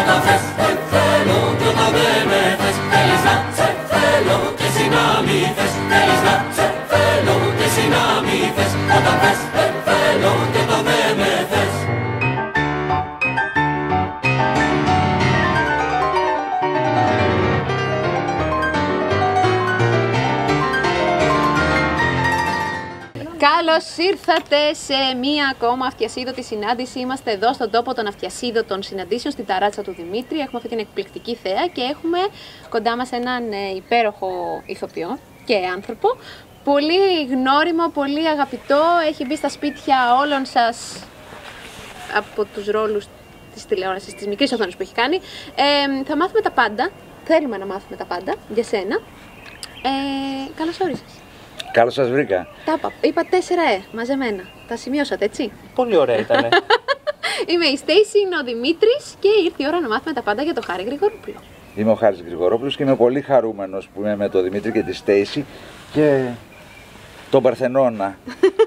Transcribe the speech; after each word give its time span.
Όταν 0.00 0.20
θες 0.22 0.37
Καλώς 23.78 23.96
ήρθατε 23.96 24.74
σε 24.74 25.16
μία 25.20 25.48
ακόμα 25.54 25.86
αυτιασίδωτη 25.86 26.42
συνάντηση. 26.42 26.98
Είμαστε 26.98 27.30
εδώ 27.30 27.52
στον 27.52 27.70
τόπο 27.70 27.94
των 27.94 28.06
αυτιασίδωτων 28.06 28.82
συναντήσεων, 28.82 29.32
στην 29.32 29.46
ταράτσα 29.46 29.82
του 29.82 29.92
Δημήτρη. 29.92 30.38
Έχουμε 30.38 30.56
αυτή 30.56 30.68
την 30.68 30.78
εκπληκτική 30.78 31.34
θέα 31.34 31.66
και 31.72 31.80
έχουμε 31.80 32.18
κοντά 32.68 32.96
μας 32.96 33.10
έναν 33.12 33.52
ε, 33.52 33.74
υπέροχο 33.76 34.62
ηθοποιό 34.66 35.18
και 35.44 35.54
άνθρωπο. 35.74 36.08
Πολύ 36.64 37.24
γνώριμο, 37.30 37.88
πολύ 37.88 38.28
αγαπητό. 38.28 38.82
Έχει 39.08 39.26
μπει 39.26 39.36
στα 39.36 39.48
σπίτια 39.48 39.96
όλων 40.20 40.46
σας 40.46 41.04
από 42.16 42.44
τους 42.44 42.66
ρόλους 42.66 43.06
της 43.54 43.66
τηλεόρασης, 43.66 44.14
της 44.14 44.26
μικρής 44.26 44.52
οθόνης 44.52 44.76
που 44.76 44.82
έχει 44.82 44.94
κάνει. 44.94 45.16
Ε, 45.54 46.04
θα 46.04 46.16
μάθουμε 46.16 46.40
τα 46.40 46.50
πάντα. 46.50 46.90
Θέλουμε 47.24 47.56
να 47.56 47.66
μάθουμε 47.66 47.96
τα 47.96 48.04
πάντα 48.04 48.34
για 48.54 48.64
σένα. 48.64 48.96
Ε, 49.82 50.50
Καλώς 50.56 50.80
όρισες. 50.80 51.17
Καλώς 51.72 51.94
σας 51.94 52.08
βρήκα. 52.08 52.46
Τα 52.64 52.72
είπα. 52.76 52.92
Είπα 53.00 53.22
4 53.22 53.26
ε, 53.34 53.96
μαζεμένα. 53.96 54.42
Τα 54.68 54.76
σημειώσατε, 54.76 55.24
έτσι. 55.24 55.52
Πολύ 55.74 55.96
ωραία 55.96 56.18
ήταν. 56.18 56.48
Είμαι 57.50 57.66
η 57.66 57.76
Στέισι, 57.76 58.18
είναι 58.18 58.36
ο 58.40 58.44
Δημήτρης 58.44 59.14
και 59.18 59.28
ήρθε 59.44 59.62
η 59.62 59.66
ώρα 59.66 59.80
να 59.80 59.88
μάθουμε 59.88 60.14
τα 60.14 60.22
πάντα 60.22 60.42
για 60.42 60.54
το 60.54 60.62
Χάρη 60.64 60.82
Γρηγορόπουλο. 60.82 61.36
Είμαι 61.74 61.90
ο 61.90 61.94
Χάρης 61.94 62.20
Γρηγορόπουλος 62.20 62.76
και 62.76 62.82
είμαι 62.82 62.96
πολύ 62.96 63.20
χαρούμενος 63.20 63.88
που 63.94 64.00
είμαι 64.00 64.16
με 64.16 64.28
τον 64.28 64.42
Δημήτρη 64.42 64.72
και 64.72 64.82
τη 64.82 64.92
Στέιση 64.92 65.44
και 65.92 66.24
τον 67.30 67.42
Παρθενώνα. 67.42 68.18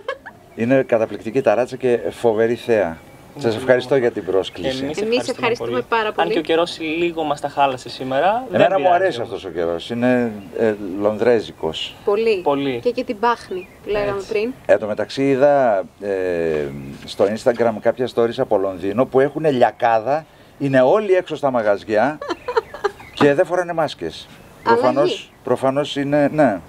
Είναι 0.56 0.84
καταπληκτική 0.84 1.42
ταράτσα 1.42 1.76
και 1.76 2.00
φοβερή 2.10 2.56
θέα. 2.56 2.98
Σας 3.38 3.56
ευχαριστώ 3.56 3.96
για 3.96 4.12
την 4.12 4.26
πρόσκληση. 4.26 4.84
Εμείς 4.84 5.02
Εμείς 5.02 5.28
ευχαριστούμε 5.28 5.82
πάρα 5.82 6.12
πολύ. 6.12 6.28
Αν 6.28 6.34
και 6.34 6.40
ο 6.40 6.42
καιρός 6.42 6.80
λίγο 6.80 7.24
μας 7.24 7.42
τα 7.42 7.48
χάλασε 7.50 7.90
σήμερα. 7.90 8.46
δεν 8.50 8.60
Εμένα 8.62 8.78
μου 8.80 8.84
πειράζει 8.84 9.02
αρέσει 9.04 9.18
όμως. 9.22 9.32
αυτός 9.34 9.50
ο 9.52 9.54
καιρός. 9.54 9.90
Είναι 9.90 10.32
ε, 10.58 10.74
λονδρέζικος. 11.00 11.96
Πολύ. 12.06 12.42
Πολύ. 12.44 12.80
Και 12.84 12.90
εκεί 12.90 13.04
την 13.04 13.20
πάχνη 13.20 13.68
που 13.84 13.90
λέγαμε 13.90 14.18
Έτσι. 14.18 14.28
πριν. 14.32 14.54
Εν 14.66 14.80
τω 14.80 14.86
μεταξύ 14.88 15.30
είδα 15.30 15.84
ε, 16.02 16.66
στο 17.06 17.26
Instagram 17.36 17.74
κάποια 17.82 18.10
stories 18.16 18.38
από 18.38 18.58
Λονδίνο 18.58 19.06
που 19.06 19.20
έχουν 19.20 19.46
λιακάδα, 19.46 20.26
είναι 20.60 20.82
όλοι 20.82 21.14
έξω 21.14 21.36
στα 21.36 21.52
μαγαζιά 21.52 22.18
και 23.20 23.34
δεν 23.34 23.46
φοράνε 23.46 23.74
μάσκες. 23.74 24.28
Αλλαγή. 24.64 24.82
Προφανώς, 24.82 25.32
προφανώς 25.44 25.96
είναι, 25.96 26.30
ναι, 26.34 26.60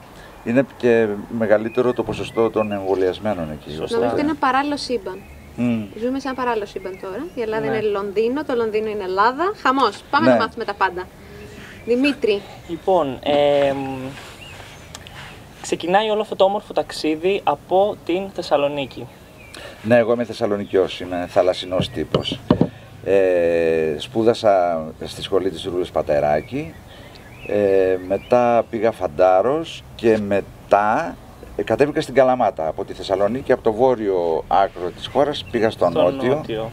είναι 0.45 0.67
και 0.77 1.07
μεγαλύτερο 1.39 1.93
το 1.93 2.03
ποσοστό 2.03 2.51
των 2.51 2.73
εμβολιασμένων 2.73 3.51
εκεί. 3.51 3.75
Σωστά. 3.75 3.97
Νομίζω 3.97 4.13
ότι 4.15 4.23
είναι 4.25 4.35
παράλληλο 4.35 4.77
σύμπαν. 4.77 5.19
Μμ. 5.57 5.83
Ζούμε 6.01 6.21
σε 6.21 6.29
ένα 6.29 6.37
παράλληλο 6.37 6.67
σύμπαν 6.67 6.99
τώρα. 7.03 7.27
Η 7.35 7.41
Ελλάδα 7.41 7.67
Ναι. 7.67 7.77
είναι 7.77 7.81
Λονδίνο, 7.81 8.45
το 8.45 8.55
Λονδίνο 8.55 8.89
είναι 8.91 9.03
Ελλάδα. 9.05 9.53
Χαμός. 9.63 10.03
Πάμε 10.11 10.27
Ναι. 10.27 10.33
να 10.33 10.39
μάθουμε 10.45 10.65
τα 10.65 10.75
πάντα. 10.75 11.07
Δημήτρη, 11.87 12.41
Λοιπόν, 12.69 13.19
ε, 13.23 13.73
μ, 13.73 13.99
ξεκινάει 15.63 16.09
όλο 16.11 16.21
αυτό 16.21 16.37
το 16.37 16.45
όμορφο 16.45 16.73
ταξίδι 16.73 17.41
από 17.45 17.97
την 18.07 18.31
Θεσσαλονίκη. 18.35 19.07
Ναι, 19.83 19.97
εγώ 19.97 20.13
είμαι 20.13 20.25
Θεσσαλονικιός, 20.25 21.01
είμαι 21.01 21.27
θαλασσινός 21.31 21.89
τύπος. 21.89 22.41
Ε, 23.05 23.95
σπούδασα 23.99 24.83
στη 25.05 25.23
σχολή 25.23 25.51
της 25.51 25.65
Ρούλης 25.65 25.91
Πατεράκη, 25.91 26.75
ε, 27.47 27.97
μετά 28.09 28.65
πήγα 28.71 28.91
Φαντάρος 28.93 29.83
και 29.95 30.19
μετά 30.19 31.07
ε, 31.09 31.15
κατέβηκα 31.65 32.01
στην 32.01 32.15
Καλαμάτα. 32.15 32.67
Από 32.69 32.85
τη 32.85 32.93
Θεσσαλονίκη, 32.93 33.53
από 33.53 33.63
το 33.63 33.73
βόρειο 33.73 34.45
άκρο 34.49 34.91
της 34.91 35.07
χώρας, 35.07 35.45
πήγα 35.51 35.71
στο, 35.71 35.89
Στο 35.91 36.11
νότιο, 36.11 36.71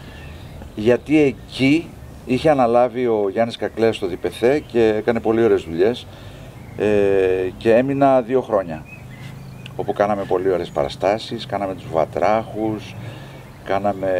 γιατί 0.75 1.19
εκεί 1.19 1.89
είχε 2.25 2.49
αναλάβει 2.49 3.07
ο 3.07 3.29
Γιάννης 3.31 3.57
Κακλέας 3.57 3.95
στο 3.95 4.07
ΔΠΘ 4.07 4.43
και 4.67 4.93
έκανε 4.97 5.19
πολύ 5.19 5.43
ωραίες 5.43 5.61
δουλειές 5.63 6.07
ε, 6.77 6.85
και 7.57 7.75
έμεινα 7.75 8.21
δύο 8.21 8.41
χρόνια 8.41 8.85
όπου 9.79 9.93
κάναμε 9.93 10.23
πολύ 10.23 10.51
ωραίες 10.51 10.69
παραστάσεις, 10.69 11.45
κάναμε 11.45 11.75
τους 11.75 11.87
βατράχους, 11.91 12.95
κάναμε 13.65 14.13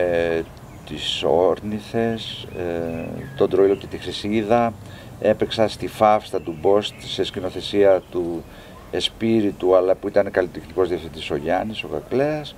τις 0.86 1.24
όρνηθες, 1.24 2.48
ε, 2.58 3.06
τον 3.38 3.50
Τροήλο 3.50 3.76
και 3.76 3.88
τη 3.88 3.98
Χρυσίδα, 3.98 4.74
έπαιξα 5.20 5.68
στη 5.68 5.88
ΦΑΦ, 5.88 6.26
στα 6.26 6.42
του 6.42 6.58
Μπόστ, 6.62 6.94
σε 7.00 7.24
σκηνοθεσία 7.24 8.02
του 8.12 8.44
Εσπίριτου, 8.92 9.76
αλλά 9.76 9.96
που 9.96 10.08
ήταν 10.08 10.32
καλλιτεχνικός 10.32 10.88
διευθυντής 10.90 11.32
ο 11.32 11.36
Γιάννης, 11.36 11.84
ο 11.84 11.88
Κακλέας 11.88 12.56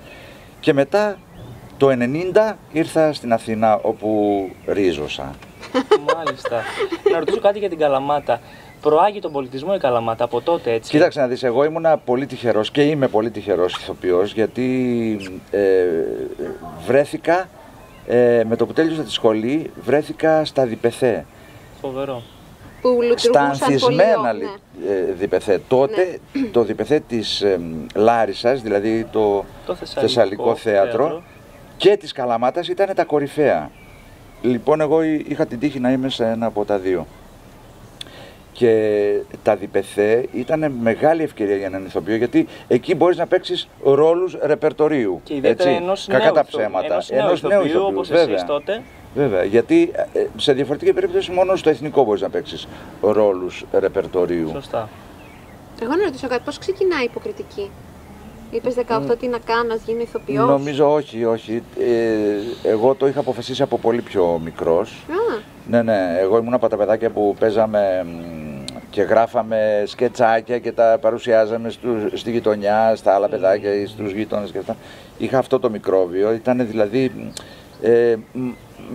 και 0.59 0.73
μετά 0.73 1.17
το 1.77 1.87
90 1.89 2.55
ήρθα 2.71 3.13
στην 3.13 3.33
Αθήνα 3.33 3.79
όπου 3.81 4.49
ρίζωσα. 4.65 5.35
Μάλιστα. 6.15 6.61
να 7.11 7.19
ρωτήσω 7.19 7.39
κάτι 7.39 7.59
για 7.59 7.69
την 7.69 7.77
Καλαμάτα. 7.77 8.41
Προάγει 8.81 9.19
τον 9.19 9.31
πολιτισμό 9.31 9.73
η 9.75 9.79
Καλαμάτα 9.79 10.23
από 10.23 10.41
τότε, 10.41 10.71
έτσι; 10.71 10.91
Κοίταξε 10.91 11.19
να 11.19 11.27
δεις, 11.27 11.43
εγώ 11.43 11.63
ήμουνα 11.63 11.97
πολύ 11.97 12.25
τυχερός 12.25 12.71
και 12.71 12.81
είμαι 12.81 13.07
πολύ 13.07 13.31
τυχερός 13.31 13.75
ηθοποιός 13.75 14.33
γιατί 14.33 15.17
ε, 15.51 15.85
βρέθηκα, 16.85 17.49
ε, 18.07 18.43
με 18.47 18.55
το 18.55 18.65
που 18.65 18.73
τέλειωσα 18.73 19.01
τη 19.01 19.11
σχολή, 19.11 19.71
βρέθηκα 19.83 20.45
στα 20.45 20.65
διπεθέ. 20.65 21.25
Φοβερό. 21.81 22.21
Που 22.81 22.89
Στα 22.89 23.03
λειτουργούσαν 23.03 23.57
πολύ 23.59 23.73
ανθισμένα 23.73 24.19
ωραία. 24.19 24.33
λι- 24.33 24.47
ε, 24.89 25.11
διπεθέ. 25.19 25.61
Τότε 25.67 26.19
το 26.51 26.63
διπεθέ 26.63 27.01
της 27.07 27.41
ε, 27.41 27.59
Λάρισας, 27.95 28.61
δηλαδή 28.61 29.07
το, 29.11 29.45
Το 29.65 29.75
Θεσσαλικό, 29.75 30.01
Θεσσαλικό 30.01 30.55
θέατρο, 30.55 31.23
και 31.77 31.97
της 31.97 32.11
Καλαμάτας 32.11 32.67
ήταν 32.67 32.89
τα 32.95 33.03
κορυφαία. 33.03 33.71
Λοιπόν, 34.41 34.81
εγώ 34.81 35.03
εί- 35.03 35.25
είχα 35.29 35.45
την 35.45 35.59
τύχη 35.59 35.79
να 35.79 35.91
είμαι 35.91 36.09
σε 36.09 36.25
ένα 36.25 36.45
από 36.45 36.65
τα 36.65 36.77
δύο. 36.77 37.07
Και 38.53 39.11
τα 39.43 39.55
διπεθέ 39.55 40.25
ήταν 40.33 40.71
μεγάλη 40.81 41.23
ευκαιρία 41.23 41.55
για 41.55 41.65
έναν 41.65 41.85
ηθοποιό 41.85 42.15
γιατί 42.15 42.47
εκεί 42.67 42.95
μπορείς 42.95 43.17
να 43.17 43.27
παίξεις 43.27 43.67
ρόλους 43.83 44.37
ρεπερτορίου. 44.41 45.21
Και 45.23 45.35
ιδιαίτερα 45.35 45.69
έτσι. 45.69 45.81
ενός 45.83 46.05
Κακά 46.09 46.23
νέου 46.23 46.33
τα 46.33 46.43
ηθο- 46.47 46.59
ψέματα. 46.59 46.85
ενός 46.93 47.09
νέου 47.09 47.19
Ενός 47.19 47.41
νέου 47.41 47.51
ηθοποιού, 47.51 47.69
ηθοποιού, 47.71 47.87
όπως 47.95 48.09
βέβαια. 48.09 48.33
εσείς 48.35 48.45
τότε. 48.47 48.81
Βέβαια, 49.15 49.43
γιατί 49.43 49.91
ε, 50.13 50.25
σε 50.37 50.53
διαφορετική 50.53 50.93
περίπτωση 50.93 51.31
μόνο 51.31 51.55
στο 51.55 51.69
εθνικό 51.69 52.03
μπορείς 52.03 52.21
να 52.21 52.29
παίξεις 52.29 52.67
ρόλους 53.01 53.65
ρεπερτορίου. 53.71 54.49
Σωστά. 54.53 54.89
Εγώ 55.81 55.95
να 55.95 56.03
ρωτήσω 56.03 56.27
κάτι, 56.27 56.41
πώς 56.45 56.57
ξεκινάει 56.57 57.01
η 57.01 57.07
υποκριτική; 57.09 57.69
Είπες 58.51 58.75
18 58.75 59.17
τι 59.19 59.27
να 59.27 59.37
κάνω, 59.37 59.63
να 59.63 59.75
γίνω 59.75 60.01
ηθοποιός; 60.01 60.47
Νομίζω 60.47 60.93
όχι, 60.93 61.25
όχι. 61.25 61.63
Ε, 61.79 62.69
εγώ 62.69 62.95
το 62.95 63.07
είχα 63.07 63.19
αποφασίσει 63.19 63.61
από 63.61 63.77
πολύ 63.77 64.01
πιο 64.01 64.41
μικρός. 64.43 65.05
Α, 65.09 65.39
Ναι, 65.69 65.81
ναι, 65.81 66.17
εγώ 66.19 66.37
ήμουν 66.37 66.53
από 66.53 66.67
τα 66.67 66.77
παιδάκια 66.77 67.09
που 67.09 67.35
παίζαμε 67.39 68.05
μ, 68.05 68.63
και 68.89 69.01
γράφαμε 69.01 69.83
σκετσάκια 69.85 70.59
και 70.59 70.71
τα 70.71 70.97
παρουσιάζαμε 71.01 71.69
στους, 71.69 72.19
στη 72.19 72.31
γειτονιά, 72.31 72.95
στα 72.95 73.15
άλλα 73.15 73.29
παιδάκια 73.29 73.73
ή 73.73 73.85
στους 73.85 74.11
γείτονες 74.11 74.51
και 74.51 74.57
αυτά. 74.57 74.75
Είχα 75.17 75.37
αυτό 75.37 75.59
το 75.59 75.69
μικρόβιο, 75.69 76.33
ήταν 76.33 76.67
δηλαδή 76.67 77.11
μ, 77.15 77.27
ε, 77.81 78.15
μ, 78.33 78.49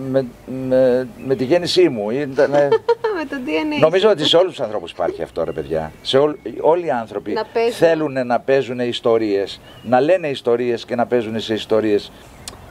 με, 0.09 0.25
με, 0.67 1.07
με 1.25 1.35
τη 1.35 1.43
γέννησή 1.43 1.89
μου. 1.89 2.09
Ήτανε- 2.09 2.69
με 3.17 3.25
το 3.29 3.35
DNA. 3.45 3.79
Νομίζω 3.79 4.09
ότι 4.09 4.25
σε 4.25 4.37
όλους 4.37 4.49
τους 4.55 4.59
ανθρώπους 4.65 4.91
υπάρχει 4.91 5.21
αυτό 5.21 5.43
ρε 5.43 5.51
παιδιά. 5.51 5.91
Σε 6.01 6.17
όλ- 6.17 6.35
όλοι 6.61 6.85
οι 6.85 6.89
άνθρωποι 6.91 7.31
Να 7.31 7.45
παίζουν. 7.45 7.73
θέλουν 7.73 8.25
να 8.27 8.39
παίζουν 8.39 8.79
ιστορίες, 8.79 9.59
να 9.83 9.99
λένε 10.01 10.27
ιστορίες 10.27 10.85
και 10.85 10.95
να 10.95 11.05
παίζουν 11.05 11.39
σε 11.39 11.53
ιστορίες 11.53 12.11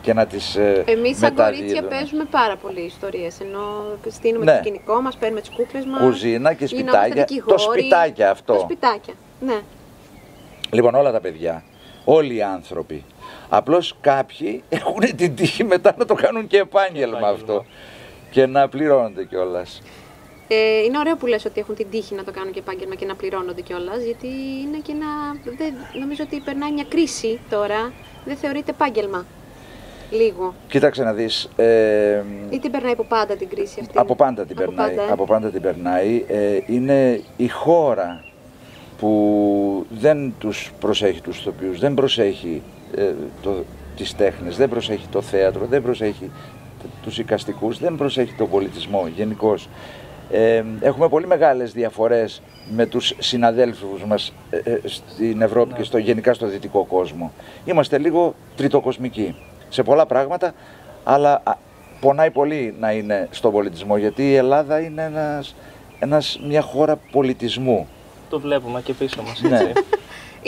και 0.03 0.13
να 0.15 0.27
τις 0.27 0.57
ε, 0.57 0.83
Εμείς 0.87 1.19
σαν 1.19 1.35
κορίτσια 1.35 1.65
μεταδίδουν. 1.67 1.89
παίζουμε 1.89 2.25
πάρα 2.31 2.57
πολλέ 2.57 2.81
ιστορίες. 2.81 3.41
Ενώ 3.41 3.61
στείλουμε 4.11 4.45
Ναι. 4.45 4.53
το 4.53 4.57
σκηνικό 4.59 5.01
μας, 5.01 5.17
παίρνουμε 5.17 5.41
τις 5.41 5.51
κούκλες 5.51 5.85
μας. 5.85 6.01
Κουζίνα 6.01 6.53
και 6.53 6.67
σπιτάκια. 6.67 7.27
Το 7.47 7.59
σπιτάκια 7.59 8.31
αυτό. 8.31 8.53
Το 8.53 8.59
σπιτάκια. 8.59 9.15
Ναι. 9.41 9.59
Λοιπόν, 10.71 10.95
όλα 10.95 11.13
τα 11.13 11.21
παιδιά, 11.21 11.65
όλοι 12.05 12.35
οι 12.37 12.43
άνθρωποι. 12.43 13.05
Απλώς 13.49 13.97
κάποιοι 14.01 14.63
έχουν 14.69 15.17
την 15.17 15.35
τύχη 15.35 15.65
μετά 15.65 15.95
να 15.99 16.05
το 16.05 16.15
κάνουν 16.15 16.47
και 16.47 16.59
επάγγελμα, 16.59 17.19
Επάγγελμα. 17.19 17.29
αυτό. 17.29 17.65
Και 18.31 18.47
να 18.47 18.69
πληρώνονται 18.69 19.25
κιόλας. 19.25 19.83
Ε, 20.49 20.83
είναι 20.85 20.99
ωραίο 20.99 21.17
που 21.17 21.27
λες 21.27 21.45
ότι 21.45 21.61
έχουν 21.61 21.75
την 21.75 21.87
τύχη 21.91 22.15
να 22.15 22.25
το 22.25 22.33
κάνουν 22.33 22.53
και 22.53 22.59
επάγγελμα 22.59 22.95
και 22.95 23.05
να 23.07 23.15
πληρώνονται 23.15 23.61
κιόλας, 23.61 24.03
γιατί 24.05 24.27
είναι 24.63 24.79
και 24.83 24.93
ένα. 24.93 25.07
Δεν, 25.57 25.75
νομίζω 26.01 26.23
ότι 26.27 26.41
περνάει 26.45 26.73
μια 26.73 26.85
κρίση 26.89 27.39
τώρα. 27.51 27.93
Δεν 28.25 28.37
θεωρείται 28.37 28.71
επάγγελμα. 28.71 29.27
Λίγο. 30.11 30.55
Κοίταξε 30.69 31.03
να 31.03 31.13
δεις, 31.13 31.49
ε, 31.57 32.23
Ή 32.51 32.59
την 32.59 32.71
περνάει 32.71 32.93
από 32.93 33.05
πάντα 33.05 33.37
την 33.37 33.49
κρίση 33.49 33.79
αυτή; 33.81 33.99
από 33.99 34.17
πάντα 34.17 34.45
την 34.45 34.57
Από 34.59 34.67
περνάει. 34.71 34.95
πάντα, 34.95 35.09
ε. 35.09 35.13
Από 35.13 35.25
πάντα 35.25 35.49
την 35.51 35.63
περνάει. 35.63 36.25
Ε, 36.29 36.59
είναι 36.67 37.21
η 37.37 37.49
χώρα 37.49 38.25
που 38.99 39.87
δεν 39.91 40.35
τους 40.39 40.73
προσέχει 40.81 41.21
τους 41.21 41.39
ηθοποιούς, 41.39 41.79
δεν 41.81 41.95
προσέχει 41.95 42.63
ε, 42.97 43.13
το, 43.43 43.65
τις 43.97 44.15
τέχνες, 44.17 44.57
δεν 44.57 44.69
προσέχει 44.69 45.07
το 45.11 45.23
θέατρο, 45.23 45.67
δεν 45.67 45.83
προσέχει 45.83 46.31
τους 47.03 47.19
οικαστικούς, 47.19 47.79
δεν 47.79 47.97
προσέχει 47.97 48.33
τον 48.33 48.51
πολιτισμό 48.51 49.07
γενικώς. 49.17 49.69
Ε, 50.31 50.63
έχουμε 50.81 51.09
πολύ 51.09 51.27
μεγάλες 51.27 51.73
διαφορές 51.73 52.43
με 52.71 52.87
τους 52.87 53.15
συναδέλφους 53.19 54.05
μας 54.05 54.33
ε, 54.51 54.57
ε, 54.57 54.81
στην 54.85 55.43
Ευρώπη 55.43 55.73
Ναι. 55.73 55.79
και 55.79 55.85
στο, 55.85 55.99
γενικά 55.99 56.35
στο 56.35 56.47
δυτικό 56.47 56.85
κόσμο. 56.85 57.33
Είμαστε 57.65 57.99
λίγο 57.99 58.35
τριτοκοσμικοί 58.57 59.35
σε 59.69 59.83
πολλά 59.83 60.07
πράγματα, 60.07 60.53
αλλά 61.05 61.41
α, 61.45 61.55
πονάει 62.01 62.31
πολύ 62.31 62.75
να 62.81 62.93
είναι 62.93 63.29
στον 63.31 63.53
πολιτισμό, 63.53 63.97
γιατί 63.97 64.31
η 64.31 64.35
Ελλάδα 64.35 64.81
είναι 64.81 65.03
ένας, 65.03 65.55
ένας, 65.99 66.41
μια 66.47 66.61
χώρα 66.61 66.97
πολιτισμού. 67.13 67.87
Το 68.31 68.41
βλέπουμε 68.41 68.81
και 68.83 68.93
πίσω 68.93 69.23
μας, 69.23 69.41
Ναι. 69.43 69.59
έτσι. 69.59 69.85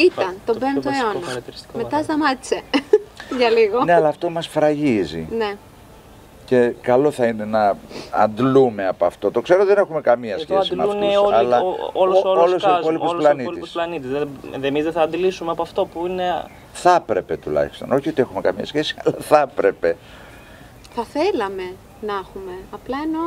Ήταν 0.04 0.34
Το 0.46 0.52
τον 0.52 0.58
πιο 0.58 0.68
5ο 0.80 0.82
βασικό 0.82 1.06
αιώνα. 1.06 1.26
χαρακτηριστικό 1.26 1.78
Μετά 1.78 1.96
μας. 1.96 2.04
σταμάτησε. 2.04 2.62
Για 3.38 3.50
λίγο. 3.50 3.84
ναι, 3.84 3.94
αλλά 3.94 4.08
αυτό 4.08 4.30
μας 4.30 4.46
φραγίζει. 4.46 5.28
Ναι. 5.30 5.54
Και 6.44 6.72
καλό 6.80 7.10
θα 7.10 7.26
είναι 7.26 7.44
να 7.44 7.76
αντλούμε 8.10 8.86
από 8.86 9.04
αυτό. 9.04 9.30
Το 9.30 9.40
ξέρω 9.40 9.64
δεν 9.64 9.76
έχουμε 9.78 10.00
καμία 10.00 10.34
Εδώ 10.34 10.42
σχέση 10.42 10.74
με 10.74 10.82
αντιλούν 10.82 11.02
αυτούς, 11.02 11.16
όλοι, 11.22 11.34
αλλά 11.34 11.60
ο, 11.60 11.74
όλος, 11.92 12.22
ο- 12.24 12.28
όλος, 12.28 12.42
όλος 12.42 12.62
ο 12.62 12.66
κόσμος, 12.66 12.80
υπόλοιπος 12.80 13.10
όλος 13.10 13.14
ο 13.14 13.18
πλανήτης. 13.26 13.44
υπόλοιπος 13.46 13.70
πλανήτης. 13.70 14.10
Δεν, 14.10 14.64
εμείς 14.64 14.84
δεν 14.84 14.92
θα 14.92 15.02
αντιλήσουμε 15.02 15.50
από 15.50 15.62
αυτό 15.62 15.84
που 15.86 16.06
είναι... 16.06 16.44
Θα 16.72 16.94
έπρεπε 16.94 17.36
τουλάχιστον. 17.36 17.92
Όχι 17.92 18.08
ότι 18.08 18.20
έχουμε 18.20 18.40
καμία 18.40 18.66
σχέση, 18.66 18.94
αλλά 19.04 19.14
θα 19.20 19.40
έπρεπε. 19.40 19.96
Θα 20.94 21.04
θέλαμε 21.04 21.62
να 22.00 22.12
έχουμε. 22.12 22.52
Απλά 22.70 22.96
εννοώ 23.04 23.22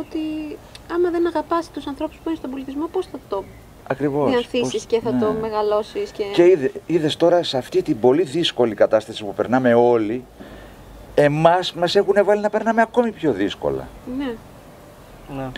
ότι 0.00 0.18
άμα 0.92 1.10
δεν 1.10 1.26
αγαπάς 1.26 1.70
τους 1.70 1.86
ανθρώπους 1.86 2.16
που 2.16 2.22
είναι 2.28 2.36
στον 2.36 2.50
πολιτισμό, 2.50 2.86
πώς 2.92 3.06
θα 3.06 3.18
το 3.28 3.44
Ακριβώς. 3.90 4.30
διανθίσεις 4.30 4.72
Πώς- 4.72 4.84
και 4.84 5.00
θα 5.00 5.10
ναι. 5.12 5.20
το 5.20 5.32
μεγαλώσεις 5.40 6.10
και... 6.10 6.22
Και 6.32 6.44
είδε, 6.44 6.72
είδες 6.86 7.16
τώρα 7.16 7.42
σε 7.42 7.58
αυτή 7.58 7.82
την 7.82 8.00
πολύ 8.00 8.22
δύσκολη 8.22 8.74
κατάσταση 8.74 9.24
που 9.24 9.34
περνάμε 9.34 9.74
όλοι, 9.74 10.24
εμάς 11.14 11.72
μας 11.72 11.94
έχουν 11.96 12.14
βάλει 12.24 12.40
να 12.40 12.50
περνάμε 12.50 12.82
ακόμη 12.82 13.12
πιο 13.12 13.32
δύσκολα. 13.32 13.88
Ναι. 14.18 14.34
Ναι. 15.36 15.48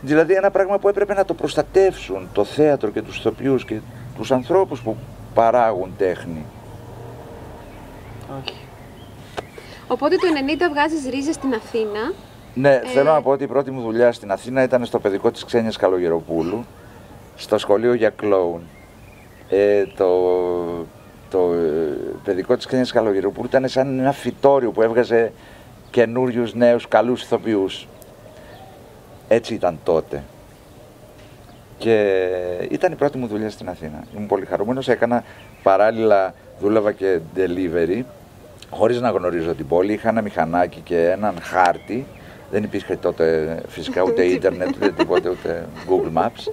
Δηλαδή 0.00 0.34
ένα 0.34 0.50
πράγμα 0.50 0.78
που 0.78 0.88
έπρεπε 0.88 1.14
να 1.14 1.24
το 1.24 1.34
προστατεύσουν 1.34 2.28
το 2.32 2.44
θέατρο 2.44 2.90
και 2.90 3.02
τους 3.02 3.18
ηθοποιούς 3.18 3.64
και 3.64 3.78
τους 4.16 4.32
ανθρώπους 4.32 4.80
που 4.80 4.96
παράγουν 5.34 5.94
τέχνη. 5.98 6.44
Όχι. 8.42 8.56
Οπότε 9.88 10.16
το 10.16 10.26
90 10.66 10.70
βγάζεις 10.70 11.06
ρίζες 11.10 11.34
στην 11.34 11.54
Αθήνα. 11.54 12.12
Ναι, 12.54 12.74
Ε. 12.74 12.86
θέλω 12.86 13.12
να 13.12 13.22
πω 13.22 13.30
ότι 13.30 13.44
η 13.44 13.46
πρώτη 13.46 13.70
μου 13.70 13.80
δουλειά 13.82 14.12
στην 14.12 14.30
Αθήνα 14.32 14.62
ήταν 14.62 14.84
στο 14.84 14.98
παιδικό 14.98 15.30
της 15.30 15.44
Ξένιας 15.44 15.76
Καλογεροπούλου, 15.76 16.64
στο 17.36 17.58
σχολείο 17.58 17.94
για 17.94 18.10
κλόουν. 18.10 18.62
Ε, 19.48 19.84
το, 19.96 20.08
το 21.30 21.52
ε, 21.52 21.96
παιδικό 22.24 22.56
της 22.56 22.66
Ξένιας 22.66 22.92
Καλογεροπούλου 22.92 23.46
ήταν 23.46 23.68
σαν 23.68 23.98
ένα 23.98 24.12
φυτόριο 24.12 24.70
που 24.70 24.82
έβγαζε 24.82 25.32
καινούριους 25.90 26.54
νέους 26.54 26.88
καλούς 26.88 27.22
ηθοποιούς. 27.22 27.88
Έτσι 29.28 29.54
ήταν 29.54 29.78
τότε. 29.84 30.22
Και 31.78 32.22
ήταν 32.70 32.92
η 32.92 32.94
πρώτη 32.94 33.18
μου 33.18 33.26
δουλειά 33.26 33.50
στην 33.50 33.68
Αθήνα. 33.68 34.04
Ήμουν 34.14 34.26
πολύ 34.26 34.44
χαρούμενος, 34.44 34.88
έκανα 34.88 35.24
παράλληλα, 35.62 36.34
δούλευα 36.60 36.92
και 36.92 37.18
delivery, 37.36 38.02
χωρίς 38.70 39.00
να 39.00 39.10
γνωρίζω 39.10 39.54
την 39.54 39.68
πόλη. 39.68 39.92
Είχα 39.92 40.08
ένα 40.08 40.22
μηχανάκι 40.22 40.80
και 40.80 41.10
έναν 41.10 41.34
χάρτη. 41.40 42.06
Δεν 42.50 42.62
υπήρχε 42.62 42.96
τότε 42.96 43.56
φυσικά 43.68 44.02
ούτε 44.02 44.24
ίντερνετ, 44.34 44.68
ούτε 44.68 44.90
τίποτε, 44.90 45.28
ούτε 45.28 45.66
Google 45.88 46.22
Maps. 46.22 46.52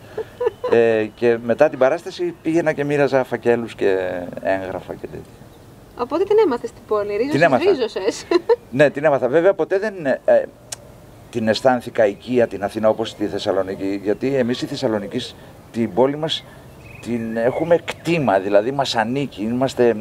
Ε, 0.71 1.05
και 1.15 1.37
μετά 1.43 1.69
την 1.69 1.79
παράσταση 1.79 2.35
πήγαινα 2.41 2.71
και 2.73 2.83
μοίραζα 2.83 3.23
φακέλους 3.23 3.75
και 3.75 3.97
έγγραφα 4.41 4.93
και 4.93 5.07
τέτοια. 5.07 5.31
Οπότε 5.97 6.23
την 6.23 6.35
έμαθες 6.45 6.69
στην 6.69 6.81
πόλη. 6.87 7.09
Ρίζωσες, 7.11 7.31
Την 7.31 7.41
έμαθα. 7.41 7.69
ρίζωσες. 7.71 8.25
Ναι, 8.71 8.89
την 8.89 9.03
έμαθα. 9.03 9.27
Βέβαια, 9.27 9.53
ποτέ 9.53 9.79
δεν 9.79 9.93
ε, 10.25 10.43
την 11.29 11.47
αισθάνθηκα 11.47 12.05
οικία 12.05 12.47
την 12.47 12.63
Αθήνα 12.63 12.89
όπως 12.89 13.09
στη 13.09 13.25
Θεσσαλονίκη. 13.27 13.99
Γιατί 14.03 14.35
εμείς 14.35 14.61
η 14.61 14.65
Θεσσαλονίκη, 14.65 15.33
την 15.71 15.93
πόλη 15.93 16.17
μας, 16.17 16.43
την 17.01 17.37
έχουμε 17.37 17.77
κτήμα, 17.85 18.39
δηλαδή 18.39 18.71
μας 18.71 18.95
ανήκει. 18.95 19.41
Είμαστε... 19.41 19.93
μ, 19.93 19.99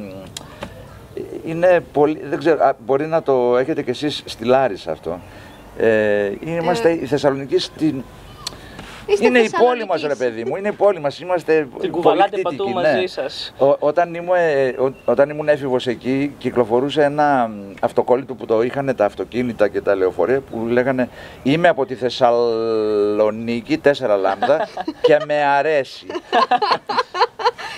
Είναι 1.47 1.81
πολύ... 1.93 2.21
Δεν 2.29 2.39
ξέρω, 2.39 2.65
α, 2.65 2.73
μπορεί 2.87 3.07
να 3.07 3.23
το 3.23 3.57
έχετε 3.57 3.83
κι 3.83 3.91
εσείς 3.91 4.23
στη 4.27 4.45
Λάρισα 4.45 4.93
αυτό. 4.93 5.21
Ε, 5.79 6.31
είμαστε 6.45 6.89
Ε. 6.89 6.93
η 6.93 7.07
Θεσσαλονίκη 7.07 7.59
στην... 7.59 8.03
Είστε 9.13 9.27
είναι 9.27 9.39
η 9.39 9.51
πόλη 9.59 9.85
μας 9.87 10.01
Θεσσαλονικείς. 10.01 10.09
ρε 10.09 10.15
παιδί 10.25 10.45
μου, 10.45 10.57
είναι 10.57 10.69
η 10.69 10.73
πόλη 10.73 11.01
μας, 11.01 11.21
είμαστε 11.21 11.69
Την 11.81 11.91
κουβαλάτε 11.91 12.31
πολυκτήτικοι, 12.31 12.57
παντού 12.73 12.81
ναι. 12.81 12.93
μαζί 12.93 13.07
σας. 13.07 13.55
Ο- 13.59 13.77
όταν, 13.79 14.15
ήμουν, 14.15 14.35
ε, 14.37 14.69
ο- 14.69 14.95
όταν 15.05 15.31
ήμουν 15.31 15.49
έφηβος 15.49 15.87
εκεί, 15.87 16.35
κυκλοφορούσε 16.39 17.03
ένα 17.03 17.49
μ, 17.49 17.73
αυτοκόλλητο 17.81 18.35
που 18.35 18.47
το 18.47 18.63
είχαν 18.63 18.95
τα 18.97 19.05
αυτοκίνητα 19.05 19.69
και 19.69 19.81
τα 19.81 19.95
λεωφορεία 19.95 20.41
που 20.41 20.67
λέγανε 20.67 21.09
«Είμαι 21.43 21.69
από 21.69 21.87
τη 21.87 21.95
Θεσσαλονίκη, 21.95 23.79
τέσσερα 23.79 24.17
λάμδα 24.17 24.69
και 25.07 25.17
με 25.27 25.45
αρέσει». 25.45 26.07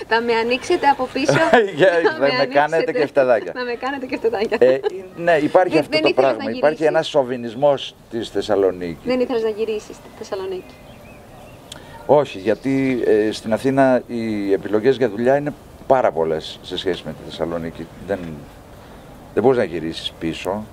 Θα 0.07 0.21
με 0.21 0.33
ανοίξετε 0.33 0.87
από 0.87 1.07
πίσω. 1.13 1.33
Για- 1.75 1.87
Θα 2.03 2.11
θα 2.11 2.19
με 2.19 2.27
κάνετε 2.27 2.59
ανοίξετε. 2.61 2.91
και 2.91 3.05
φτεδάκια. 3.05 3.51
Θα 3.55 3.63
με 3.63 3.73
κάνετε 3.73 4.05
και 4.05 4.17
φτεδάκια. 4.17 4.57
Ε, 4.59 4.79
ναι, 5.15 5.31
υπάρχει 5.41 5.71
Δεν- 5.73 5.79
αυτό 5.79 5.91
δεν 5.91 6.01
το 6.01 6.07
ήθελες 6.07 6.13
πράγμα. 6.13 6.43
να 6.43 6.49
Υπάρχει 6.49 6.59
γυρίσεις; 6.75 6.87
ένας 6.87 7.07
σοβινισμός 7.07 7.95
της 8.11 8.29
Θεσσαλονίκης. 8.29 8.97
Δεν 9.03 9.19
ήθελες 9.19 9.41
να 9.43 9.49
γυρίσεις 9.49 9.95
στη 9.95 10.07
Θεσσαλονίκη. 10.17 10.73
Όχι, 12.05 12.39
γιατί 12.39 13.03
ε, 13.05 13.31
στην 13.31 13.53
Αθήνα 13.53 14.01
οι 14.07 14.53
επιλογές 14.53 14.97
για 14.97 15.09
δουλειά 15.09 15.35
είναι 15.37 15.53
πάρα 15.87 16.11
πολλές 16.11 16.59
σε 16.61 16.77
σχέση 16.77 17.03
με 17.05 17.11
τη 17.11 17.29
Θεσσαλονίκη. 17.29 17.87
Δεν, 18.07 18.19
δεν 19.33 19.43
μπορείς 19.43 19.57
να 19.57 19.63
γυρίσεις 19.63 20.11
πίσω. 20.19 20.63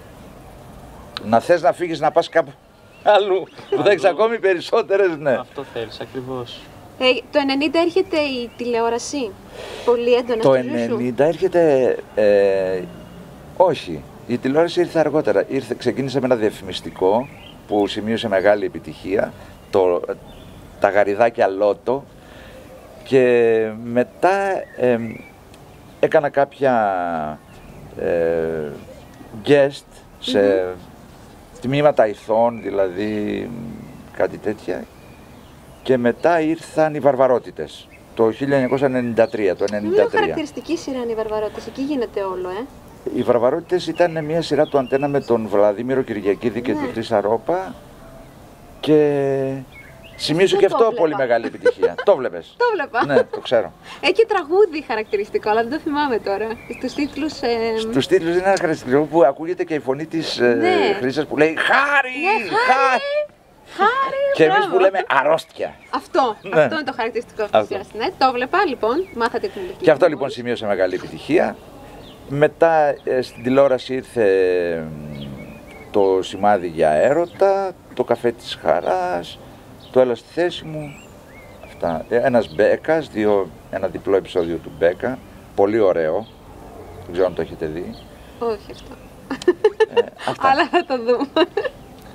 Να 1.25 1.41
θες 1.41 1.63
να 1.63 1.73
φύγεις 1.73 2.01
να 2.01 2.11
πας 2.11 2.29
κάπου 2.29 2.51
αλλού 3.03 3.43
που 3.71 3.83
θα 3.83 3.91
έχεις 3.91 4.05
Αλλού. 4.05 4.17
ακόμη 4.19 4.39
περισσότερες, 4.39 5.17
ναι. 5.19 5.33
Αυτό 5.33 5.65
θέλεις 5.75 6.01
ακριβώς. 6.01 6.61
Ε, 6.99 7.05
το 7.33 7.39
90 7.71 7.75
έρχεται 7.85 8.17
η 8.19 8.51
τηλεόραση; 8.57 9.31
Πολύ 9.85 10.13
έντονα 10.15 10.43
Το 10.43 10.55
στη 10.55 10.69
ζωή 10.69 10.87
σου; 10.87 11.15
90 11.17 11.25
έρχεται, 11.25 11.97
ε, 12.15 12.81
όχι, 13.57 14.03
η 14.27 14.39
τηλεόραση 14.39 14.81
ήρθε 14.81 14.99
αργότερα. 14.99 15.45
Ήρθε, 15.49 15.75
ξεκίνησε 15.79 16.21
με 16.21 16.27
ένα 16.27 16.37
διαφημιστικό 16.37 17.29
που 17.67 17.87
σημείωσε 17.87 18.29
μεγάλη 18.29 18.65
επιτυχία, 18.65 19.33
το, 19.71 20.01
τα 20.81 20.91
γαριδάκια 20.91 21.47
Λότο 21.49 22.05
και 23.05 23.67
μετά 23.85 24.31
ε, 24.77 24.99
έκανα 26.01 26.29
κάποια 26.29 26.75
ε, 28.01 28.71
guest 29.47 29.85
σε 30.19 30.75
τμήματα 31.61 32.07
ηθών, 32.07 32.63
δηλαδή 32.63 33.51
κάτι 34.17 34.39
τέτοια 34.39 34.85
και 35.83 35.97
μετά 35.97 36.41
ήρθαν 36.41 36.95
οι 36.95 36.99
βαρβαρότητες 36.99 37.89
το 38.15 38.27
1993, 38.27 38.33
το 38.37 39.65
1993. 39.71 39.83
Μια 39.83 40.09
χαρακτηριστική 40.11 40.77
σειρά 40.77 40.99
είναι 40.99 41.13
οι 41.13 41.15
Βαρβαρότες. 41.15 41.67
Εκεί 41.67 41.83
γίνεται 41.83 42.23
όλο, 42.23 42.49
ε. 42.49 42.65
Οι 43.15 43.23
Βαρβαρότητες 43.23 43.87
ήταν 43.87 44.25
μια 44.25 44.43
σειρά 44.43 44.67
του 44.67 44.79
αντένα 44.79 45.09
με 45.09 45.21
τον 45.21 45.47
Βλαδίμηρο 45.49 46.03
Κυριακίδη 46.03 46.61
και 46.63 46.73
Ναι. 46.73 46.81
τη 46.81 46.87
Χρύσα 46.93 47.21
Ρόπα 47.21 47.75
και 48.81 49.63
σημείωσε 50.21 50.57
Δεν 50.57 50.61
και 50.65 50.69
το 50.69 50.75
αυτό 50.75 50.87
βλέπα. 50.89 51.01
πολύ 51.03 51.15
μεγάλη 51.15 51.47
επιτυχία. 51.47 51.95
το 52.05 52.17
βλέπεις. 52.17 52.55
Το 52.63 52.65
βλέπα. 52.75 53.05
ναι, 53.07 53.23
το 53.25 53.41
ξέρω. 53.41 53.73
Έχει 54.01 54.27
τραγούδι 54.27 54.85
χαρακτηριστικό, 54.87 55.51
αλλά 55.51 55.63
δεν 55.63 55.71
το 55.71 55.79
θυμάμαι 55.79 56.19
τώρα. 56.19 56.47
Στους 56.79 56.95
τίτλους... 56.95 57.41
Ε, 57.41 57.79
Στους 57.79 58.07
τίτλους 58.07 58.31
είναι 58.31 58.39
ένα 58.49 58.57
χαρακτηριστικό 58.61 59.03
που 59.05 59.25
ακούγεται 59.25 59.65
και 59.65 59.75
η 59.75 59.79
φωνή 59.79 60.07
της 60.07 60.39
ε, 60.39 60.55
Ναι. 60.55 60.95
Χρύσας 60.99 61.27
που 61.27 61.37
λέει 61.37 61.57
«Χάρη! 61.59 62.11
Ναι, 62.23 62.57
Χάρη!» 62.57 63.03
Χάρη, 63.77 64.17
Και 64.35 64.45
εμείς 64.45 64.57
μπράβο. 64.59 64.75
που 64.75 64.81
λέμε 64.81 65.05
«Αρρώστια». 65.09 65.75
Αυτό, 65.91 66.37
Ναι. 66.43 66.61
αυτό 66.63 66.75
είναι 66.75 66.85
το 66.85 66.93
χαρακτηριστικό 66.97 67.43
αυτής 67.43 67.61
της 67.69 67.77
Αυτό. 67.77 67.89
σειράς. 67.91 68.07
Ναι, 68.19 68.27
το 68.27 68.33
βλέπα 68.33 68.59
λοιπόν, 68.67 69.09
μάθατε 69.17 69.47
την 69.49 69.61
ηλικία. 69.61 69.77
Και 69.83 69.91
αυτό 69.91 70.05
μου. 70.05 70.11
λοιπόν 70.11 70.31
σημείωσε 70.31 70.67
μεγάλη 70.67 70.95
επιτυχία. 70.95 71.57
Μετά 72.29 72.95
ε, 73.05 73.23
στην 73.23 73.43
τηλεόραση 73.43 73.95
ήρθε 73.95 74.25
μ, 74.89 75.23
το 75.91 76.19
σημάδι 76.23 76.67
για 76.69 76.91
έρωτα, 76.91 77.73
το 77.95 78.05
καφέ 78.05 78.31
της 78.33 78.59
χαράς, 78.63 79.39
το 79.93 80.01
έλα 80.01 80.15
στη 80.15 80.29
θέση 80.33 80.65
μου. 80.65 80.91
Αυτά. 81.65 82.05
Ε, 82.09 82.17
Ένας 82.17 82.55
Μπέκας, 82.55 83.09
δύο, 83.09 83.49
ένα 83.71 83.87
διπλό 83.87 84.17
επεισόδιο 84.17 84.57
του 84.57 84.71
Μπέκα, 84.79 85.19
πολύ 85.55 85.79
ωραίο. 85.79 86.27
Δεν 87.05 87.13
ξέρω 87.13 87.27
αν 87.27 87.35
το 87.35 87.41
έχετε 87.43 87.67
δει. 87.67 87.95
Όχι 88.39 88.73
αυτό. 88.73 88.95
Ε, 89.95 90.01
αυτά. 90.29 90.49
Αλλά 90.49 90.69
θα 90.69 90.85
το 90.85 90.97
δούμε. 90.99 91.27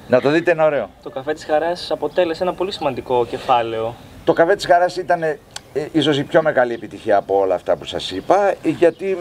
Να 0.07 0.21
το 0.21 0.29
δείτε, 0.29 0.51
είναι 0.51 0.63
ωραίο. 0.63 0.89
Το 1.03 1.09
καφέ 1.09 1.33
της 1.33 1.45
χαράς 1.45 1.91
αποτέλεσε 1.91 2.43
ένα 2.43 2.53
πολύ 2.53 2.71
σημαντικό 2.71 3.25
κεφάλαιο. 3.25 3.95
Το 4.23 4.33
καφέ 4.33 4.55
της 4.55 4.65
χαράς 4.65 4.97
ήταν 4.97 5.23
ε, 5.23 5.37
ίσως 5.91 6.17
η 6.17 6.23
πιο 6.23 6.41
μεγάλη 6.41 6.73
επιτυχία 6.73 7.17
από 7.17 7.39
όλα 7.39 7.55
αυτά 7.55 7.75
που 7.75 7.85
σας 7.85 8.11
είπα, 8.11 8.47
ε, 8.47 8.55
γιατί 8.63 9.17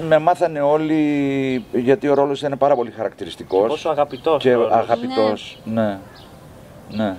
μ, 0.00 0.06
με 0.06 0.18
μάθανε 0.18 0.60
όλοι, 0.60 1.64
γιατί 1.72 2.08
ο 2.08 2.14
ρόλος 2.14 2.40
ήταν 2.40 2.58
πάρα 2.58 2.74
πολύ 2.74 2.90
χαρακτηριστικός. 2.90 3.68
Πόσο 3.68 3.88
αγαπητός 3.88 4.42
και 4.42 4.52
ρόλος. 4.52 4.72
αγαπητός. 4.72 5.58
Ναι. 5.64 5.98
ναι. 6.90 7.16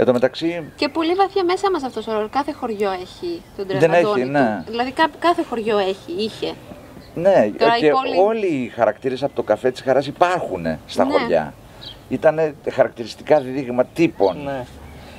Εν 0.00 0.06
τω 0.06 0.12
μεταξύ, 0.12 0.64
Και 0.76 0.88
πολύ 0.88 1.14
βαθιά 1.14 1.44
μέσα 1.44 1.70
μας 1.70 1.82
αυτός 1.82 2.06
ο 2.06 2.12
ρόλος. 2.12 2.28
Κάθε 2.30 2.52
χωριό 2.52 2.90
έχει 2.90 3.42
τον 3.56 3.66
Δεν 3.66 3.78
τραγαδόνι 3.78 4.20
έχει, 4.20 4.30
του. 4.30 4.32
ναι. 4.32 4.62
Δηλαδή 4.66 4.90
κά- 4.90 5.10
κάθε 5.18 5.42
χωριό 5.42 5.78
έχει, 5.78 6.12
είχε. 6.16 6.52
Ναι, 7.14 7.50
Τώρα 7.58 7.76
η 7.76 7.80
και 7.80 7.90
πόλη- 7.90 8.18
όλοι 8.18 8.46
οι 8.46 8.68
χαρακτήρες 8.68 9.22
από 9.22 9.34
το 9.34 9.42
καφέ 9.42 9.70
της 9.70 9.80
Χαράς 9.80 10.06
υπάρχουν 10.06 10.78
στα 10.86 11.04
Ναι. 11.04 11.12
χωριά. 11.12 11.54
Ήταν 12.08 12.54
χαρακτηριστικά 12.72 13.40
δείγμα 13.40 13.84
τύπων. 13.84 14.42
Ναι. 14.44 14.64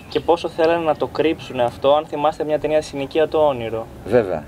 Και 0.10 0.20
πόσο 0.20 0.50
θέλανε 0.50 0.84
να 0.86 0.96
το 0.96 1.08
κρύψουν 1.08 1.60
αυτό, 1.60 1.96
αν 1.96 2.06
θυμάστε 2.06 2.44
μια 2.44 2.60
ταινία 2.60 2.82
Συνοικία 2.82 3.28
το 3.28 3.38
όνειρο. 3.48 3.88
Βέβαια. 4.06 4.44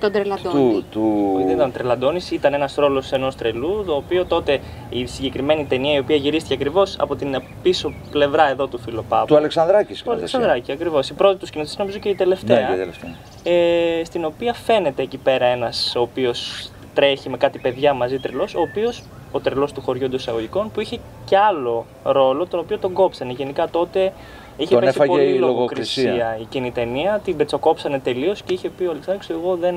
Τον 0.00 0.12
τρελαντώνει. 0.12 0.54
Του, 0.72 0.84
του... 0.90 1.34
Δεν 1.38 1.48
ήταν 1.48 1.72
τρελαντώνης, 1.72 2.30
ήταν 2.30 2.54
ένας 2.54 2.74
ρόλος 2.74 3.12
ενός 3.12 3.34
τρελού, 3.36 3.84
το 3.86 3.94
οποίο 3.94 4.24
τότε 4.24 4.60
η 4.88 5.06
συγκεκριμένη 5.06 5.64
ταινία, 5.64 5.94
η 5.94 5.98
οποία 5.98 6.16
γυρίστηκε 6.16 6.54
ακριβώς 6.54 6.96
από 6.98 7.16
την 7.16 7.42
πίσω 7.62 7.94
πλευρά 8.10 8.48
εδώ 8.50 8.66
του 8.66 8.78
Φιλοπάπου. 8.78 9.26
του 9.26 9.36
Αλεξανδράκης. 9.36 9.88
Του 9.88 9.96
σκηνοθεσία. 9.96 10.38
Αλεξανδράκη, 10.38 10.72
ακριβώς. 10.72 11.08
Η 11.08 11.14
πρώτη 11.14 11.36
του 11.38 11.46
σκηνοθεσία, 11.46 11.78
νομίζω 11.78 11.98
και 11.98 12.08
η 12.08 12.14
τελευταία. 12.14 12.60
Ναι, 12.60 12.66
και 12.70 12.76
τελευταία. 12.78 13.10
ε, 13.42 14.04
στην 14.04 14.24
οποία 14.24 14.52
φαίνεται 14.52 15.02
εκεί 15.02 15.16
πέρα 15.16 15.44
ένας 15.46 15.92
ο 15.96 16.00
οποίος 16.00 16.70
τρέχει 16.94 17.28
με 17.28 17.36
κάτι 17.36 17.58
παιδιά 17.58 17.92
μαζί 17.92 18.18
τρελός, 18.18 18.54
ο 18.54 18.60
οποίος 18.60 19.02
ο 19.32 19.40
τρελός 19.40 19.72
του 19.72 19.80
χωριού 19.80 20.04
εντός 20.04 20.20
εισαγωγικών, 20.20 20.70
που 20.70 20.80
είχε 20.80 20.98
και 21.24 21.36
άλλο 21.38 21.86
ρόλο, 22.02 22.46
τον 22.46 22.60
οποίο 22.60 22.78
τον 22.78 22.92
κόψανε. 22.92 23.32
Γενικά 23.32 23.68
τότε 23.68 24.12
είχε 24.56 24.74
Τον 24.74 24.80
πέσει 24.84 24.92
έφαγε 24.96 25.10
πολύ 25.10 25.24
η 25.24 25.38
λογοκρισία 25.38 26.02
λογοκρισία. 26.04 26.36
εκείνη 26.40 26.66
η 26.66 26.70
ταινία, 26.70 27.20
την 27.24 27.36
πετσοκόψανε 27.36 27.98
τελείως 27.98 28.42
και 28.42 28.52
είχε 28.54 28.68
πει 28.68 28.84
ο 28.84 28.90
Αλεξάνδρος, 28.90 29.30
εγώ 29.30 29.56
δεν, 29.56 29.74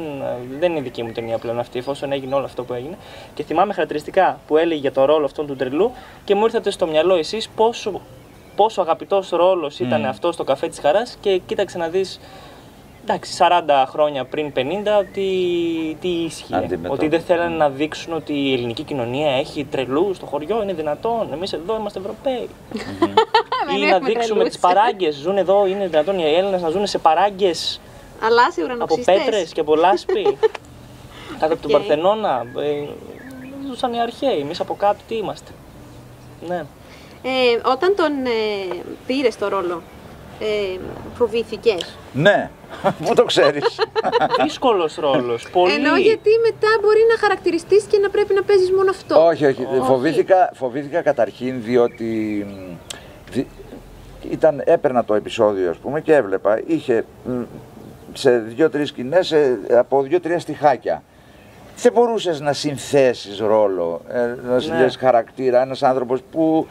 δεν 0.60 0.72
είναι 0.72 0.82
δική 0.82 1.04
μου 1.04 1.12
ταινία 1.12 1.38
πλέον 1.38 1.60
αυτή, 1.60 1.80
εφόσον 1.80 2.12
έγινε 2.12 2.36
όλο 2.36 2.46
αυτό 2.46 2.64
που 2.64 2.74
έγινε. 2.74 2.98
Και 3.34 3.44
θυμάμαι 3.44 3.74
χαρακτηριστικά 3.74 4.40
που 4.48 4.58
έλεγε 4.58 4.80
για 4.80 4.92
το 4.92 5.06
ρόλο 5.06 5.26
αυτόν 5.26 5.48
του 5.48 5.56
τρελού 5.56 5.92
και 6.24 6.36
μου 6.36 6.44
ήρθατε 6.44 6.72
στο 6.72 6.88
μυαλό 6.88 7.16
εσείς 7.16 7.50
πόσο, 7.50 8.02
πόσο 8.56 8.82
αγαπητός 8.82 9.30
ρόλος 9.30 9.80
ήταν 9.80 9.88
Μμμ. 10.00 10.08
αυτό 10.08 10.10
αυτός 10.10 10.34
στο 10.34 10.44
καφέ 10.44 10.68
της 10.68 10.80
Χαράς 10.80 11.18
και 11.22 11.38
κοίταξε 11.46 11.78
να 11.78 11.88
δεις 11.88 12.20
Εντάξει, 13.12 13.38
40 13.40 13.86
χρόνια 13.88 14.26
πριν 14.26 14.52
50, 14.56 14.60
τι, 15.14 15.22
τι 16.02 16.08
ίσχυε. 16.08 16.56
Αντιμετώπιση. 16.56 16.92
Ότι 16.94 17.08
δεν 17.08 17.22
θέλανε 17.22 17.56
να 17.56 17.70
δείξουν 17.70 18.14
ότι 18.14 18.34
η 18.34 18.54
ελληνική 18.54 18.84
κοινωνία 18.84 19.32
έχει 19.32 19.66
τρελούς 19.66 20.16
στο 20.16 20.26
χωριό, 20.26 20.62
είναι 20.64 20.74
δυνατόν. 20.74 21.30
Εμείς 21.34 21.54
εδώ 21.54 21.76
είμαστε 21.80 22.00
Ευρωπαίοι. 22.00 22.50
Δεν 23.68 23.76
Ή 23.78 23.80
να 23.80 23.88
έχουμε 23.88 24.08
δείξουμε 24.10 24.34
τρελούς. 24.34 24.48
τις 24.50 24.60
παράγκες. 24.60 25.16
Ζουν 25.16 25.38
εδώ, 25.38 25.68
είναι 25.68 25.88
δυνατόν 25.88 26.20
οι 26.20 26.24
Έλληνες 26.24 26.62
να 26.62 26.70
ζουν 26.70 26.88
σε 26.88 26.98
παράγκες 26.98 27.82
Αλλά 28.24 28.52
σίγουρα 28.52 28.74
από 28.74 28.84
ουρανοξύστες. 28.84 29.24
πέτρες 29.24 29.54
και 29.54 29.60
από 29.60 29.76
λάσπη. 29.76 30.22
Κάτω 31.40 31.54
από 31.54 31.62
τον 31.62 31.72
Οκ. 31.72 31.78
Παρθενώνα. 31.78 32.44
Ε, 32.58 32.88
ζούσαν 33.68 33.94
οι 33.94 34.02
αρχαίοι. 34.02 34.40
Εμείς 34.40 34.60
από 34.60 34.76
κάτω 34.76 35.00
τι 35.08 35.16
είμαστε. 35.16 35.52
Ναι. 36.48 36.66
Ε, 37.24 37.70
όταν 37.72 37.96
τον 37.96 38.12
ε, 38.26 38.76
πήρες 39.08 39.38
το 39.38 39.48
ρόλο, 39.48 39.82
ε, 40.40 40.80
φοβήθηκες. 41.18 41.98
Ναι, 42.14 42.50
πού 43.06 43.14
το 43.14 43.24
ξέρεις. 43.26 43.80
Δύσκολος 44.44 44.96
ρόλος. 44.96 45.50
Πολύ. 45.52 45.74
Ενώ 45.74 45.98
γιατί 45.98 46.30
μετά 46.44 46.68
μπορεί 46.82 47.00
να 47.14 47.18
χαρακτηριστείς 47.20 47.84
και 47.84 47.98
να 47.98 48.10
πρέπει 48.10 48.34
να 48.34 48.44
παίζεις 48.44 48.72
μόνο 48.72 48.90
αυτό. 48.90 49.26
όχι, 49.26 49.46
όχι. 49.46 49.68
Φοβήθηκα, 49.84 50.50
φοβήθηκα 50.54 51.02
καταρχήν 51.02 51.62
διότι 51.64 52.46
μ, 52.50 52.74
δι- 53.32 53.48
ήταν, 54.30 54.62
έπαιρνα 54.66 55.06
το 55.06 55.14
επεισόδιο 55.14 55.70
ας 55.70 55.78
πούμε 55.78 56.02
και 56.02 56.14
έβλεπα. 56.16 56.60
Είχε 56.66 57.06
μ, 57.26 57.42
σε 58.14 58.38
δύο-τρεις 58.38 58.90
σκηνές 58.90 59.32
ε, 59.32 59.58
από 59.72 60.02
δύο-τρία 60.02 60.40
στιχάκια. 60.40 61.04
Δεν 61.82 61.92
μπορούσες 61.94 62.40
να 62.40 62.54
συνθέσεις 62.54 63.40
ρόλο, 63.40 64.02
ε, 64.12 64.20
να 64.48 64.54
Ναι. 64.54 64.60
συνθέσεις 64.60 64.96
χαρακτήρα, 64.98 65.62
ένας 65.62 65.84
άνθρωπος 65.84 66.22
που, 66.32 66.68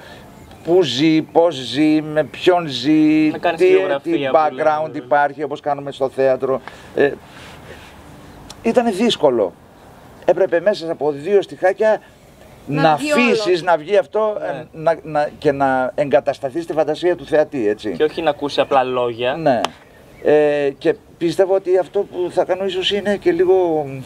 που 0.68 0.82
ζει, 0.82 1.22
πώς 1.22 1.54
ζει, 1.54 2.02
με 2.02 2.25
ποιον 2.25 2.66
ζει, 2.66 3.28
Να 3.32 3.38
κάνεις 3.38 3.60
τι, 3.60 3.66
βιογραφία 3.66 4.12
τι 4.16 4.18
που 4.26 4.37
background 4.37 4.87
λέμε. 4.92 5.04
υπάρχει 5.04 5.42
όπως 5.42 5.60
κάνουμε 5.60 5.92
στο 5.92 6.08
θέατρο. 6.08 6.60
Ε, 6.94 7.12
ήταν 8.62 8.92
δύσκολο. 8.94 9.52
Έπρεπε 10.25 10.60
μέσα 10.60 10.92
από 10.92 11.10
δύο 11.12 11.42
στιχάκια 11.42 12.00
Να 12.66 12.82
να, 12.82 12.96
βγει 12.96 13.12
αφήσεις 13.12 13.46
όλο. 13.46 13.60
να 13.64 13.76
βγει 13.76 13.96
αυτό 13.96 14.37
ε, 14.42 14.52
Ναι. 14.52 14.64
να, 14.72 14.98
να, 15.02 15.28
και 15.38 15.52
να 15.52 15.92
εγκατασταθείς 15.94 16.62
στη 16.64 16.72
φαντασία 16.72 17.16
του 17.16 17.25
θεατή, 17.26 17.68
έτσι. 17.68 17.92
Και 17.96 18.04
όχι 18.04 18.22
να 18.22 18.30
ακούσει 18.30 18.60
απλά 18.60 18.82
λόγια. 18.82 19.37
Ναι. 19.37 19.60
Ε, 20.22 20.70
και 20.78 20.94
πιστεύω 21.18 21.54
ότι 21.54 21.78
αυτό 21.78 22.00
που 22.00 22.30
θα 22.30 22.44
κάνω 22.44 22.64
ίσως 22.64 22.90
είναι 22.92 23.16
και 23.16 23.32
λίγο, 23.32 23.87
ε, 23.88 24.00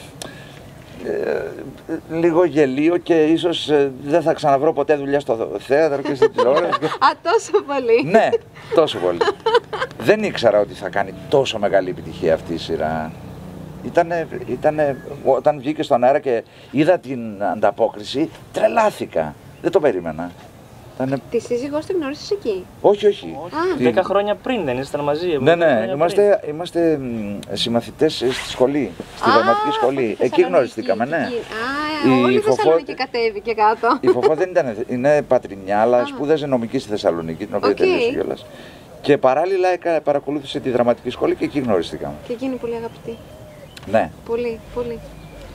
λίγο 2.11 2.45
γελίο 2.45 2.97
και 2.97 3.25
ίσως 3.25 3.69
ε, 3.69 3.93
δεν 4.05 4.23
θα 4.23 4.33
ξαναβρω 4.33 4.73
ποτέ 4.73 4.95
δουλειά 4.97 5.21
στο 5.21 5.51
θέατρο 5.59 6.03
και 6.03 6.15
στην 6.15 6.33
τηλεόραση. 6.35 6.85
Α, 6.85 7.09
τόσο 7.23 7.63
πολύ. 7.67 8.05
ναι, 8.11 8.29
τόσο 8.75 8.99
πολύ. 8.99 9.19
δεν 9.99 10.23
ήξερα 10.23 10.61
ότι 10.61 10.75
θα 10.75 10.89
κάνει 10.89 11.15
τόσο 11.29 11.59
μεγάλη 11.59 11.91
επιτυχία 11.91 12.35
αυτή 12.35 12.55
η 12.55 12.59
σειρά. 12.59 13.13
Ήτανε, 13.85 14.29
ήτανε, 14.47 14.97
όταν 15.25 15.59
βγήκε 15.59 15.83
στον 15.83 16.05
αέρα 16.05 16.19
και 16.19 16.43
είδα 16.71 16.99
την 16.99 17.43
ανταπόκριση, 17.43 18.31
τρελάθηκα. 18.53 19.35
Δεν 19.63 19.71
το 19.71 19.81
περίμενα. 19.81 20.31
Ήτανε, 20.95 21.17
Τη 21.31 21.39
σύζυγός 21.41 21.87
την 21.87 21.97
γνώρισες 21.99 22.31
εκεί; 22.31 22.65
όχι, 22.81 23.07
όχι. 23.07 23.27
Α. 23.27 23.75
Την- 23.77 23.85
Δέκα 23.85 24.03
χρόνια 24.03 24.35
πριν 24.35 24.65
δεν 24.65 24.77
ήσασταν 24.79 25.01
μαζί. 25.01 25.27
Ναι, 25.27 25.39
δέκα 25.39 25.57
ναι, 25.57 25.65
χρόνια 25.73 25.95
είμαστε, 25.95 26.41
είμαστε 26.49 26.99
μ, 26.99 27.39
συμμαθητές 27.53 28.15
στη 28.15 28.49
σχολή, 28.51 28.91
στη 29.17 29.29
Α, 29.29 29.33
δραματική 29.33 29.71
σχολή. 29.71 29.97
στη 29.97 30.05
Εκεί 30.11 30.17
Θεσσαλονίκη, 30.19 30.43
γνωριστήκαμε, 30.43 31.05
ναι. 31.05 31.17
εκεί. 31.17 31.35
Α, 31.35 32.19
Η 32.19 32.23
όλη 32.23 32.35
η 32.35 32.39
Φοφό- 32.39 32.55
Θεσσαλονίκη 32.57 32.95
κατέβηκε 32.95 33.53
κάτω. 33.53 33.99
Η 34.01 34.09
Φοφό 34.09 34.35
δεν 34.35 34.51
ήταν, 34.51 34.77
είναι 34.89 35.23
πατρινιά, 35.23 35.81
αλλά 35.81 35.99
Α. 35.99 36.07
σπούδαζε 36.07 36.47
νομική 36.47 36.79
στη 36.79 36.89
Θεσσαλονίκη, 36.89 37.47
την 37.47 37.55
οποία 37.57 37.69
Οκ. 37.71 37.77
τελείωσε 37.77 38.11
κιόλας. 38.11 38.47
Και 39.01 39.19
παράλληλα 39.19 39.69
έκα- 39.69 40.01
παρακολούθησε 40.01 40.61
τη 40.61 40.71
δραματική 40.71 41.11
σχολή 41.11 41.35
και 41.35 41.45
εκεί 41.45 41.59
γνωριστήκαμε. 41.61 42.15
Και 42.27 42.33
εκείνη 42.33 42.55
πολύ 42.57 42.75
αγαπητή. 42.75 43.17
Ναι, 43.91 44.11
Πολύ, 44.27 44.61
πολύ. 44.75 44.99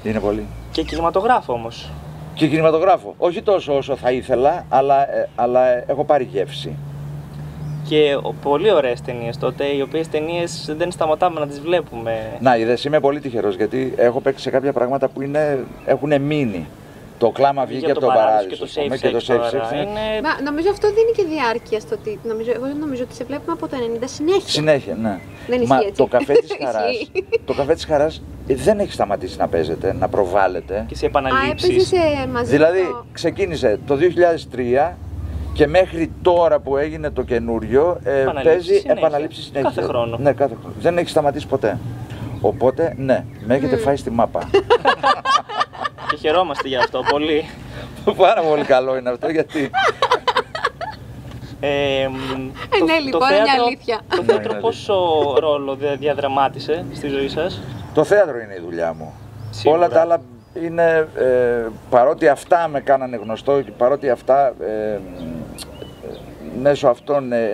είναι 0.04 0.20
πολύ. 0.20 0.46
Και 0.72 0.84
κινηματογράφο 0.84 1.54
όμως. 1.54 1.90
Και 2.38 2.48
κινηματογράφο. 2.48 3.16
Όχι 3.18 3.42
τόσο 3.42 3.78
όσο 3.78 3.96
θα 3.96 4.12
ήθελα, 4.12 4.66
αλλά, 4.70 5.16
ε, 5.16 5.30
αλλά 5.36 5.68
ε, 5.68 5.84
έχω 5.88 6.04
πάρει 6.04 6.24
γεύση. 6.32 6.76
Και 7.90 8.18
ο- 8.24 8.34
πολύ 8.42 8.72
ωραίες 8.72 9.02
ταινίες 9.02 9.38
τότε, 9.38 9.66
οι 9.66 9.82
οποίες 9.82 10.10
ταινίες 10.10 10.74
δεν 10.78 10.92
σταματάμε 10.92 11.40
να 11.40 11.48
τις 11.48 11.60
βλέπουμε. 11.60 12.32
Να, 12.40 12.58
είδες, 12.58 12.84
είμαι 12.84 13.00
πολύ 13.00 13.20
τυχερός 13.20 13.56
γιατί 13.56 13.94
έχω 13.98 14.20
παίξει 14.20 14.42
σε 14.44 14.50
κάποια 14.50 14.74
πράγματα 14.74 15.08
που 15.08 15.22
είναι, 15.22 15.66
έχουν 15.86 16.22
μείνει. 16.22 16.68
Το 17.18 17.30
κλάμα 17.30 17.66
βγήκε 17.66 17.80
Για 17.86 17.92
από 17.92 18.00
τον 18.00 18.10
παράδεισο. 18.14 18.50
και 18.50 18.56
το 18.56 18.64
ας 18.64 18.74
πούμε, 18.74 18.96
safe 18.96 19.00
και 19.00 19.10
το 19.10 19.18
sex 19.18 19.36
safe 19.48 19.52
τώρα. 19.52 19.70
sex 19.70 19.74
είναι 19.74 19.82
Είναι... 19.82 20.22
Μα 20.24 20.42
νομίζω 20.42 20.70
αυτό 20.70 20.88
δίνει 20.88 21.12
και 21.16 21.24
διάρκεια 21.24 21.80
στο 21.80 21.96
ότι. 22.00 22.20
Νομίζω, 22.24 22.52
εγώ 22.52 22.66
νομίζω 22.80 23.04
ότι 23.04 23.14
σε 23.16 23.24
βλέπουμε 23.24 23.52
από 23.52 23.68
το 23.68 23.78
90 24.00 24.04
συνέχεια. 24.06 24.48
Συνέχεια, 24.50 24.96
ναι. 24.96 25.20
Δεν 25.48 25.62
ισχύει 25.62 25.74
Μα 25.74 25.78
έτσι. 25.80 25.92
το 25.94 26.06
καφέ 26.06 26.34
της 26.34 26.50
Ισχύει. 26.50 26.64
χαράς, 26.66 27.12
το 27.46 27.54
καφέ 27.54 27.74
της 27.74 27.86
χαράς 27.86 28.16
ε, 28.18 28.22
δεν 28.56 28.80
έχει 28.80 28.92
σταματήσει 28.92 29.38
να 29.38 29.48
παίζεται, 29.48 29.94
να 29.94 30.08
προβάλλεται. 30.08 30.86
Και 30.88 30.96
σε 30.96 31.06
Α, 31.06 31.10
έπαιζε 31.10 31.28
επαναλήψει. 31.30 31.80
σε 31.80 32.28
μαζί. 32.34 32.52
Δηλαδή 32.52 32.80
με 32.82 32.86
το- 32.88 33.06
ξεκίνησε 33.12 33.80
το 33.88 33.96
2003 33.96 34.98
και 35.54 35.68
μέχρι 35.68 36.12
τώρα 36.22 36.60
που 36.60 36.78
έγινε 36.78 37.10
το 37.10 37.22
καινούριο 37.24 38.00
ε, 38.04 38.22
Επαναλήψεις 38.22 38.44
παίζει 38.54 38.80
συνέχεια. 38.80 38.94
επαναλήψεις 38.98 39.44
συνέχεια. 39.46 39.70
Κάθε 39.70 39.82
χρόνο. 39.82 40.18
Ναι, 40.18 40.32
κάθε 40.34 40.56
χρόνο. 40.62 40.76
Δεν 40.80 40.98
έχει 40.98 41.10
σταματήσει 41.10 41.48
ποτέ. 41.48 41.78
Οπότε, 42.42 42.94
ναι, 42.98 43.26
με 43.46 43.56
έχετε 43.56 43.76
φάει 43.78 43.96
στη 43.96 44.12
μάπα. 44.12 44.50
Και 46.10 46.16
χαιρόμαστε 46.20 46.68
γι' 46.68 46.76
αυτό 46.76 47.04
πολύ. 47.10 47.46
Πάρα 48.18 48.42
πολύ 48.42 48.64
καλό 48.64 48.98
είναι 48.98 49.10
αυτό 49.10 49.30
γιατί. 49.30 49.70
Ε, 51.60 52.08
μ, 52.08 52.16
Ε, 52.80 52.84
ναι, 52.84 53.00
λοιπόν, 53.00 53.30
είναι 53.30 53.64
αλήθεια. 53.66 54.00
Το 54.10 54.22
Ναι, 54.22 54.28
θέατρο 54.28 54.52
είναι 54.52 54.62
πόσο 54.62 54.94
ρόλο 55.40 55.76
δια- 55.76 55.96
διαδραμάτισε 55.96 56.86
στη 56.94 57.08
ζωή 57.08 57.28
σας; 57.30 57.62
Το 57.98 58.04
θέατρο 58.04 58.40
είναι 58.40 58.54
η 58.54 58.62
δουλειά 58.62 58.94
μου. 58.94 59.14
Σίγουρα. 59.50 59.78
Όλα 59.80 59.90
τα 59.90 60.02
άλλα 60.02 60.22
είναι, 60.64 61.08
ε, 61.18 61.66
παρότι 61.90 62.28
αυτά 62.28 62.68
με 62.68 62.80
κάνανε 62.82 63.16
γνωστό 63.24 63.62
και 63.62 63.72
παρότι 63.78 64.10
αυτά 64.10 64.48
ε, 64.48 64.98
μέσω 66.62 66.88
αυτών 66.88 67.32
ε, 67.32 67.50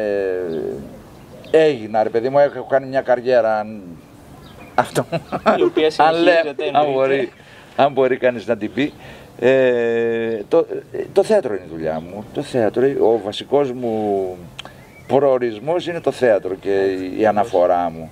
έγινα, 1.51 2.03
ρε 2.03 2.09
παιδί 2.09 2.29
μου, 2.29 2.39
έχω 2.39 2.63
κάνει 2.69 2.85
μια 2.87 3.01
καριέρα. 3.01 3.59
Αν, 3.59 3.81
αυτό, 4.75 5.05
Η 5.57 5.61
οποία 5.63 5.91
αν, 5.97 6.13
λέ- 6.15 6.33
συνεχίζεται, 6.37 6.63
αν, 6.63 6.69
εννοείται. 6.75 6.91
μπορεί, 6.93 7.31
αν 7.75 7.91
μπορεί 7.91 8.17
κανείς 8.17 8.47
να 8.47 8.57
την 8.57 8.73
πει. 8.73 8.93
Ε, 9.39 10.41
το, 10.47 10.65
ε, 10.91 10.97
το 11.13 11.23
θέατρο 11.23 11.53
είναι 11.53 11.63
η 11.65 11.69
δουλειά 11.71 11.99
μου. 11.99 12.23
Το 12.33 12.41
θέατρο, 12.41 12.83
ο 12.85 13.19
βασικός 13.23 13.71
μου 13.71 14.25
προορισμός 15.07 15.87
είναι 15.87 15.99
το 16.01 16.11
θέατρο 16.11 16.55
και 16.55 16.69
η- 16.83 17.19
η 17.19 17.25
αναφορά 17.25 17.89
μου. 17.89 18.11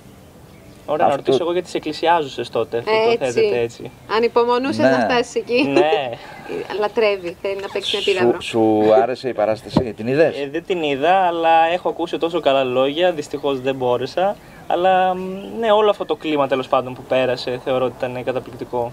Ωραία, 0.86 1.06
να 1.08 1.14
Αυτό- 1.14 1.26
ρωτήσω 1.26 1.44
εγώ 1.44 1.54
για 1.54 1.64
τις 1.64 1.74
εκκλησιάζουσες 1.74 2.50
τότε, 2.50 2.78
αφού 2.78 2.86
το 3.18 3.24
Έτσι. 3.26 3.40
θέτετε 3.40 3.60
έτσι. 3.60 3.92
Ανυπομονούσε 4.16 4.82
Ναι. 4.82 4.90
να 4.90 5.00
φτάσει 5.00 5.40
εκεί. 5.40 5.64
ναι, 5.64 6.10
Λατρεύει, 6.80 7.36
θέλει 7.42 7.62
να 7.62 7.68
παίξει 7.74 7.96
με 7.96 8.02
επίδαυρο. 8.02 8.42
Σου, 8.42 8.50
σου 8.84 8.94
άρεσε 8.94 9.30
η 9.30 9.34
παράσταση, 9.34 9.94
την 9.94 10.08
είδες; 10.08 10.38
ε, 10.40 10.50
δεν 10.52 10.64
την 10.66 10.82
είδα, 10.84 11.14
αλλά 11.14 11.50
έχω 11.74 11.90
ακούσει 11.90 12.18
τόσο 12.18 12.40
καλά 12.40 12.64
λόγια, 12.64 13.12
δυστυχώς 13.12 13.62
δεν 13.62 13.76
μπόρεσα. 13.76 14.36
Αλλά 14.68 15.16
μ, 15.16 15.20
ναι, 15.60 15.72
όλο 15.72 15.90
αυτό 15.90 16.06
το 16.06 16.16
κλίμα 16.16 16.48
τέλος 16.48 16.68
πάντων 16.68 16.94
που 16.94 17.02
πέρασε 17.08 17.60
θεωρώ 17.64 17.86
ότι 17.86 17.94
ήταν 17.98 18.24
καταπληκτικό. 18.24 18.92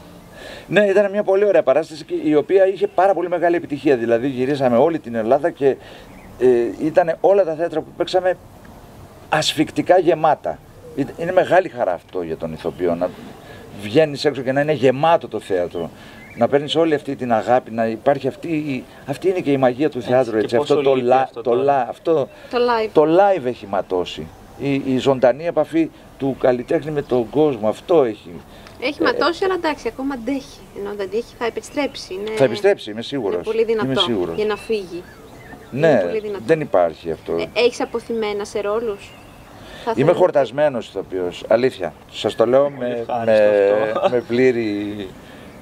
Ναι, 0.66 0.84
ήταν 0.84 1.10
μια 1.10 1.22
πολύ 1.22 1.44
ωραία 1.44 1.62
παράσταση 1.62 2.04
και 2.04 2.14
η 2.24 2.34
οποία 2.34 2.66
είχε 2.66 2.86
πάρα 2.86 3.14
πολύ 3.14 3.28
μεγάλη 3.28 3.56
επιτυχία. 3.56 3.96
Δηλαδή 3.96 4.28
γυρίσαμε 4.28 4.76
όλη 4.76 4.98
την 4.98 5.14
Ελλάδα 5.14 5.50
και 5.50 5.76
ε, 6.38 6.46
ήταν 6.80 7.16
όλα 7.20 7.44
τα 7.44 7.54
θέατρα 7.54 7.80
που 7.80 7.90
παίξαμε 7.96 8.36
ασφικτικά 9.28 9.98
γεμάτα. 9.98 10.58
Ήταν- 10.98 11.14
Είναι 11.18 11.32
μεγάλη 11.32 11.68
χαρά 11.68 11.92
αυτό 11.92 12.22
για 12.22 12.36
τον 12.36 12.52
ηθοποιό 12.52 12.94
να, 12.94 13.10
βγαίνεις 13.82 14.24
έξω 14.24 14.42
και 14.42 14.52
να 14.52 14.60
είναι 14.60 14.72
γεμάτο 14.72 15.28
το 15.28 15.40
θέατρο. 15.40 15.90
Να 16.36 16.48
παίρνεις 16.48 16.74
όλη 16.76 16.94
αυτή 16.94 17.16
την 17.16 17.32
αγάπη, 17.32 17.70
να 17.70 17.86
υπάρχει 17.86 18.28
αυτή. 18.28 18.48
η- 18.48 18.84
Αυτή 19.06 19.28
είναι 19.28 19.40
και 19.40 19.52
η 19.52 19.56
μαγεία 19.56 19.90
του 19.90 20.02
θεάτρου. 20.02 20.32
και 20.32 20.38
Έτσι, 20.38 20.56
πόσο 20.56 20.72
αυτό, 20.74 20.84
το, 20.84 20.94
λείπει 20.94 21.06
λα- 21.06 21.20
αυτό 21.22 21.40
το, 21.40 21.50
τώρα. 21.50 21.62
λα- 21.62 21.86
αυτό 21.88 22.28
Το 22.50 22.56
live. 22.58 22.88
το 22.92 23.02
live 23.02 23.44
έχει 23.44 23.66
ματώσει. 23.66 24.26
Η, 24.58 24.74
η 24.74 24.98
ζωντανή 24.98 25.46
επαφή 25.46 25.90
του 26.18 26.36
καλλιτέχνη 26.40 26.90
με 26.90 27.02
τον 27.02 27.30
κόσμο, 27.30 27.68
αυτό 27.68 28.02
έχει. 28.04 28.30
Έχει 28.80 29.02
ματώσει, 29.02 29.44
αλλά 29.44 29.54
εντάξει, 29.54 29.88
ακόμα 29.88 30.14
αντέχει. 30.14 30.58
Ενώ 30.78 30.90
δεν 30.96 31.06
αντέχει, 31.06 31.34
θα 31.38 31.44
επιστρέψει. 31.44 32.14
Είναι... 32.14 32.30
Θα 32.36 32.44
επιστρέψει, 32.44 32.90
είμαι 32.90 33.02
σίγουρος. 33.02 33.34
Είναι 33.34 33.44
πολύ 33.44 33.64
δυνατό 33.64 33.86
Είμαι 33.90 34.00
σίγουρος. 34.00 34.36
για 34.36 34.44
να 34.44 34.56
φύγει. 34.56 35.02
Ναι, 35.70 35.88
είναι 35.88 36.00
πολύ 36.00 36.20
δυνατό. 36.20 36.42
δεν 36.46 36.60
υπάρχει 36.60 37.10
αυτό. 37.10 37.32
Ε, 37.32 37.44
Έχεις 37.60 37.80
αποθυμένα 37.80 38.44
σε 38.44 38.60
ρόλους; 38.60 39.10
Είμαι 39.96 40.12
χορτασμένος 40.12 40.88
ηθοποιός, 40.88 41.44
αλήθεια. 41.48 41.92
Σας 42.12 42.34
το 42.34 42.46
λέω 42.46 42.70
με, 42.70 42.86
ευχάριστο 43.00 43.44
με, 43.84 43.90
αυτό. 43.94 44.08
με 44.10 44.20
πλήρη 44.20 45.08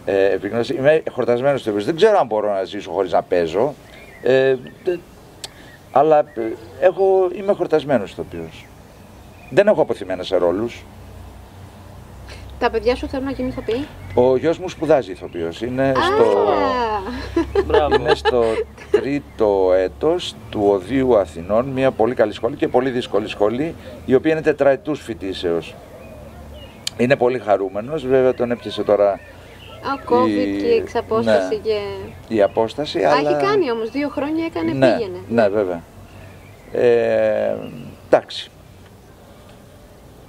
ε, 0.04 0.25
επίγνωση. 0.33 0.75
Είμαι 0.75 1.02
χορτασμένος 1.11 1.61
ηθοποιός. 1.61 1.85
Δεν 1.85 1.97
ξέρω 1.97 2.18
αν 2.18 2.26
μπορώ 2.26 2.52
να 2.52 2.64
ζήσω 2.64 2.90
χωρίς 2.90 3.12
να 3.12 3.23
παίζω. 3.23 3.75
Ε, 4.23 4.56
τε- 4.85 4.99
αλλά 5.92 6.18
ε, 6.18 6.25
έχω, 6.80 7.28
είμαι 7.35 7.52
χορτασμένος 7.52 8.11
ηθοποιός. 8.11 8.66
Δεν 9.50 9.66
έχω 9.66 9.80
αποθυμένα 9.80 10.23
σε 10.23 10.37
ρόλους. 10.37 10.85
Τα 12.58 12.70
παιδιά 12.70 12.94
σου 12.96 13.08
θέλουν 13.08 13.25
να 13.25 13.30
γίνουν 13.30 13.50
ηθοποιοί; 13.50 13.86
Ο 14.14 14.36
γιος 14.36 14.58
μου 14.58 14.68
σπουδάζει 14.68 15.10
ηθοποιός. 15.10 15.62
Είναι 15.62 15.92
στο, 15.94 16.38
Α, 16.48 17.62
Μπράβο. 17.66 17.94
είναι 17.94 18.14
στο 18.14 18.42
τρίτο 18.90 19.72
έτος 19.76 20.34
του 20.50 20.66
Οδείου 20.72 21.16
Αθηνών, 21.16 21.66
μια 21.66 21.90
πολύ 21.90 22.14
καλή 22.14 22.32
σχολή 22.32 22.56
και 22.56 22.68
πολύ 22.68 22.90
δύσκολη 22.90 23.28
σχολή, 23.28 23.75
η 24.06 24.14
οποία 24.14 24.32
είναι 24.32 24.42
τετραετούς 24.42 25.00
φοιτήσεως. 25.00 25.75
Είναι 26.96 27.16
πολύ 27.16 27.38
χαρούμενος, 27.38 28.06
βέβαια 28.06 28.34
τον 28.34 28.50
έπιασε 28.50 28.82
τώρα 28.82 29.20
ο 29.82 30.14
COVID 30.14 30.28
η- 30.28 30.56
και 30.60 30.66
η 30.66 30.76
εξαπόσταση 30.76 31.54
ναι. 31.54 31.60
και... 31.60 31.78
η 32.34 32.42
απόσταση, 32.42 33.02
Α, 33.04 33.10
αλλά... 33.18 33.30
έχει 33.30 33.46
κάνει 33.46 33.70
όμως, 33.70 33.90
δύο 33.90 34.08
χρόνια 34.08 34.44
έκανε, 34.44 34.72
ναι, 34.72 34.92
πήγαινε. 34.96 35.18
ναι, 35.28 35.48
βέβαια. 35.48 35.82
Ε, 36.72 37.54
εντάξει, 38.06 38.50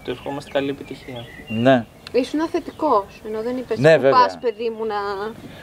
Του 0.03 0.11
ευχόμαστε 0.11 0.51
καλή 0.53 0.69
επιτυχία. 0.69 1.25
ναι. 1.47 1.85
Ήσουν 2.11 2.47
θετικό, 2.51 3.05
ενώ 3.27 3.41
δεν 3.41 3.57
είπες 3.57 3.77
Ναι, 3.79 3.95
που 3.95 4.01
βέβαια. 4.01 4.19
πας 4.19 4.37
παιδί 4.41 4.69
μου 4.77 4.85
να, 4.85 4.95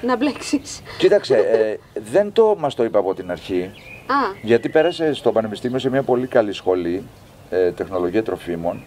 να 0.06 0.16
μπλέξεις. 0.16 0.82
Κοίταξε, 0.98 1.36
ε, 1.36 1.76
δεν 2.10 2.32
το 2.32 2.54
μας 2.58 2.74
το 2.74 2.84
είπα 2.84 2.98
από 2.98 3.14
την 3.14 3.30
αρχή, 3.30 3.70
Α, 4.06 4.14
γιατί 4.42 4.68
πέρασε 4.68 5.14
στο 5.14 5.32
Πανεπιστήμιο 5.32 5.78
σε 5.78 5.90
μια 5.90 6.02
πολύ 6.02 6.26
καλή 6.26 6.52
σχολή, 6.52 7.02
ε, 7.50 7.70
τεχνολογία 7.72 8.22
τροφίμων, 8.22 8.84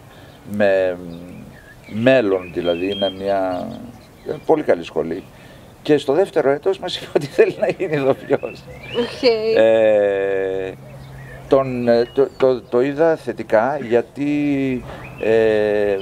με 0.51 0.97
μ, 1.07 2.01
μέλλον 2.01 2.51
δηλαδή, 2.53 2.91
είναι 2.91 3.09
μια 3.09 3.67
ε, 4.27 4.33
πολύ 4.45 4.63
καλή 4.63 4.83
σχολή. 4.83 5.23
Και 5.81 5.97
στο 5.97 6.13
δεύτερο 6.13 6.49
έτος 6.49 6.79
μας 6.79 6.97
είπε 6.97 7.09
ότι 7.15 7.25
θέλει 7.25 7.55
να 7.59 7.67
γίνει 7.67 7.95
ηθοποιός. 7.95 8.63
οκ. 8.99 9.23
Ε, 9.57 10.71
τον, 11.47 11.87
ε, 11.87 12.11
το, 12.13 12.27
το, 12.37 12.61
το 12.61 12.81
είδα 12.81 13.15
θετικά 13.15 13.79
γιατί, 13.87 14.83
ε, 15.19 15.95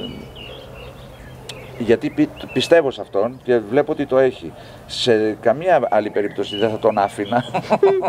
γιατί 1.77 2.09
πι- 2.09 2.45
πιστεύω 2.53 2.91
σε 2.91 3.01
αυτόν 3.01 3.39
και 3.43 3.57
βλέπω 3.57 3.91
ότι 3.91 4.05
το 4.05 4.17
έχει. 4.17 4.53
Σε 4.87 5.31
καμία 5.41 5.87
άλλη 5.89 6.09
περίπτωση 6.09 6.57
δεν 6.57 6.69
θα 6.69 6.79
τον 6.79 6.97
άφηνα. 6.97 7.43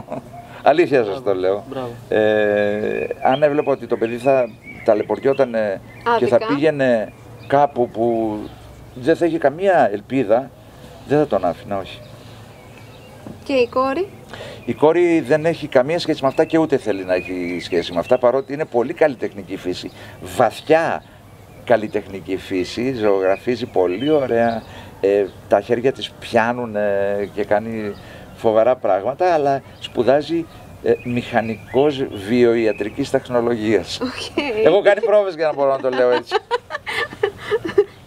Αλήθεια 0.62 1.04
σας 1.04 1.22
το 1.22 1.34
λέω. 1.34 1.64
Μπράβο. 1.68 1.90
Ε, 2.08 3.06
αν 3.22 3.42
έβλεπα 3.42 3.72
ότι 3.72 3.86
το 3.86 3.96
παιδί 3.96 4.16
θα 4.16 4.48
ταλαιπωριόταν 4.84 5.50
και 6.18 6.26
θα 6.26 6.34
Άδικα. 6.36 6.46
πήγαινε 6.54 7.12
κάπου 7.46 7.88
που 7.88 8.36
δεν 8.94 9.16
θα 9.16 9.26
είχε 9.26 9.38
καμία 9.38 9.88
ελπίδα, 9.92 10.50
δεν 11.08 11.18
θα 11.18 11.26
τον 11.26 11.44
άφηνα, 11.44 11.78
όχι. 11.78 12.00
Και 13.44 13.52
η 13.52 13.68
κόρη; 13.68 14.08
Η 14.64 14.74
κόρη 14.74 15.20
δεν 15.20 15.44
έχει 15.46 15.66
καμία 15.68 15.98
σχέση 15.98 16.22
με 16.22 16.28
αυτά 16.28 16.44
και 16.44 16.58
ούτε 16.58 16.76
θέλει 16.76 17.04
να 17.04 17.14
έχει 17.14 17.58
σχέση 17.62 17.92
με 17.92 17.98
αυτά, 17.98 18.18
παρότι 18.18 18.52
είναι 18.52 18.64
πολύ 18.64 18.92
καλλιτεχνική 18.92 19.56
φύση. 19.56 19.90
Βαθιά 20.36 21.02
καλλιτεχνική 21.66 22.36
φύση, 22.36 22.94
ζωγραφίζει 22.94 23.66
πολύ 23.66 24.10
ωραία, 24.10 24.62
ε, 25.00 25.26
τα 25.48 25.60
χέρια 25.60 25.92
της 25.92 26.10
πιάνουν 26.20 26.76
ε, 26.76 27.28
και 27.34 27.44
κάνει 27.44 27.94
φοβερά 28.36 28.76
πράγματα, 28.76 29.32
αλλά 29.34 29.62
σπουδάζει 29.80 30.46
ε, 30.82 30.92
μηχανικός 31.04 32.04
βιοιατρικής 32.28 33.10
τεχνολογίας. 33.10 34.00
Οκ. 34.00 34.42
Έχω 34.64 34.82
κάνει 34.82 35.00
πρόβες 35.00 35.34
για 35.34 35.46
να 35.46 35.52
μπορώ 35.54 35.70
να 35.70 35.78
το 35.80 35.88
λέω 35.88 36.10
έτσι. 36.10 36.34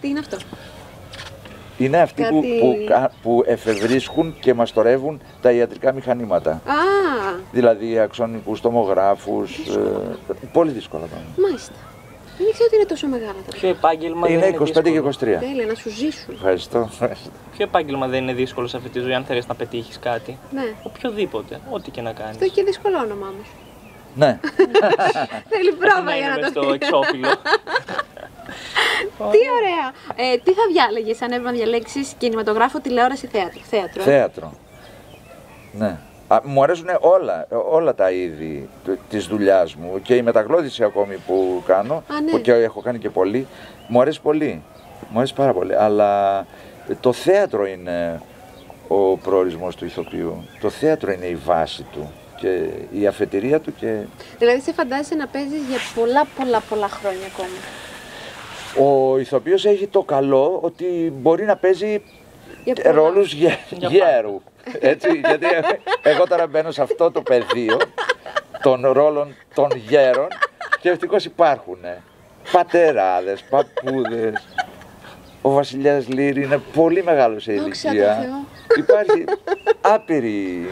Τι 0.00 0.08
είναι 0.08 0.18
αυτό; 0.18 0.36
Είναι 1.78 2.00
αυτοί 2.00 2.22
που, 2.22 2.34
Κάτι- 2.40 2.58
που, 2.60 2.76
κα- 2.88 3.10
που 3.22 3.42
εφευρίσκουν 3.46 4.34
και 4.40 4.54
μαστορεύουν 4.54 5.20
τα 5.42 5.50
ιατρικά 5.50 5.92
μηχανήματα. 5.92 6.50
Α, 6.50 6.74
Δηλαδή 7.52 7.98
αξονικούς 7.98 8.60
τομογράφους, 8.60 9.58
ε, 9.58 10.44
πολύ 10.52 10.70
δύσκολα 10.70 11.04
πράγματα. 11.06 11.32
μάλιστα. 11.40 11.72
Δεν 12.40 12.48
ήξερα 12.48 12.66
ότι 12.66 12.76
είναι 12.76 12.84
τόσο 12.84 13.06
μεγάλα 13.06 13.40
τα 13.46 13.52
Ποιο 13.56 13.68
επάγγελμα 13.68 14.28
Είναι 14.28 14.40
δεν 14.40 14.54
25 14.54 14.58
είναι 14.58 14.66
και 14.82 14.90
δύσκολο. 14.90 15.36
23. 15.36 15.40
Τέλεια, 15.40 15.66
να 15.66 15.74
σου 15.74 15.90
ζήσουν. 15.90 16.34
Ευχαριστώ. 16.34 16.88
ευχαριστώ. 16.92 17.30
Ποιο 17.56 17.64
επάγγελμα 17.64 18.06
δεν 18.06 18.22
είναι 18.22 18.32
δύσκολο 18.32 18.66
σε 18.66 18.76
αυτή 18.76 18.88
τη 18.88 18.98
ζωή 19.00 19.14
αν 19.14 19.24
θέλεις 19.24 19.46
να 19.46 19.54
πετύχεις 19.54 19.98
κάτι; 19.98 20.38
Ναι. 20.50 20.74
Οποιοδήποτε, 20.82 21.60
ό,τι 21.70 21.90
και 21.90 22.00
να 22.00 22.12
κάνεις. 22.12 22.36
Αυτό 22.36 22.48
και 22.48 22.62
δύσκολο 22.64 22.96
όνομα 22.98 23.26
όμως. 23.26 23.46
ναι. 24.14 24.38
Θέλει 25.52 25.72
πρόβα 25.72 26.14
για 26.16 26.26
είναι 26.26 26.28
να 26.28 26.40
μες 26.40 26.52
το 26.52 26.60
στο 26.62 26.70
πει. 26.70 26.74
εξώφυλλο. 26.74 27.28
Τι 29.32 29.38
ωραία. 29.58 29.86
Ε, 30.32 30.36
τι 30.44 30.52
θα 30.52 30.62
διάλεγες 30.72 31.22
αν 31.22 31.28
έπρεπε 31.30 31.50
να 31.50 31.56
διαλέξεις 31.56 32.12
κινηματογράφο, 32.18 32.80
τηλεόραση, 32.80 33.26
θέατρο. 33.26 33.60
Θέατρο; 33.70 34.02
ε; 34.02 34.04
Θέατρο. 34.04 34.52
Ναι. 35.72 35.98
Α, 36.32 36.40
μου 36.44 36.62
αρέσουν 36.62 36.86
όλα, 37.00 37.46
όλα 37.70 37.94
τα 37.94 38.10
είδη 38.10 38.68
του- 38.84 38.98
της 39.08 39.26
δουλειάς 39.26 39.74
μου 39.74 40.00
και 40.02 40.14
η 40.14 40.22
μεταγλώτηση 40.22 40.84
ακόμη 40.84 41.16
που 41.26 41.62
κάνω, 41.66 41.94
Α, 41.94 42.20
ναι. 42.24 42.30
που 42.30 42.40
και 42.40 42.52
έχω 42.52 42.80
κάνει 42.80 42.98
και 42.98 43.10
πολύ, 43.10 43.46
μου 43.88 44.00
αρέσει 44.00 44.20
πολύ. 44.20 44.62
Μου 45.10 45.18
αρέσει 45.18 45.34
πάρα 45.34 45.52
πολύ. 45.52 45.74
Αλλά 45.76 46.46
το 47.00 47.12
θέατρο 47.12 47.66
είναι 47.66 48.20
ο 48.88 49.16
προορισμός 49.16 49.76
του 49.76 49.84
ηθοποιού. 49.84 50.44
Το 50.60 50.70
θέατρο 50.70 51.12
είναι 51.12 51.26
η 51.26 51.34
βάση 51.34 51.82
του 51.92 52.12
και 52.36 52.68
η 52.92 53.06
αφετηρία 53.06 53.60
του 53.60 53.74
και 53.74 53.96
Δηλαδή 54.38 54.60
σε 54.60 54.72
φαντάζεσαι 54.72 55.14
να 55.14 55.26
παίζεις 55.26 55.60
για 55.68 55.78
πολλά 55.94 56.26
πολλά 56.38 56.60
πολλά 56.68 56.88
χρόνια 56.88 57.26
ακόμα. 57.32 57.48
ο 58.90 59.18
ηθοποιός 59.18 59.64
έχει 59.64 59.86
το 59.86 60.02
καλό 60.02 60.58
ότι 60.62 61.12
μπορεί 61.20 61.44
να 61.44 61.56
παίζει 61.56 62.02
ρόλους 62.84 62.94
ρόλους 62.94 63.32
γέρου. 63.70 64.40
Έτσι, 64.80 65.20
γιατί 65.24 65.46
εγώ 66.02 66.26
τώρα 66.26 66.46
μπαίνω 66.46 66.70
σε 66.70 66.82
αυτό 66.82 67.10
το 67.10 67.22
πεδίο 67.22 67.78
των 68.62 68.86
ρόλων 68.86 69.34
των 69.54 69.68
γέρων 69.88 70.28
και 70.80 70.88
ευτυχώς 70.88 71.24
υπάρχουν 71.24 71.78
ε. 71.84 72.02
Πατεράδες, 72.52 73.44
παππούδες. 73.50 74.46
Ο 75.42 75.50
Βασιλιάς 75.50 76.08
Λύρη 76.08 76.42
είναι 76.42 76.60
πολύ 76.74 77.02
μεγάλος 77.02 77.42
σε 77.42 77.52
ηλικία. 77.52 78.28
Υπάρχει 78.76 79.24
άπειρη 79.80 80.66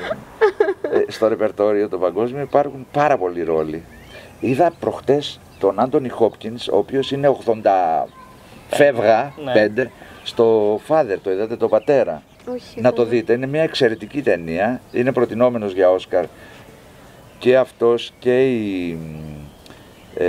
ε, 0.83 1.13
στο 1.13 1.29
ρεπερτόριο 1.29 1.89
το 1.89 1.99
παγκόσμιο, 1.99 2.43
υπάρχουν 2.43 2.87
πάρα 2.93 3.19
πολλοί 3.19 3.43
ρόλοι. 3.43 3.85
Είδα 4.41 4.73
προχτές 4.81 5.41
τον 5.59 5.81
Άντωνι 5.81 6.09
Χόπκινς, 6.09 6.69
ο 6.69 6.77
οποίος 6.77 7.11
είναι 7.11 7.37
80 7.47 7.53
φεύγα, 8.71 9.33
ναι. 9.45 9.71
5, 9.77 9.87
στο 10.29 10.81
Father, 10.89 11.17
το 11.23 11.31
είδατε, 11.31 11.57
το 11.57 11.69
πατέρα. 11.69 12.23
Όχι. 12.55 12.81
Να 12.81 12.93
το 12.93 13.03
εγώ. 13.03 13.11
δείτε, 13.11 13.33
είναι 13.33 13.47
μια 13.47 13.63
εξαιρετική 13.63 14.23
ταινία, 14.23 14.81
είναι 14.93 15.13
προτινόμενος 15.13 15.73
για 15.73 15.91
Όσκαρ 15.91 16.25
και 17.39 17.57
αυτός 17.57 18.13
και 18.19 18.51
η, 18.51 18.99
ε, 20.15 20.25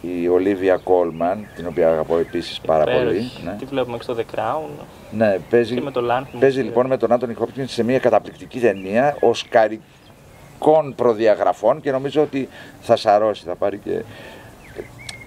η, 0.00 0.22
η 0.22 0.28
Ολίβια 0.28 0.76
Κόλμαν, 0.76 1.46
την 1.56 1.66
οποία 1.66 1.88
αγαπώ 1.88 2.18
επίσης 2.18 2.60
πάρα 2.66 2.84
πολύ. 2.84 2.96
Υπέροχη. 2.96 3.42
Ναι, 3.44 3.56
Τι 3.58 3.64
βλέπουμε 3.64 3.96
και 3.96 4.02
στο 4.02 4.16
The 4.18 4.38
Crown; 4.38 4.84
ναι 5.10 5.38
παίζει, 5.50 5.74
Και 5.74 5.80
με 5.80 5.90
το 5.90 6.00
Lanthimos. 6.10 6.38
παίζει 6.40 6.60
λοιπόν 6.62 6.86
με 6.86 6.96
τον 6.96 7.12
Άντωνι 7.12 7.34
Χόπκινς 7.34 7.72
σε 7.72 7.82
μια 7.82 7.98
καταπληκτική 7.98 8.60
ταινία, 8.60 9.16
οσκαρικών 9.20 10.94
προδιαγραφών 10.96 11.80
και 11.80 11.90
νομίζω 11.90 12.22
ότι 12.22 12.48
θα 12.80 12.96
σαρώσει, 12.96 13.44
θα 13.46 13.54
πάρει 13.54 13.78
και... 13.78 14.02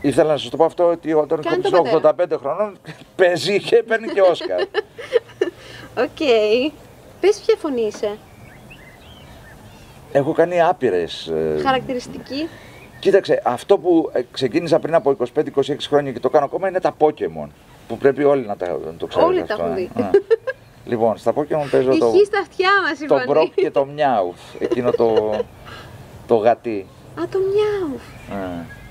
Ήθελα 0.06 0.32
να 0.32 0.38
σας 0.38 0.50
το 0.50 0.58
πω 0.58 0.66
αυτό 0.66 0.90
ότι 0.90 1.14
ο 1.14 1.20
Άντωνι 1.20 1.42
Κάνει 1.42 1.64
Χόπκινς 1.64 1.92
τον 1.92 2.02
είναι 2.02 2.34
85 2.36 2.40
χρονών, 2.40 2.78
παίζει 3.16 3.60
και 3.60 3.84
παίρνει 3.88 4.08
και 4.08 4.22
Όσκαρ. 4.22 4.60
Οκ. 6.06 6.22
Πες 7.20 7.42
ποια 7.46 7.56
φωνή 7.58 7.82
είσαι. 7.82 8.18
Έχω 10.12 10.32
κάνει 10.32 10.62
άπειρες 10.62 11.28
ε, 11.28 11.62
Χαρακτηριστική. 11.64 12.50
Κοίταξε, 13.00 13.42
αυτό 13.46 13.78
που 13.78 14.10
ε, 14.14 14.22
ξεκίνησα 14.32 14.80
πριν 14.80 14.96
από 14.96 15.16
25-26 15.36 15.76
χρόνια 15.88 16.12
και 16.12 16.20
το 16.20 16.30
κάνω 16.30 16.46
ακόμα 16.46 16.68
είναι 16.68 16.80
τα 16.80 16.96
Pokemon. 16.98 17.48
Που 17.88 17.98
πρέπει 17.98 18.24
όλοι 18.24 18.46
να, 18.46 18.56
τα, 18.58 18.68
να 18.86 18.94
το 18.98 19.06
ξέρουν. 19.08 19.28
Όλοι 19.28 19.44
τα 19.44 19.54
αυτό, 19.54 19.66
έχουν 19.66 19.78
ε. 19.78 19.90
δει. 19.96 20.02
Α. 20.02 20.10
λοιπόν, 20.92 21.18
στα 21.18 21.34
Pokemon 21.36 21.68
παίζω 21.72 21.98
το, 21.98 22.12
Ηχεί 22.14 22.26
στα 22.26 22.40
αυτιά 22.40 22.70
μας 22.90 23.00
η 23.00 23.06
το 23.06 23.18
φωνή. 23.18 23.40
Brock 23.46 23.52
και 23.56 23.72
το 23.72 23.88
Meowth. 23.98 24.56
Εκείνο 24.60 24.92
το, 24.92 25.40
το 26.28 26.36
γατί. 26.36 26.86
Α, 27.20 27.24
το 27.32 27.40
μιάου. 27.40 28.00
Ε. 28.42 28.84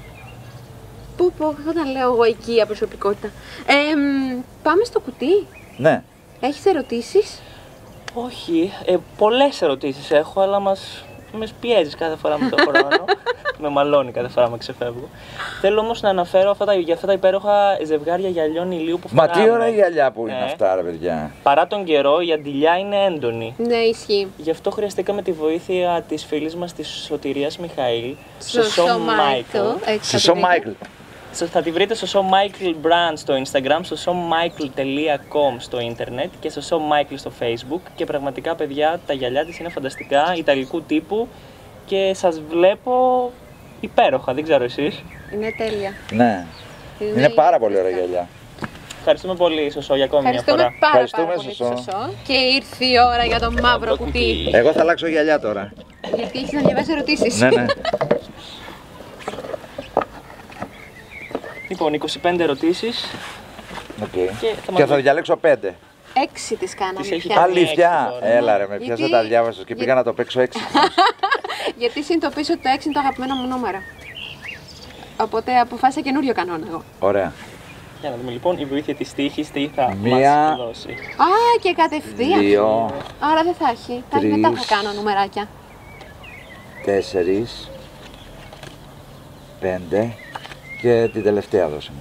Πού 1.17 1.33
πω, 1.39 1.47
όταν 1.69 1.91
λέω 1.93 2.13
εγώ 2.13 2.25
οικία 2.25 2.67
προσωπικότητα. 2.67 3.27
Ε, 3.67 3.95
μ, 3.97 4.41
πάμε 4.63 4.85
στο 4.85 5.01
κουτί. 5.01 5.47
Ναι. 5.77 6.03
Έχεις 6.41 6.67
ερωτήσεις; 6.67 7.41
Όχι, 8.15 8.73
ε, 8.85 8.97
πολλές 9.19 9.63
ερωτήσεις 9.63 10.11
έχω, 10.11 10.41
αλλά 10.41 10.61
μας, 10.61 11.05
μες 11.33 11.53
πιέζεις 11.61 11.95
κάθε 11.95 12.17
φορά 12.17 12.39
με 12.39 12.49
τον 12.49 12.59
χρόνο. 12.69 13.05
με 13.59 13.69
μαλώνει 13.69 14.13
κάθε 14.13 14.29
φορά 14.29 14.51
με 14.51 14.57
ξεφεύγω. 14.59 15.09
Θέλω 15.61 15.81
όμως 15.81 16.01
να 16.03 16.09
αναφέρω 16.09 16.51
αυτά 16.51 16.65
τα, 16.65 16.75
για 16.75 16.95
αυτά 16.95 17.07
τα 17.07 17.13
υπέροχα 17.13 17.79
ζευγάρια 17.85 18.29
γυαλιών 18.29 18.71
ηλίου 18.73 18.99
που 18.99 19.09
Μα 19.13 19.23
φοράμε. 19.25 19.45
τι 19.45 19.51
ωραία 19.51 19.69
γυαλιά 19.69 20.11
που 20.11 20.27
είναι 20.27 20.39
Ε. 20.41 20.45
αυτά, 20.45 20.75
ρε 20.75 20.83
παιδιά. 20.83 21.31
Παρά 21.43 21.67
τον 21.67 21.85
καιρό, 21.85 22.21
η 22.21 22.33
αντιλιά 22.33 22.79
είναι 22.79 22.97
έντονη. 23.05 23.55
Ναι, 23.59 23.77
ισχύει. 23.77 24.29
Γι' 24.37 24.51
αυτό 24.51 24.71
χρειαστήκαμε 24.71 25.23
τη 25.23 25.33
βοήθεια 25.33 26.05
της 26.09 26.25
φίλης 26.25 26.57
μας 26.57 26.73
της 26.73 26.89
Σωτηρίας 27.07 27.59
Μιχαήλ, 27.59 28.15
Σωσό 28.49 28.99
Μάικλ. 28.99 29.59
έτσι 29.85 30.11
θα 30.11 30.19
Σωσό 30.19 30.27
το 30.29 30.35
πείτε. 30.35 30.47
Μάικλ. 30.47 30.71
So, 31.41 31.45
θα 31.47 31.63
τη 31.63 31.71
βρείτε 31.71 31.95
στο 31.95 32.07
Show 32.13 32.21
Michael 32.35 32.71
Brand 32.87 33.13
στο 33.15 33.35
Instagram, 33.43 33.81
στο 33.83 33.97
showmichael.com 34.05 35.57
στο 35.59 35.81
ίντερνετ 35.81 36.31
και 36.41 36.49
στο 36.49 36.61
Show 36.69 36.77
Michael 36.93 37.15
στο 37.17 37.33
Facebook 37.41 37.81
και 37.95 38.05
πραγματικά 38.05 38.55
παιδιά 38.55 39.01
τα 39.07 39.13
γυαλιά 39.13 39.45
της 39.45 39.59
είναι 39.59 39.69
φανταστικά, 39.69 40.35
ιταλικού 40.37 40.83
τύπου 40.83 41.29
και 41.87 42.13
σας 42.15 42.41
βλέπω 42.49 43.31
υπέροχα, 43.81 44.35
δεν 44.35 44.43
ξέρω 44.45 44.65
εσείς. 44.65 45.03
Είναι 45.35 45.55
τέλεια. 45.59 45.93
Ναι. 46.11 46.47
Είναι 47.17 47.29
πάρα 47.29 47.59
πολύ 47.59 47.79
ωραία 47.79 47.91
γυαλιά. 47.91 48.29
Ευχαριστούμε 48.99 49.35
πολύ 49.35 49.71
Σωσό 49.71 49.95
για 49.95 50.05
ακόμη 50.05 50.23
μια 50.23 50.31
Ευχαριστούμε 50.31 50.63
φορά. 50.63 50.77
πάρα, 50.81 50.93
Ευχαριστούμε, 51.05 51.27
πάρα 51.27 51.37
πολύ, 51.39 51.55
Σωσό. 51.55 51.77
Σωσό. 51.77 52.13
Και 52.27 52.33
ήρθε 52.33 52.85
η 52.85 52.95
ώρα 53.15 53.25
για 53.25 53.39
το 53.41 53.53
μαύρο 53.63 53.91
Το 53.91 53.97
κουτί. 53.97 54.11
κουτί. 54.45 54.51
Εγώ 54.53 54.73
θα 54.73 54.81
αλλάξω 54.81 55.07
γυαλιά 55.07 55.41
τώρα. 55.41 55.73
Γιατί 56.15 56.39
έχεις 56.39 56.53
να 56.53 56.61
διαβάσεις 56.61 56.95
ερωτήσεις. 56.95 57.41
ναι, 57.41 57.49
ναι. 57.49 57.65
Λοιπόν, 61.75 61.93
25 62.23 62.39
ερωτήσεις. 62.41 63.05
Οκ. 64.03 64.11
Και 64.13 64.55
θα 64.65 64.73
μας 64.73 64.81
Και 64.81 64.87
θα 64.87 64.95
δει- 64.95 65.03
διαλέξω 65.03 65.37
πέντε. 65.37 65.75
Έξι 66.31 66.57
τις 66.57 66.75
κάναμε 66.75 67.01
Τις 67.01 67.11
έχει 67.11 67.27
πια. 67.27 67.37
κάνει. 67.37 67.51
Αλήθεια. 67.53 68.09
έξι 68.09 68.21
τώρα. 68.21 68.33
Έλα 68.37 68.57
ρε, 68.57 68.67
με 68.67 68.77
Γιατί- 68.77 69.03
πιάσα 69.03 69.09
τα 69.23 69.23
διάβασα 69.29 69.59
και 69.59 69.65
για- 69.67 69.77
πήγα 69.77 69.95
να 69.95 70.03
το 70.03 70.13
παίξω 70.13 70.41
έξι. 70.41 70.59
Γιατί 71.81 72.03
συνειδητοποίησα 72.03 72.53
ότι 72.53 72.63
το 72.63 72.69
έξι 72.75 72.89
είναι 72.89 72.95
το 72.97 73.01
αγαπημένο 73.01 73.35
μου 73.35 73.47
νούμερο. 73.49 73.79
Οπότε 75.21 75.59
αποφάσισα 75.59 76.01
καινούριο 76.01 76.35
κανόνα 76.35 76.67
εγώ. 76.69 76.83
Ωραία. 76.99 77.33
Για 78.01 78.11
να 78.11 78.17
δούμε 78.17 78.31
λοιπόν 78.31 78.59
η 78.59 78.65
βοήθεια 78.65 78.95
της 78.95 79.13
τύχης 79.15 79.51
τι 79.51 79.71
θα 79.75 79.95
Μία. 80.03 80.35
μας 80.49 80.57
δώσει. 80.57 80.89
Α, 81.17 81.27
και 81.63 81.73
κατευθείαν. 81.73 82.41
Δύο, 82.41 82.91
Άρα 83.21 83.43
δεν 83.43 83.55
θα 83.55 83.69
έχει. 83.71 84.05
Θα 84.11 84.17
έχει 84.17 84.27
μετά 84.27 84.49
Τρεις. 84.51 84.65
θα 84.65 84.75
κάνω 84.75 84.93
νουμεράκια. 84.93 85.49
τέσσερις, 86.85 87.71
πέντε 89.61 90.15
και 90.85 91.09
την 91.13 91.23
τελευταία 91.23 91.69
δώσαμε. 91.69 91.99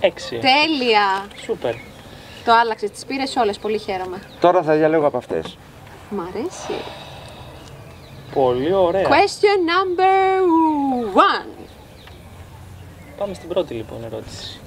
Έξι. 0.00 0.38
Τέλεια. 0.38 1.26
Σούπερ. 1.44 1.74
Το 2.44 2.52
άλλαξες, 2.52 2.90
τις 2.90 3.04
πήρες 3.04 3.36
όλες, 3.36 3.58
πολύ 3.58 3.78
χαίρομαι. 3.78 4.18
Τώρα 4.40 4.62
θα 4.62 4.74
διαλέγω 4.74 5.06
από 5.06 5.16
αυτές. 5.16 5.58
Μ' 6.10 6.20
αρέσει. 6.20 6.74
Πολύ 8.34 8.72
ωραία. 8.72 9.02
Question 9.02 9.58
number 9.72 10.40
one. 11.14 11.66
Πάμε 13.18 13.34
στην 13.34 13.48
πρώτη 13.48 13.74
λοιπόν 13.74 14.04
ερώτηση. 14.04 14.60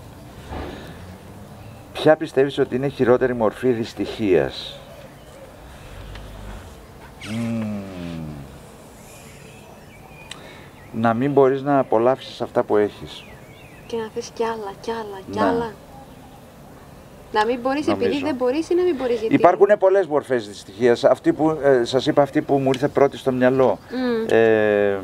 Ποια 1.93 2.15
πιστεύεις 2.15 2.57
ότι 2.57 2.75
είναι 2.75 2.85
η 2.85 2.89
χειρότερη 2.89 3.35
μορφή 3.35 3.71
δυστυχίας; 3.71 4.79
Μμμ. 7.31 7.76
Να 10.99 11.13
μην 11.13 11.31
μπορείς 11.31 11.61
να 11.61 11.79
απολαύσεις 11.79 12.41
αυτά 12.41 12.63
που 12.63 12.77
έχεις. 12.77 13.23
Και 13.87 13.97
να 13.97 14.07
θες 14.13 14.31
κι 14.33 14.43
άλλα, 14.43 14.71
κι 14.81 14.91
άλλα, 14.91 15.19
κι 15.31 15.39
Ναι. 15.39 15.45
άλλα. 15.45 15.71
Να 17.31 17.45
μην 17.45 17.59
μπορείς 17.59 17.87
επειδή 17.87 18.03
Νομίζω. 18.03 18.25
δεν 18.25 18.35
μπορείς 18.35 18.69
ή 18.69 18.75
να 18.75 18.83
μην 18.83 18.95
μπορείς 18.95 19.19
γιατί. 19.19 19.35
Υπάρχουν 19.35 19.67
πολλές 19.79 20.07
μορφές 20.07 20.47
δυστυχίας. 20.47 21.03
Αυτή 21.03 21.33
που, 21.33 21.49
ε, 21.63 21.83
σας 21.83 22.05
είπα 22.05 22.21
αυτή 22.21 22.41
που 22.41 22.57
μου 22.57 22.67
ήρθε 22.73 22.87
πρώτη 22.87 23.17
στο 23.17 23.31
μυαλό. 23.31 23.79
Μμ. 23.91 24.25
Ε, 24.35 24.97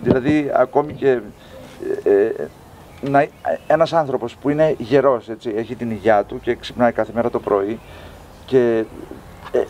δηλαδή 0.00 0.50
ακόμη 0.54 0.92
και 0.92 1.20
ε, 2.04 2.10
ε, 2.10 2.32
να, 3.00 3.26
ένας 3.66 3.92
άνθρωπος 3.92 4.36
που 4.36 4.50
είναι 4.50 4.74
γερός, 4.78 5.28
έτσι, 5.28 5.52
έχει 5.56 5.74
την 5.74 5.90
υγειά 5.90 6.24
του 6.24 6.40
και 6.40 6.54
ξυπνάει 6.54 6.92
κάθε 6.92 7.12
μέρα 7.14 7.30
το 7.30 7.40
πρωί 7.40 7.78
και 8.46 8.84
ε, 9.52 9.58
ε, 9.58 9.64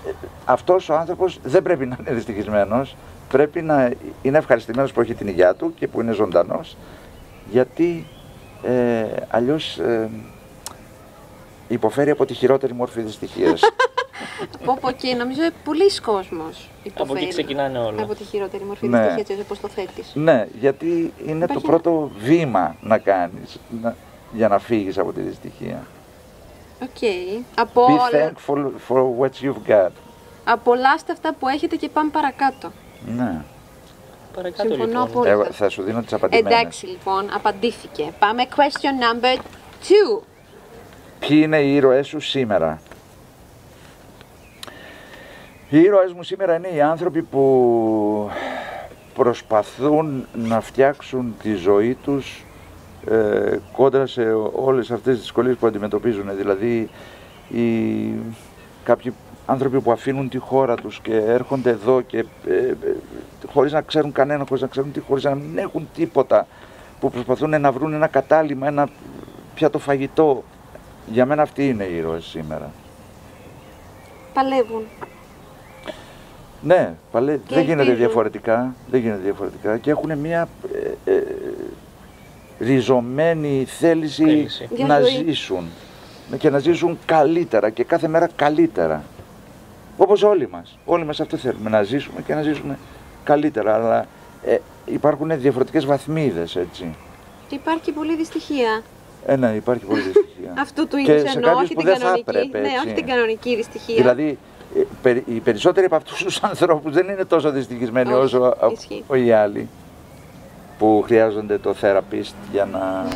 αυτός 0.44 0.88
ο 0.88 0.94
άνθρωπος 0.94 1.38
δεν 1.42 1.62
πρέπει 1.62 1.86
να 1.86 1.96
είναι 2.00 2.12
δυστυχισμένος, 2.12 2.96
πρέπει 3.28 3.62
να 3.62 3.92
είναι 4.22 4.38
ευχαριστημένος 4.38 4.92
που 4.92 5.00
έχει 5.00 5.14
την 5.14 5.28
υγειά 5.28 5.54
του 5.54 5.74
και 5.74 5.88
που 5.88 6.00
είναι 6.00 6.12
ζωντανός 6.12 6.76
γιατί 7.50 8.06
ε, 8.62 9.04
αλλιώς 9.28 9.78
ε, 9.78 10.08
υποφέρει 11.68 12.10
από 12.10 12.24
τη 12.26 12.34
χειρότερη 12.34 12.72
μόρφη 12.74 13.00
δυστυχίας. 13.00 13.60
Από 14.60 14.72
από 14.72 14.88
εκεί 14.88 15.14
νομίζω 15.14 15.40
πολλοί 15.64 16.00
κόσμος 16.04 16.68
Από 16.78 16.88
υποφέρει. 17.04 17.18
εκεί 17.24 17.28
ξεκινάνε 17.28 17.78
όλα. 17.78 18.02
Από 18.02 18.14
τη 18.14 18.24
χειρότερη 18.24 18.64
μορφή 18.64 18.88
Ναι. 18.88 18.98
δυστυχίας, 18.98 19.28
έτσι 19.28 19.42
όπως 19.42 19.60
το 19.60 19.68
θέτεις. 19.68 20.12
Ναι, 20.14 20.46
γιατί 20.60 21.12
είναι 21.26 21.44
Υπάρχει 21.44 21.54
το 21.54 21.60
πρώτο 21.60 22.10
βήμα 22.18 22.76
να 22.80 22.98
κάνεις 22.98 23.58
να- 23.82 23.94
για 24.32 24.48
να 24.48 24.58
φύγεις 24.58 24.98
από 24.98 25.12
τη 25.12 25.20
δυστυχία. 25.20 25.86
Οκ. 26.82 27.08
Από 27.58 27.86
Be 27.86 27.90
όλα- 27.90 28.32
thankful 28.32 28.70
for 28.88 29.02
what 29.20 29.44
you've 29.44 29.70
got. 29.70 29.90
Απολαύστε 30.44 31.12
αυτά 31.12 31.34
που 31.34 31.48
έχετε 31.48 31.76
και 31.76 31.88
πάμε 31.88 32.10
παρακάτω. 32.10 32.72
Ναι. 33.06 33.40
Παρακάτω 34.34 34.68
Συμφωνώ 34.68 34.84
λοιπόν. 34.86 35.02
απόλυτα. 35.02 35.30
Εγώ 35.30 35.44
θα 35.44 35.68
σου 35.68 35.82
δίνω 35.82 36.02
τις 36.02 36.12
απαντημένες. 36.12 36.52
Εντάξει 36.58 36.86
λοιπόν, 36.86 37.30
απαντήθηκε. 37.34 38.12
Πάμε 38.18 38.42
question 38.56 39.02
number 39.02 39.36
two. 39.82 40.22
Ποιοι 41.20 41.40
είναι 41.42 41.58
οι 41.60 41.74
ήρωές 41.74 42.06
σου 42.06 42.20
σήμερα; 42.20 42.80
Οι 45.70 45.80
ήρωές 45.80 46.12
μου 46.12 46.22
σήμερα 46.22 46.54
είναι 46.56 46.68
οι 46.68 46.80
άνθρωποι 46.80 47.22
που 47.22 48.30
προσπαθούν 49.14 50.26
να 50.34 50.60
φτιάξουν 50.60 51.34
τη 51.42 51.54
ζωή 51.54 51.94
τους 51.94 52.44
ε, 53.06 53.58
κόντρα 53.72 54.06
σε 54.06 54.22
όλες 54.52 54.90
αυτές 54.90 55.12
τις 55.12 55.22
δυσκολίες 55.22 55.56
που 55.56 55.66
αντιμετωπίζουν. 55.66 56.36
Δηλαδή 56.36 56.88
οι, 57.48 58.12
κάποιοι 58.84 59.12
άνθρωποι 59.46 59.80
που 59.80 59.92
αφήνουν 59.92 60.28
τη 60.28 60.38
χώρα 60.38 60.74
τους 60.74 61.00
και 61.00 61.16
έρχονται 61.16 61.70
εδώ 61.70 62.00
και 62.00 62.18
ε, 62.18 62.54
ε, 62.68 62.74
χωρίς 63.52 63.72
να 63.72 63.80
ξέρουν 63.80 64.12
κανένα, 64.12 64.44
χωρίς 64.48 64.62
να 64.62 64.68
ξέρουν 64.68 64.92
τι, 64.92 65.00
χωρίς 65.00 65.24
να 65.24 65.34
μην 65.34 65.58
έχουν 65.58 65.88
τίποτα 65.94 66.46
που 67.00 67.10
προσπαθούν 67.10 67.60
να 67.60 67.72
βρουν 67.72 67.92
ένα 67.92 68.06
κατάλημα, 68.06 68.66
ένα 68.66 68.88
πιάτο 69.54 69.78
φαγητό. 69.78 70.44
Για 71.10 71.26
μένα 71.26 71.42
αυτοί 71.42 71.68
είναι 71.68 71.84
οι 71.84 71.96
ήρωες 71.96 72.24
σήμερα. 72.24 72.70
Παλεύουν. 74.32 74.82
Ναι, 76.62 76.94
παλέ, 77.10 77.32
Και 77.32 77.54
δεν 77.54 77.62
γίνεται 77.62 77.80
ελπίζουν. 77.80 77.98
διαφορετικά. 77.98 78.74
Δεν 78.90 79.00
γίνεται 79.00 79.20
διαφορετικά 79.22 79.78
και 79.78 79.90
έχουν 79.90 80.18
μια 80.18 80.48
ε, 81.04 81.12
ε, 81.12 81.22
ριζωμένη 82.60 83.64
θέληση, 83.78 84.24
Θέληση. 84.24 84.68
Για 84.70 84.86
να 84.86 85.00
ζωή. 85.00 85.10
ζήσουν 85.26 85.68
και 86.38 86.50
να 86.50 86.58
ζήσουν 86.58 86.98
καλύτερα 87.06 87.70
και 87.70 87.84
κάθε 87.84 88.08
μέρα 88.08 88.28
καλύτερα. 88.36 89.02
Όπως 89.96 90.22
όλοι 90.22 90.48
μας. 90.48 90.78
Όλοι 90.84 91.04
μας 91.04 91.20
αυτό 91.20 91.36
θέλουμε, 91.36 91.70
να 91.70 91.82
ζήσουμε 91.82 92.22
και 92.22 92.34
να 92.34 92.42
ζήσουμε 92.42 92.78
καλύτερα. 93.24 93.74
Αλλά 93.74 94.06
ε, 94.44 94.58
υπάρχουν 94.86 95.40
διαφορετικές 95.40 95.84
βαθμίδες, 95.84 96.56
έτσι. 96.56 96.94
Και 97.48 97.54
υπάρχει 97.54 97.80
και 97.82 97.92
πολλή 97.92 98.16
δυστυχία. 98.16 98.82
Ε, 99.26 99.36
ναι, 99.36 99.48
υπάρχει 99.54 99.84
πολύ 99.84 100.00
δυστυχία. 100.00 100.52
Αυτού 100.64 100.86
του 100.88 100.96
Και 100.96 101.12
είδου 101.12 101.28
σε 101.28 101.32
εννοώ, 101.34 101.50
κάποιους 101.50 101.62
όχι 101.64 101.74
που 101.74 101.80
την 101.80 101.88
δεν 101.88 101.98
θα 101.98 102.02
κανονική. 102.04 102.24
έπρεπε, 102.30 102.58
ναι, 102.58 102.66
έτσι. 102.68 102.86
όχι 102.86 102.94
την 102.94 103.06
κανονική 103.06 103.56
δυστυχία. 103.56 103.94
Δηλαδή, 103.96 104.38
ε, 104.76 104.80
περι- 105.02 105.28
οι 105.28 105.40
περισσότεροι 105.40 105.86
από 105.86 105.96
αυτούς 105.96 106.22
τους 106.24 106.42
ανθρώπους 106.50 106.92
δεν 106.92 107.08
είναι 107.08 107.24
τόσο 107.24 107.50
δυστυχισμένοι 107.50 108.12
Όχι, 108.12 108.22
όσο 108.24 108.42
α- 108.42 108.56
ισχύει. 108.72 109.04
ο- 109.06 109.14
οι 109.14 109.32
άλλοι 109.32 109.68
που 110.78 111.02
χρειάζονται 111.06 111.58
το 111.58 111.74
therapist 111.80 112.32
για 112.52 112.64
να 112.64 113.08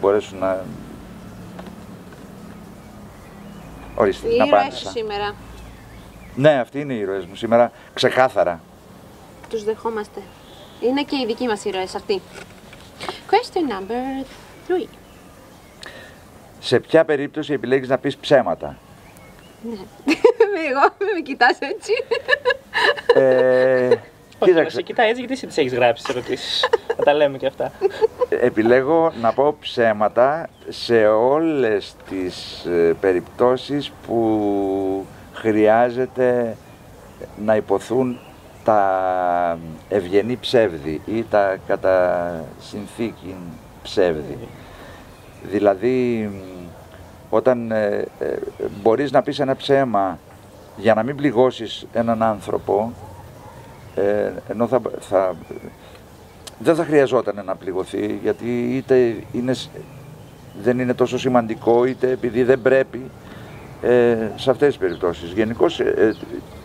μπορέσουν 0.00 0.38
να... 0.38 0.64
Ορίστε, 3.94 4.28
Οι 4.28 4.36
να 4.36 4.44
ήρωές 4.44 4.60
απάντησα. 4.60 4.90
σου 4.90 4.98
σήμερα. 4.98 5.34
Ναι, 6.34 6.50
αυτοί 6.60 6.80
είναι 6.80 6.92
οι 6.94 6.98
ήρωές 6.98 7.24
μου 7.26 7.34
σήμερα, 7.34 7.72
ξεκάθαρα. 7.94 8.60
Τους 9.50 9.64
δεχόμαστε. 9.64 10.20
Είναι 10.80 11.02
και 11.02 11.16
οι 11.16 11.26
δικοί 11.26 11.46
μας 11.46 11.64
ήρωες 11.64 11.94
αυτοί. 11.94 12.20
Question 13.30 13.70
number 13.72 14.24
three. 14.68 14.88
Σε 16.58 16.80
ποια 16.80 17.04
περίπτωση 17.04 17.52
επιλέγεις 17.52 17.88
να 17.88 17.98
πεις 17.98 18.16
ψέματα; 18.16 18.76
Εγώ 20.68 20.80
με 21.14 21.20
κοιτάς 21.22 21.58
έτσι. 21.60 21.92
Ε, 23.14 23.96
Όχι, 24.38 24.50
να 24.52 24.56
κοίταξε, 24.56 24.76
σε 24.76 24.82
κοιτάει 24.82 25.08
έτσι 25.08 25.18
γιατί 25.18 25.34
εσύ 25.34 25.46
τις 25.46 25.56
έχεις 25.56 25.74
γράψει 25.74 26.04
τις 26.04 26.14
ερωτήσεις. 26.14 26.68
να 26.98 27.04
τα 27.04 27.14
λέμε 27.14 27.38
και 27.38 27.46
αυτά. 27.46 27.72
επιλέγω 28.28 29.12
να 29.20 29.32
πω 29.32 29.56
ψέματα 29.60 30.48
σε 30.68 31.06
όλες 31.06 31.94
τις 32.08 32.64
ε, 32.64 32.96
περιπτώσεις 33.00 33.92
που 34.06 35.06
χρειάζεται 35.32 36.56
να 37.44 37.56
υποθούν 37.56 38.18
τα 38.64 39.58
ευγενή 39.88 40.36
ψεύδι 40.36 41.00
ή 41.06 41.24
τα 41.30 41.56
κατά 41.66 42.30
συνθήκη 42.60 43.34
ψεύδι. 43.82 44.38
Δηλαδή, 45.42 46.30
μ, 46.32 46.66
όταν 47.30 47.70
ε, 47.70 48.04
ε, 48.18 48.36
μπορείς 48.82 49.10
να 49.10 49.22
πεις 49.22 49.38
ένα 49.38 49.56
ψέμα 49.56 50.18
για 50.76 50.94
να 50.94 51.02
μην 51.02 51.16
πληγώσεις 51.16 51.86
έναν 51.92 52.22
άνθρωπο, 52.22 52.92
ε, 53.96 54.32
ενώ 54.48 54.66
θα, 54.66 54.80
θα, 55.00 55.34
δεν 56.58 56.74
θα 56.74 56.84
χρειαζόταν 56.84 57.42
να 57.44 57.54
πληγωθεί, 57.54 58.18
γιατί 58.22 58.76
είτε 58.76 59.14
είναι, 59.32 59.52
σ- 59.52 59.70
δεν 60.62 60.78
είναι 60.78 60.94
τόσο 60.94 61.18
σημαντικό, 61.18 61.84
είτε 61.84 62.10
επειδή 62.10 62.42
δεν 62.42 62.62
πρέπει, 62.62 63.10
ε, 63.82 64.16
σε 64.36 64.50
αυτές 64.50 64.68
τις 64.68 64.76
περιπτώσεις. 64.76 65.32
Γενικώς 65.32 65.80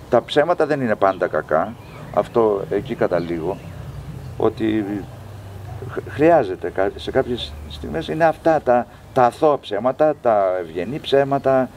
τα 0.10 0.24
ψέματα 0.24 0.66
δεν 0.66 0.82
είναι 0.82 0.96
πάντα 0.96 1.28
κακά, 1.28 1.74
αυτό 2.14 2.62
εκεί 2.70 2.96
καταλήγω, 2.96 3.58
ότι 4.38 4.86
χ- 5.92 6.10
χρειάζεται 6.14 6.70
κα- 6.70 6.92
σε 6.96 7.12
κάποιες 7.12 7.54
στιγμές 7.70 8.08
είναι 8.08 8.24
αυτά 8.26 8.62
τα, 8.62 8.88
τα 9.14 9.24
αθώα 9.26 9.60
ψέματα, 9.60 10.14
τα 10.22 10.58
ευγενή 10.62 11.00
ψέματα, 11.00 11.70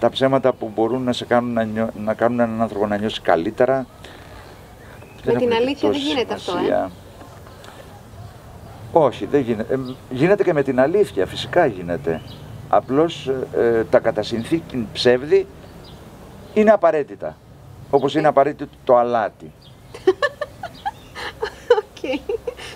τα 0.00 0.10
ψέματα 0.10 0.52
που 0.52 0.70
μπορούν 0.74 1.02
να, 1.02 1.12
σε 1.12 1.24
κάνουν 1.24 1.52
να, 1.52 1.62
νιώ- 1.64 1.90
να 2.04 2.14
κάνουν 2.14 2.40
έναν 2.40 2.62
άνθρωπο 2.62 2.86
να 2.86 2.96
νιώσει 2.98 3.20
καλύτερα. 3.20 3.86
Με 5.24 5.32
την 5.34 5.50
έχουν 5.50 5.62
αλήθεια 5.62 5.90
δεν 5.90 5.98
τόση 5.98 6.12
γίνεται 6.12 6.34
αυτό, 6.34 6.52
ε. 6.52 6.54
σημασία. 6.54 6.90
Όχι, 8.92 9.26
δεν 9.26 9.40
γίνεται. 9.40 9.74
Ε, 9.74 9.78
γίνεται 10.10 10.42
και 10.42 10.52
με 10.52 10.62
την 10.62 10.80
αλήθεια, 10.80 11.26
φυσικά 11.26 11.66
γίνεται. 11.66 12.20
Απλώς 12.68 13.26
ε, 13.28 13.48
ε, 13.60 13.84
τα 13.84 13.98
κατά 13.98 14.22
συνθήκη 14.22 14.88
ψεύδη 14.92 15.46
είναι 16.54 16.70
απαραίτητα. 16.70 17.36
Όπως 17.90 18.14
είναι 18.14 18.28
απαραίτητο 18.28 18.70
το 18.84 18.96
αλάτι. 18.96 19.52
Οκ. 21.78 22.20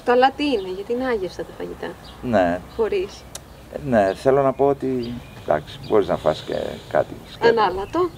Το 0.04 0.12
αλάτι 0.12 0.44
είναι, 0.44 0.68
γιατί 0.74 0.92
είναι 0.92 1.04
άγευστα 1.06 1.42
τα 1.42 1.50
φαγητά. 1.58 1.86
Ναι, 2.22 2.60
Χωρίς. 2.76 3.24
ε, 3.72 3.78
ναι, 3.88 4.14
θέλω 4.14 4.42
να 4.42 4.52
πω 4.52 4.66
ότι 4.66 5.12
εντάξει, 5.42 5.78
μπορείς 5.88 6.08
να 6.08 6.16
φας 6.16 6.42
και 6.46 6.54
κάτι. 6.88 7.14
σκέτο. 7.32 7.60
Ανάλατο. 7.60 8.10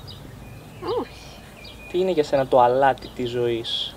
Όχι. 1.01 1.23
Τι 1.91 1.99
είναι 1.99 2.11
για 2.11 2.25
σένα 2.25 2.47
το 2.47 2.61
αλάτι 2.61 3.09
της 3.15 3.31
ζωής; 3.31 3.95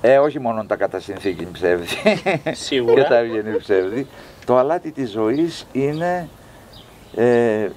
Ε, 0.00 0.18
όχι 0.18 0.38
μόνο 0.38 0.64
τα 0.64 0.76
κατά 0.76 1.00
συνθήκη 1.00 1.46
ψεύδι 1.52 1.86
Σίγουρα. 2.52 2.94
και 3.02 3.08
τα 3.08 3.16
ευγενή 3.16 3.56
ψεύδι. 3.56 4.06
Το 4.44 4.56
αλάτι 4.56 4.90
της 4.92 5.10
ζωής 5.10 5.66
είναι, 5.72 6.28
ε, 7.16 7.24
ε, 7.24 7.70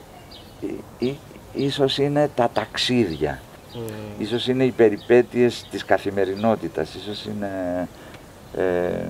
ε, 0.99 1.12
ίσως 1.53 1.97
είναι 1.97 2.29
τα 2.36 2.49
ταξίδια. 2.53 3.41
Μμ. 3.75 4.21
Ίσως 4.21 4.47
είναι 4.47 4.63
οι 4.63 4.71
περιπέτειες 4.71 5.67
της 5.71 5.86
καθημερινότητας, 5.86 6.93
ίσως 6.93 7.25
είναι 7.25 7.88
ε, 8.57 9.05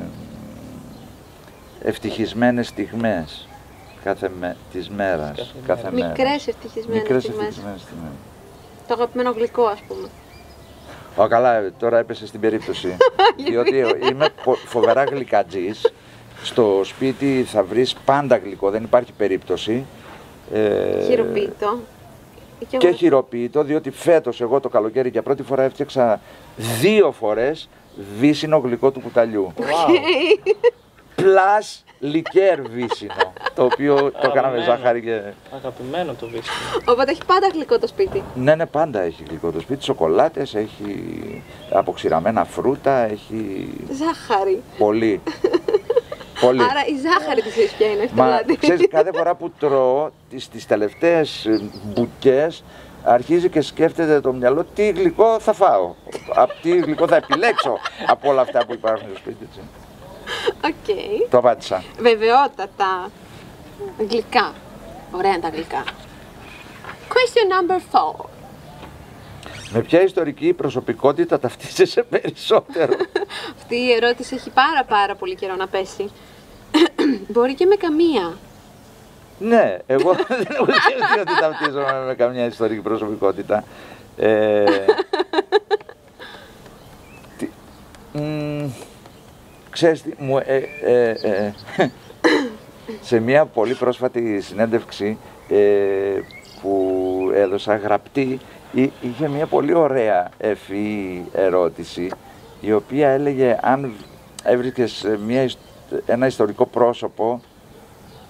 ευτυχισμένες 1.83 2.67
στιγμές 2.67 3.47
κάθε 4.03 4.31
με, 4.39 4.55
της 4.71 4.89
μέρας. 4.89 5.35
Κάθε 5.37 5.51
Κάθε 5.67 5.91
μέρα. 5.91 5.91
μέρα. 5.91 6.07
Μικρές 6.07 6.47
ευτυχισμένες 6.47 7.01
Μικρές 7.01 7.23
στιγμές. 7.23 7.41
ευτυχισμένες 7.45 7.81
στιγμές. 7.81 8.11
Το 8.87 8.93
αγαπημένο 8.93 9.31
γλυκό, 9.31 9.63
ας 9.65 9.79
πούμε. 9.87 10.07
Ω, 11.15 11.27
καλά, 11.27 11.55
ε, 11.55 11.73
τώρα 11.79 11.97
έπεσε 11.97 12.27
στην 12.27 12.39
περίπτωση. 12.39 12.97
διότι 13.49 13.83
είμαι 14.11 14.29
πο- 14.43 14.55
φοβερά 14.65 15.03
γλυκατζής. 15.03 15.93
Στο 16.43 16.81
σπίτι 16.83 17.43
θα 17.47 17.63
βρεις 17.63 17.95
πάντα 18.05 18.37
γλυκό, 18.37 18.69
δεν 18.69 18.83
υπάρχει 18.83 19.11
περίπτωση. 19.17 19.85
Ε, 20.53 21.03
Χειροποίητο. 21.07 21.79
Και 22.69 22.77
και 22.77 22.87
εγώ- 22.87 22.95
χειροποίητο, 22.95 23.63
διότι 23.63 23.91
φέτος 23.91 24.41
εγώ 24.41 24.59
το 24.59 24.69
καλοκαίρι 24.69 25.09
για 25.09 25.21
πρώτη 25.21 25.43
φορά 25.43 25.63
έφτιαξα 25.63 26.19
δύο 26.81 27.11
φορές 27.11 27.69
βύσινο 28.19 28.57
γλυκό 28.57 28.91
του 28.91 28.99
κουταλιού. 28.99 29.53
Wow. 29.57 29.63
Πλάς 31.15 31.82
λικέρ 32.03 32.61
βύσινο, 32.61 33.33
το 33.55 33.63
οποίο 33.63 33.95
το 34.11 34.19
έκανα 34.23 34.47
με 34.47 34.57
Αγαπημένο. 34.57 34.63
ζάχαρη 34.63 35.01
και... 35.01 35.21
Αγαπημένο 35.55 36.13
το 36.19 36.27
βρίσκω. 36.27 36.53
Οπότε 36.85 37.11
έχει 37.11 37.25
πάντα 37.25 37.47
γλυκό 37.53 37.79
το 37.79 37.87
σπίτι. 37.87 38.23
Ναι, 38.35 38.55
ναι, 38.55 38.65
πάντα 38.65 39.01
έχει 39.01 39.23
γλυκό 39.29 39.51
το 39.51 39.59
σπίτι, 39.59 39.83
σοκολάτες, 39.83 40.55
έχει 40.55 41.41
αποξηραμένα 41.71 42.43
φρούτα, 42.45 42.91
έχει 42.97 43.69
Ζάχαρη. 43.91 44.61
πολύ. 44.77 45.21
πολύ. 46.41 46.61
Άρα 46.61 46.81
η 46.87 46.95
ζάχαρη 47.01 47.41
της 47.41 47.53
ζωής 47.53 47.71
ποια 47.71 47.87
είναι, 47.87 47.99
όχι 48.03 48.07
το 48.07 48.21
Μα 48.21 48.25
αλάτι. 48.25 48.57
ξέρεις, 48.57 48.87
κάθε 48.89 49.09
φορά 49.13 49.35
που 49.35 49.51
τρώω 49.59 50.09
τις, 50.29 50.49
τις 50.49 50.65
τελευταίες 50.67 51.45
ε, 51.45 51.61
μπουκές 51.83 52.63
αρχίζει 53.03 53.49
και 53.49 53.61
σκέφτεται 53.61 54.19
το 54.21 54.33
μυαλό 54.33 54.65
τι 54.75 54.89
γλυκό 54.89 55.39
θα 55.39 55.53
φάω, 55.53 55.93
από 56.35 56.53
τι 56.61 56.69
γλυκό 56.77 57.07
θα 57.07 57.15
επιλέξω 57.15 57.77
από 58.07 58.29
όλα 58.29 58.41
αυτά 58.41 58.65
που 58.65 58.73
υπάρχουν 58.73 59.07
στο 59.09 59.17
σπίτι. 59.17 59.47
Έτσι. 60.61 61.21
Οκ. 61.23 61.29
Το 61.29 61.37
απάντησα. 61.37 61.83
Βεβαιότατα. 61.99 63.11
Γλυκά. 64.09 64.53
Ωραία 65.11 65.31
είναι 65.31 65.39
τα 65.41 65.49
γλυκά. 65.49 65.83
Question 67.09 67.49
number 67.71 67.79
four. 67.91 68.25
Με 69.71 69.81
ποια 69.81 70.01
ιστορική 70.01 70.53
προσωπικότητα 70.53 71.39
ταυτίζεσαι 71.39 72.03
περισσότερο; 72.13 72.93
Αυτή 73.57 73.75
η 73.75 73.91
ερώτηση 73.91 74.35
έχει 74.35 74.49
πάρα 74.49 74.83
πάρα 74.87 75.15
πολύ 75.15 75.35
καιρό 75.35 75.55
να 75.55 75.67
πέσει. 75.67 76.09
Μπορεί 77.31 77.53
και 77.53 77.65
με 77.65 77.75
καμία. 77.75 78.33
ναι, 79.39 79.77
εγώ 79.85 80.13
δεν 80.27 80.47
έχω 80.49 80.65
σκεφτεί 80.65 81.19
ότι 81.19 81.39
ταυτίζομαι 81.39 82.03
με 82.07 82.13
καμιά 82.15 82.45
ιστορική 82.45 82.81
προσωπικότητα. 82.81 83.63
Ε, 84.17 84.63
τι- 87.37 87.49
μ, 88.13 88.65
ξέρεις 89.73 90.01
τι, 90.01 90.09
μου, 90.17 90.37
ε, 90.37 90.61
ε, 90.83 91.09
ε, 91.09 91.53
σε 93.01 93.19
μια 93.19 93.45
πολύ 93.45 93.73
πρόσφατη 93.73 94.41
συνέντευξη 94.41 95.17
ε, 95.49 95.55
που 96.61 96.91
έδωσα 97.33 97.75
γραπτή 97.75 98.39
εί- 98.73 98.91
είχε 99.01 99.27
μια 99.27 99.45
πολύ 99.45 99.73
ωραία 99.73 100.29
ευφυή 100.37 101.25
ερώτηση 101.33 102.09
η 102.61 102.73
οποία 102.73 103.09
έλεγε 103.09 103.57
αν 103.61 103.93
έβρισκες 104.43 105.05
μια, 105.25 105.43
ισ- 105.43 105.57
ένα 106.05 106.25
ιστορικό 106.27 106.65
πρόσωπο 106.65 107.41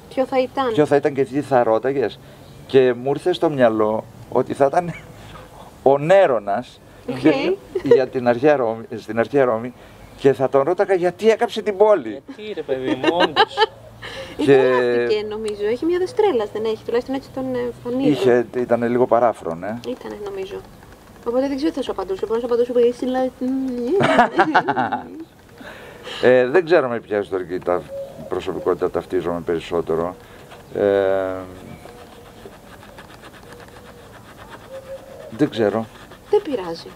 Ποιο 0.10 0.26
θα 0.26 0.40
ήταν; 0.40 0.72
ποιο 0.74 0.86
θα 0.86 0.96
ήταν 0.96 1.14
και 1.14 1.24
τι 1.26 1.42
θα 1.42 1.64
ρώταγες 1.64 2.20
και 2.68 2.94
μου 2.94 3.10
ήρθε 3.10 3.34
στο 3.34 3.50
μυαλό 3.50 4.04
ότι 4.30 4.54
θα 4.54 4.66
ήταν 4.66 4.94
ο 5.84 5.98
Νέρονας 5.98 6.80
Οκ. 7.10 7.18
για, 7.18 7.34
για 7.84 8.08
την 8.08 8.28
αρχαία 8.28 8.56
Ρώμη, 8.56 8.84
στην 8.98 9.20
αρχαία 9.20 9.46
Ρώμη 9.46 9.74
και 10.24 10.34
θα 10.34 10.50
τον 10.50 10.62
ρώταγα 10.62 10.94
γιατί 10.94 11.30
έκαψε 11.30 11.62
την 11.62 11.78
πόλη; 11.78 12.22
Γιατί 12.28 12.54
ρε 12.54 12.62
παιδί 12.62 12.96
μου, 12.96 13.08
όντως. 13.12 13.56
Είχε 14.38 14.56
και- 14.56 14.62
γράφτηκε 14.62 15.26
νομίζω. 15.30 15.66
Έχει 15.72 15.86
μια 15.86 16.00
δεστρέλα, 16.00 16.46
δεν 16.54 16.64
έχει. 16.66 16.84
Τουλάχιστον 16.86 17.16
έτσι 17.16 17.30
τον 17.34 17.56
ε, 17.56 17.72
φανίζω. 17.84 18.10
Είχε, 18.10 18.46
ήταν 18.56 18.84
λίγο 18.84 19.08
παράφρον, 19.08 19.64
ε. 19.64 19.80
Ήτανε 19.88 20.16
νομίζω. 20.26 20.56
Οπότε 21.28 21.48
δεν 21.48 21.56
ξέρω 21.56 21.72
τι 21.72 21.78
θα 21.78 21.84
σου 21.84 21.92
απαντούσε. 21.92 22.26
Μπορώ 22.26 22.34
να 22.34 22.40
σου 22.40 22.54
απαντήσω 22.54 22.74
πολύ 22.74 22.94
συλλα- 22.94 23.32
Ε, 26.22 26.48
δεν 26.48 26.66
ξέρω 26.66 26.88
με 26.88 27.00
ποια 27.00 27.18
ιστορική 27.20 27.60
τα, 27.60 27.82
προσωπικότητα 28.30 28.92
ταυτίζομαι 28.92 29.42
περισσότερο. 29.42 30.16
Ε, 30.76 31.34
δεν 35.30 35.50
ξέρω. 35.50 35.86
Δεν 36.30 36.42
πειράζει. 36.42 36.88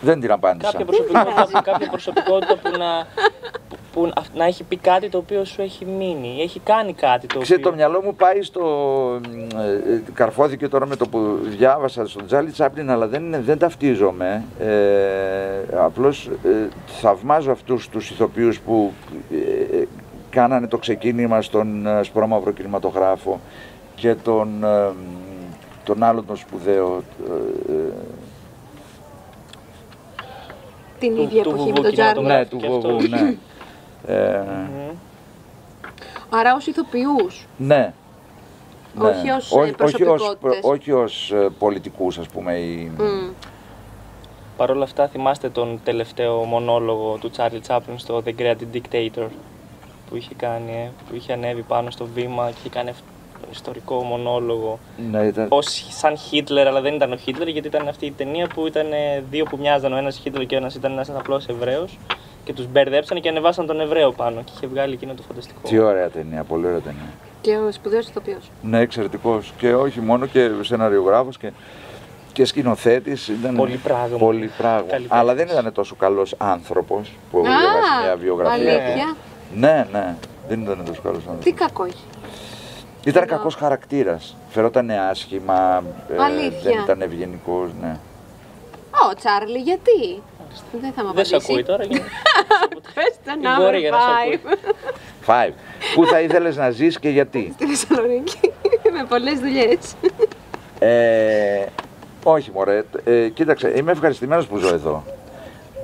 Δεν 0.00 0.20
την 0.20 0.30
απάντησα. 0.32 0.70
κάποια, 0.70 0.84
προσωπικότητα, 0.86 1.30
πειράζει. 1.34 1.52
κάποια 1.62 1.88
προσωπικότητα 1.88 2.56
που 2.56 2.70
να, 2.78 3.06
που, 3.68 3.76
που 3.92 4.12
να 4.34 4.44
έχει 4.44 4.64
πει 4.64 4.76
κάτι 4.76 5.08
το 5.08 5.18
οποίο 5.18 5.44
σου 5.44 5.62
έχει 5.62 5.84
μείνει. 5.84 6.34
Ή 6.38 6.42
έχει 6.42 6.60
κάνει 6.60 6.92
κάτι 6.94 7.26
το 7.26 7.38
Ξέρετε, 7.38 7.62
το 7.62 7.68
οποίο... 7.68 7.80
μυαλό 7.86 8.02
μου 8.04 8.14
πάει 8.14 8.42
στο. 8.42 8.60
Ε, 9.56 9.92
ε, 9.94 10.02
καρφώθηκε 10.14 10.68
τώρα 10.68 10.86
με 10.86 10.96
το 10.96 11.08
που 11.08 11.38
διάβασα 11.42 12.06
στον 12.06 12.26
Τζάλι 12.26 12.50
Τσάπλιν, 12.50 12.90
αλλά 12.90 13.06
δεν, 13.06 13.22
είναι- 13.24 13.40
δεν 13.40 13.58
ταυτίζομαι. 13.58 14.44
Ε, 14.60 15.76
απλώς 15.76 16.30
ε, 16.44 16.68
θαυμάζω 16.86 17.50
αυτούς 17.52 17.88
τους 17.88 18.10
ηθοποιούς 18.10 18.60
που 18.60 18.92
ε, 19.30 19.82
κάνανε 20.30 20.66
το 20.66 20.78
ξεκίνημα 20.78 21.42
στον 21.42 21.86
ε, 21.86 22.02
σπρώμαυρο 22.02 22.50
κινηματογράφο 22.52 23.40
και 23.94 24.14
τον, 24.14 24.64
ε, 24.64 24.88
τον 25.84 26.02
άλλο 26.02 26.22
τον 26.22 26.36
σπουδαίο. 26.36 27.02
Ε, 31.00 31.06
ε, 31.06 31.08
Την 31.08 31.16
Του- 31.16 31.22
ίδια 31.22 31.42
του 31.42 31.48
εποχή 31.50 31.66
με 31.66 31.72
βουβού 31.72 31.82
τον 31.82 31.92
Τζάρλι. 31.92 32.12
κινηματογράφου. 32.14 32.38
ναι, 32.38 32.46
του 32.46 32.56
και 32.56 32.66
Βοβού, 32.68 32.96
αυτός. 32.96 33.08
ναι. 33.10 33.34
Ε, 34.14 34.38
Μμμ. 34.38 34.94
Άρα 36.30 36.54
ως 36.54 36.66
ηθοποιούς. 36.66 37.46
ναι. 37.56 37.92
Ναι. 38.94 39.06
Όχι 39.08 39.30
ως, 39.30 39.52
ε, 39.52 39.58
όχι, 39.58 39.74
όχι 39.82 40.02
ως, 40.02 40.08
προσωπικότητες. 40.18 40.60
όχι 40.62 40.92
ως 40.92 41.32
ε, 41.32 41.48
πολιτικούς, 41.58 42.18
ας 42.18 42.26
πούμε, 42.28 42.52
ή... 42.58 42.92
Μμ. 42.98 43.30
Παρ' 44.56 44.70
όλα 44.70 44.84
αυτά 44.84 45.08
θυμάστε 45.08 45.48
τον 45.48 45.80
τελευταίο 45.84 46.44
μονόλογο 46.44 47.16
του 47.20 47.30
Charlie 47.36 47.60
Chaplin 47.66 47.94
στο 47.96 48.22
The 48.26 48.32
Great 48.40 48.56
Dictator 48.74 49.26
που 50.08 50.16
είχε 50.16 50.34
κάνει, 50.36 50.72
ε, 50.72 50.90
που 51.08 51.14
είχε 51.16 51.32
ανέβει 51.32 51.62
πάνω 51.62 51.90
στο 51.90 52.06
βήμα 52.14 52.46
και 52.50 52.54
είχε 52.58 52.68
κάνει 52.68 52.90
αυτό 52.90 53.02
το 53.02 53.09
ιστορικό 53.50 54.02
μονόλογο 54.02 54.78
Ναι, 55.10 55.22
ήταν... 55.26 55.46
ως 55.48 55.86
σαν 55.90 56.16
Χίτλερ, 56.16 56.66
αλλά 56.66 56.80
δεν 56.80 56.94
ήταν 56.94 57.12
ο 57.12 57.16
Χίτλερ 57.16 57.48
γιατί 57.48 57.68
ήταν 57.68 57.88
αυτή 57.88 58.06
η 58.06 58.10
ταινία 58.10 58.46
που 58.46 58.66
ήταν 58.66 58.92
ε, 58.92 59.22
δύο 59.30 59.44
που 59.44 59.56
μοιάζαν, 59.60 59.92
ο 59.92 59.96
ένας 59.96 60.16
Χίτλερ 60.16 60.46
και 60.46 60.54
ο 60.54 60.58
ένας 60.58 60.74
ήταν 60.74 60.92
ένας 60.92 61.10
απλός 61.10 61.46
Εβραίος 61.46 61.98
Και 62.44 62.52
τους 62.52 62.66
μπερδέψανε 62.66 63.20
και 63.20 63.28
ανεβάσαν 63.28 63.66
τον 63.66 63.80
Εβραίο 63.80 64.12
πάνω 64.12 64.42
και 64.42 64.52
είχε 64.56 64.66
βγάλει 64.66 64.92
εκείνο 64.92 65.14
το 65.14 65.22
φανταστικό. 65.28 65.60
Τι 65.68 65.78
ωραία 65.78 66.08
ταινία, 66.08 66.44
πολύ 66.44 66.66
ωραία 66.66 66.80
ταινία. 66.80 67.10
Και 67.40 67.56
ο 67.56 67.72
σπουδαίος 67.72 68.08
ηθοποιός. 68.08 68.50
Ναι, 68.62 68.78
εξαιρετικός. 68.78 69.52
Και 69.58 69.74
όχι 69.74 70.00
μόνο 70.00 70.26
και 70.26 70.50
σεναριογράφος 70.60 71.38
και, 71.38 71.52
και 72.32 72.44
σκηνοθέτης. 72.44 73.28
Ήταν 73.28 73.56
Πολύ 73.56 73.76
πράγμα. 73.76 74.18
Πολύ 74.18 74.50
πράγμα. 74.58 74.78
Καλλιτέχνης. 74.80 75.10
Αλλά 75.10 75.34
δεν 75.34 75.46
ήταν 75.48 75.72
τόσο 75.72 75.94
καλός 75.94 76.34
άνθρωπος 76.38 77.12
που 77.30 77.38
έχω 77.38 77.46
διαβάσει 77.46 77.90
μια 78.04 78.16
βιογραφία. 78.16 78.54
αλήθεια. 78.54 79.16
Ναι, 79.54 79.86
ναι, 79.92 80.14
δεν 80.48 80.60
ήταν 80.60 80.84
τόσο 80.84 81.00
καλός 81.02 81.18
άνθρωπος. 81.18 81.44
Τι 81.44 81.52
κακό 81.52 81.84
έχει. 81.84 82.04
Ήταν 83.04 83.22
Ενώ- 83.22 83.32
κακός 83.36 83.54
χαρακτήρας. 83.54 84.36
Φερόταν 84.50 84.90
άσχημα. 84.90 85.82
ε, 86.08 86.22
Αλήθεια. 86.22 86.60
δεν 86.62 86.78
ήταν 86.82 87.00
ευγενικός, 87.02 87.70
ναι. 87.80 87.96
Ω, 89.10 89.14
Τσάρλι, 89.14 89.58
γιατί; 89.58 90.22
Δεν 90.80 90.92
θα 90.96 91.02
με 91.04 91.10
Δεν 91.14 91.24
σε 91.24 91.34
απαντήσει. 91.34 91.52
ακούει 91.52 91.62
τώρα. 91.64 91.84
γιατί- 91.90 92.04
Πες 92.94 93.14
το 93.24 93.32
Ή 93.34 93.60
μπορεί 93.60 93.76
number 93.76 93.80
για 93.80 93.90
να 93.90 93.98
σε 94.00 94.06
ακούει. 94.24 94.40
5 95.26 95.26
Five. 95.26 95.52
Πού 95.94 96.06
θα 96.06 96.20
ήθελες 96.20 96.56
να 96.56 96.70
ζεις 96.70 96.98
και 96.98 97.08
γιατί; 97.08 97.52
στη 97.54 97.66
Θεσσαλονίκη. 97.66 98.40
Με 98.96 99.04
πολλές 99.08 99.38
δουλειές. 99.40 99.94
Ε, 100.78 101.64
όχι 102.24 102.50
μωρέ, 102.54 102.82
ε, 103.04 103.28
κοίταξε, 103.28 103.72
είμαι 103.76 103.92
ευχαριστημένος 103.92 104.46
που 104.46 104.56
ζω 104.56 104.68
εδώ. 104.74 105.04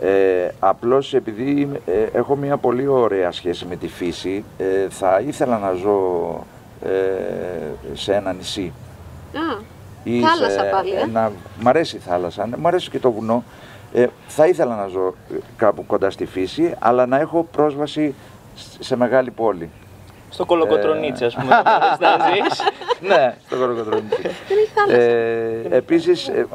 Ε, 0.01 0.49
απλώς 0.59 1.15
επειδή 1.15 1.51
είμαι- 1.61 1.81
ε, 1.87 2.19
έχω 2.19 2.37
μια 2.37 2.57
πολύ 2.57 2.87
ωραία 2.87 3.33
σχέση 3.33 3.67
με 3.67 3.77
τη 3.77 3.89
φύση, 3.89 4.45
ε, 4.59 4.87
θα 4.89 5.23
ήθελα 5.27 5.59
να 5.59 5.73
ζω 5.73 5.99
ε, 6.41 6.56
σε 7.95 8.15
ένα 8.15 8.33
νησί. 8.33 8.73
Α, 9.35 9.63
Ή 10.05 10.21
Θάλασσα 10.21 10.51
σε 10.51 10.69
πάλι, 10.73 10.91
ε. 10.95 11.01
ένα- 11.01 11.33
Μ' 11.61 11.69
αρέσει 11.69 11.97
η 11.97 11.99
θάλασσα, 11.99 12.47
ναι, 12.47 12.57
μ' 12.57 12.67
αρέσει 12.67 12.91
και 12.91 12.99
το 12.99 13.11
βουνό. 13.11 13.45
Ε, 13.93 14.07
θα 14.27 14.47
ήθελα 14.47 14.77
να 14.77 14.87
ζω 14.87 15.15
ε, 15.35 15.39
κάπου 15.57 15.87
κοντά 15.87 16.11
στη 16.11 16.27
φύση, 16.27 16.75
αλλά 16.79 17.07
να 17.07 17.19
έχω 17.19 17.49
πρόσβαση 17.53 18.15
σ- 18.55 18.83
σε 18.83 18.97
μεγάλη 18.97 19.31
πόλη. 19.31 19.71
Στο 20.31 20.45
κολοκοτρονίτσι, 20.47 21.25
ας 21.25 21.35
πούμε. 21.35 21.49
δεν 21.49 21.63
μπορείς 21.63 21.99
να 21.99 22.49
ζεις. 22.49 22.63
ναι, 23.17 23.35
στο 23.47 23.57
Κοροκοτρόνιτσι. 23.57 24.23
δεν 24.23 24.31
έχει 24.63 24.71
θάλασσα. 24.75 25.01
Ε, 25.03 25.67
επίσης, 25.71 26.29
ε, 26.29 26.47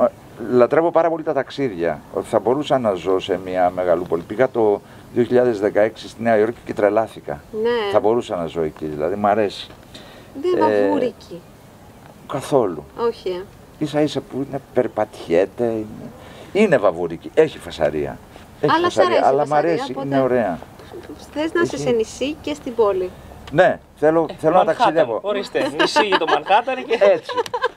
λατρεύω 0.52 0.92
πάρα 0.92 1.10
πολύ 1.10 1.24
τα 1.24 1.34
ταξίδια. 1.34 2.00
Ότι 2.14 2.28
Θα 2.28 2.40
μπορούσα 2.40 2.80
να 2.80 2.94
ζω 2.94 3.20
σε 3.20 3.40
μια 3.46 3.70
μεγαλούπολη. 3.76 4.22
Πήγα 4.22 4.50
το 4.50 4.82
2016 5.16 5.90
στη 5.96 6.22
Νέα 6.24 6.38
Υόρκη 6.38 6.58
και 6.66 6.74
τρελάθηκα. 6.74 7.42
ναι, 7.62 7.70
Θα 7.92 8.00
μπορούσα 8.00 8.36
να 8.36 8.46
ζω 8.46 8.62
εκεί, 8.62 8.86
δηλαδή 8.86 9.16
μ' 9.16 9.26
αρέσει. 9.28 9.70
Δεν 10.42 10.56
ε, 10.58 10.60
βαβούρικη. 10.84 11.42
Καθόλου. 12.28 12.84
Όχι, 13.08 13.30
ε. 13.30 13.42
Ίσα 13.80 14.02
ίσα 14.02 14.22
που 14.22 14.46
είναι, 14.48 14.62
περπατιέται, 14.74 15.64
είναι, 15.66 15.86
είναι 16.54 16.78
βαβουρική. 16.78 17.32
Έχει 17.34 17.58
φασαρία. 17.60 18.18
Έχει 18.62 18.74
Αλλά 18.76 18.90
σ' 18.90 18.94
φασαρία, 18.94 19.18
αρέσει 19.18 19.26
η 19.26 19.34
αλλά 19.34 19.46
μ' 19.46 19.48
φασαρία, 19.50 19.70
αρέσει, 19.72 19.92
οπότε- 19.92 20.06
είναι 20.08 20.22
ωραία. 20.22 20.60
Θες 21.34 21.54
να 21.54 21.62
είσαι 21.62 21.76
Έχει- 21.76 21.84
σε 21.88 21.90
νησί 21.92 22.36
και 22.42 22.54
στην 22.54 22.76
πόλη. 22.76 23.10
Ναι, 23.52 23.80
θέλω, 24.00 24.26
θέλω 24.40 24.54
να 24.54 24.64
Μανχάταν. 24.64 24.94
ταξιδεύω. 24.94 25.20
Ορίστε, 25.22 25.72
νησί 25.80 26.06
για 26.08 26.18
το 26.18 26.26
Μανχάταν 26.28 26.86
και, 26.86 26.98
Έτσι. 27.02 27.32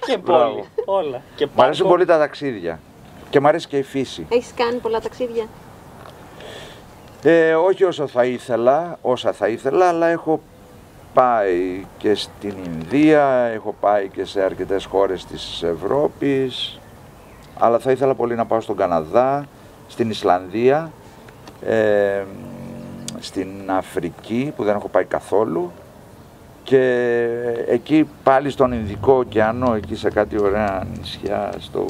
και 0.06 0.16
Μπράβο. 0.16 0.54
πόλη. 0.54 0.64
Όλα. 0.84 1.22
Και 1.36 1.46
Μ' 1.54 1.60
αρέσουν 1.60 1.82
πάρκο. 1.84 1.88
πολύ 1.88 2.04
τα 2.04 2.18
ταξίδια. 2.18 2.78
Και 3.30 3.40
μ' 3.40 3.46
αρέσει 3.46 3.66
και 3.68 3.78
η 3.78 3.82
φύση. 3.82 4.26
Έχεις 4.28 4.52
κάνει 4.56 4.76
πολλά 4.78 5.00
ταξίδια; 5.00 5.44
Ε, 7.22 7.54
όχι 7.54 7.84
όσο 7.84 8.06
θα 8.06 8.24
ήθελα, 8.24 8.98
όσα 9.02 9.32
θα 9.32 9.48
ήθελα, 9.48 9.88
αλλά 9.88 10.06
έχω 10.06 10.40
πάει 11.14 11.84
και 11.98 12.14
στην 12.14 12.54
Ινδία, 12.64 13.24
έχω 13.54 13.74
πάει 13.80 14.08
και 14.08 14.24
σε 14.24 14.42
αρκετές 14.42 14.84
χώρες 14.84 15.24
της 15.24 15.62
Ευρώπης, 15.62 16.80
αλλά 17.58 17.78
θα 17.78 17.90
ήθελα 17.90 18.14
πολύ 18.14 18.34
να 18.34 18.46
πάω 18.46 18.60
στον 18.60 18.76
Καναδά, 18.76 19.46
στην 19.88 20.10
Ισλανδία, 20.10 20.90
ε, 21.66 22.22
στην 23.18 23.48
Αφρική 23.66 24.52
που 24.56 24.64
δεν 24.64 24.74
έχω 24.74 24.88
πάει 24.88 25.04
καθόλου 25.04 25.72
και 26.64 27.14
εκεί 27.68 28.08
πάλι 28.22 28.50
στον 28.50 28.72
Ινδικό 28.72 29.12
ωκεανό, 29.12 29.74
εκεί 29.74 29.94
σε 29.94 30.10
κάτι 30.10 30.42
ωραία 30.42 30.86
νησιά, 30.98 31.52
στο... 31.58 31.80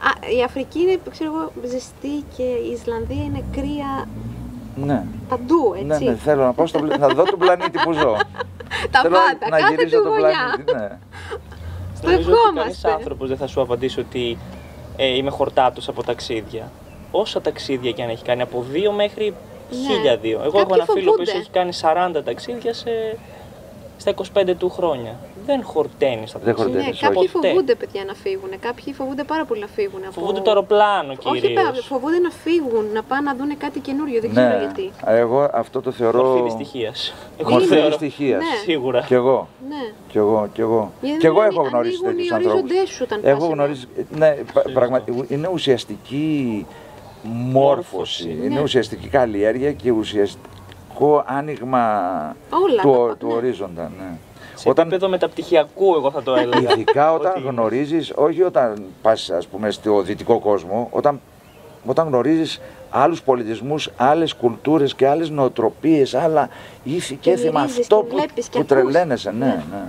Α, 0.00 0.30
η 0.38 0.42
Αφρική 0.42 0.80
είναι, 0.80 0.98
ξέρω 1.10 1.32
εγώ, 1.34 1.52
ζεστή 1.64 2.24
και 2.36 2.42
η 2.42 2.70
Ισλανδία 2.72 3.24
είναι 3.24 3.44
κρύα 3.52 4.08
Ναι, 4.76 5.02
παντού, 5.28 5.74
ναι, 5.84 5.94
έτσι. 5.94 6.04
ναι, 6.08 6.14
θέλω 6.14 6.44
να 6.44 6.52
πάω 6.52 6.66
στο, 6.66 6.78
πλα- 6.78 6.98
να 6.98 7.08
δω 7.08 7.22
τον 7.22 7.38
πλανήτη 7.38 7.78
που 7.84 7.92
ζω. 7.92 8.16
Τα 8.90 9.00
Θέλω 9.00 9.14
πάντα, 9.14 9.48
να 9.50 9.58
κάθε 9.58 9.74
γυρίσω 9.74 9.96
του 9.96 10.02
τον 10.02 10.12
γωνιά. 10.12 10.28
πλανήτη, 10.28 10.72
ναι. 10.74 10.98
Στο 11.96 12.06
Νομίζω 12.10 12.30
ότι 12.30 12.38
κανείς 12.40 12.56
ευχόμαστε. 12.74 12.92
άνθρωπος 12.92 13.28
δεν 13.28 13.36
θα 13.36 13.46
σου 13.46 13.60
απαντήσει 13.60 14.00
ότι 14.00 14.38
ε, 14.96 15.06
είμαι 15.16 15.30
χορτάτος 15.30 15.88
από 15.88 16.02
ταξίδια. 16.02 16.70
Όσα 17.10 17.40
ταξίδια 17.40 17.90
και 17.92 18.02
αν 18.02 18.08
έχει 18.08 18.24
κάνει, 18.24 18.42
από 18.42 18.64
δύο 18.70 18.92
μέχρι 18.92 19.34
Ναι. 19.70 19.76
χίλια 19.94 20.16
δύο. 20.16 20.40
Εγώ 20.42 20.58
Κάποιοι 20.58 20.60
έχω 20.64 20.74
ένα 20.74 20.84
φίλο 20.84 21.10
που 21.12 21.16
φοβούνται. 21.16 21.30
έχει 21.38 21.50
κάνει 21.50 21.72
40 22.18 22.22
ταξίδια 22.24 22.74
σε, 22.74 22.90
στα 23.96 24.12
25 24.34 24.54
του 24.58 24.70
χρόνια. 24.70 25.14
Δεν 25.46 25.62
χορταίνεις 25.64 26.30
στα 26.30 26.38
Δεν 26.38 26.46
ταξίδια. 26.54 26.72
Ναι, 26.74 26.82
χορταίνεις, 26.84 27.00
κάποιοι 27.00 27.28
Ποτέ. 27.32 27.48
φοβούνται 27.48 27.74
παιδιά 27.74 28.04
να 28.06 28.14
φύγουν. 28.14 28.50
Κάποιοι 28.60 28.92
φοβούνται 28.92 29.24
πάρα 29.24 29.44
πολύ 29.44 29.60
να 29.60 29.66
φύγουν. 29.66 30.00
Από... 30.02 30.12
Φοβούνται 30.12 30.40
το 30.40 30.50
αεροπλάνο 30.50 31.12
Όχι, 31.24 31.40
κυρίως. 31.40 31.62
πέρα, 31.62 31.82
φοβούνται 31.82 32.18
να 32.18 32.30
φύγουν, 32.30 32.84
να 32.92 33.02
πάνε 33.02 33.22
να 33.30 33.36
δουν 33.36 33.56
κάτι 33.58 33.78
καινούριο. 33.80 34.20
Δεν 34.20 34.30
ξέρω 34.30 34.48
Ναι, 34.48 34.58
γιατί. 34.58 34.90
εγώ 35.06 35.48
αυτό 35.52 35.80
το 35.80 35.90
θεωρώ 35.90 36.22
Μορφή 36.24 36.42
δυστυχίας. 36.42 37.14
μορφή 37.50 37.80
δυστυχίας. 37.86 38.38
Ναι. 38.42 38.56
Σίγουρα. 38.64 39.00
Κι 39.06 39.14
εγώ, 39.14 39.48
Ναι. 39.68 39.92
κι 40.10 40.16
εγώ, 40.18 40.48
κι 40.52 40.60
εγώ. 40.60 40.92
Γιατί 41.00 41.18
Κι 41.18 41.26
εγώ 41.26 41.40
δεν 41.40 41.48
έχω 41.50 41.60
ανοί- 41.60 41.70
γνωρίσει 41.72 41.96
ανοίγουν 42.04 42.10
τέτοιους 42.16 42.30
οι 42.30 42.34
ανθρώπους. 42.34 42.60
οριζοντές 42.62 42.88
σου 42.90 43.00
όταν 43.06 43.20
πας 43.20 43.30
Έχω 43.30 43.44
εδώ. 43.44 43.52
γνωρίσει, 43.54 43.86
ναι, 44.16 44.36
πα- 44.52 44.70
πραγματι- 44.72 45.30
είναι 45.30 45.48
ουσιαστική 45.52 46.66
μόρφωση, 47.22 47.52
Μόρφωση, 47.52 48.30
είναι 48.44 48.54
ναι. 48.54 48.60
ουσιαστική 48.62 49.08
καλλιέργεια 49.08 49.72
και 49.72 49.90
ουσιαστικό 49.90 51.24
άνοιγμα 51.26 51.80
Όλα 52.50 52.82
του, 52.82 53.06
τα- 53.08 53.16
του 53.16 53.26
ναι. 53.26 53.32
ορίζοντα. 53.34 53.90
Ναι. 53.98 54.18
Σε 54.58 54.68
επίπεδο 54.68 55.08
μεταπτυχιακού, 55.08 55.94
εγώ 55.94 56.10
θα 56.10 56.22
το 56.22 56.34
έλεγα. 56.34 56.72
Ειδικά 56.72 57.12
όταν 57.18 57.30
Ότι- 57.36 57.40
γνωρίζεις, 57.48 58.12
όχι 58.14 58.42
όταν 58.42 58.82
πας 59.02 59.30
ας 59.30 59.46
πούμε 59.46 59.70
στο 59.70 60.02
δυτικό 60.02 60.38
κόσμο, 60.38 60.88
όταν, 60.90 61.20
όταν 61.86 62.06
γνωρίζεις 62.06 62.60
άλλους 62.90 63.22
πολιτισμούς, 63.22 63.90
άλλες 63.96 64.34
κουλτούρες 64.34 64.94
και 64.94 65.06
άλλες 65.08 65.30
νοοτροπίες, 65.30 66.14
άλλα 66.14 66.48
ήθη 66.84 67.14
και 67.14 67.18
Και 67.20 67.30
έθιμα 67.30 67.60
μυρίζεις, 67.60 67.80
αυτό 67.80 67.96
και 67.96 68.06
που, 68.08 68.16
βλέπεις 68.16 68.48
και 68.48 68.58
που 68.58 68.66
ακούς. 68.68 68.68
τρελαίνεσαι, 68.90 69.30
ναι, 69.30 69.46
Ναι. 69.46 69.62
ναι. 69.70 69.82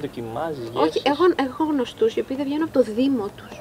Δοκιμάζεις. 0.00 0.70
Όχι, 0.72 1.02
έχω, 1.04 1.24
έχω 1.48 1.64
γνωστούς 1.64 2.16
οι 2.16 2.20
οποίοι 2.20 2.36
δεν 2.36 2.44
βγαίνουν 2.46 2.62
από 2.62 2.72
το 2.72 2.92
Δήμο 2.92 3.26
τους. 3.36 3.60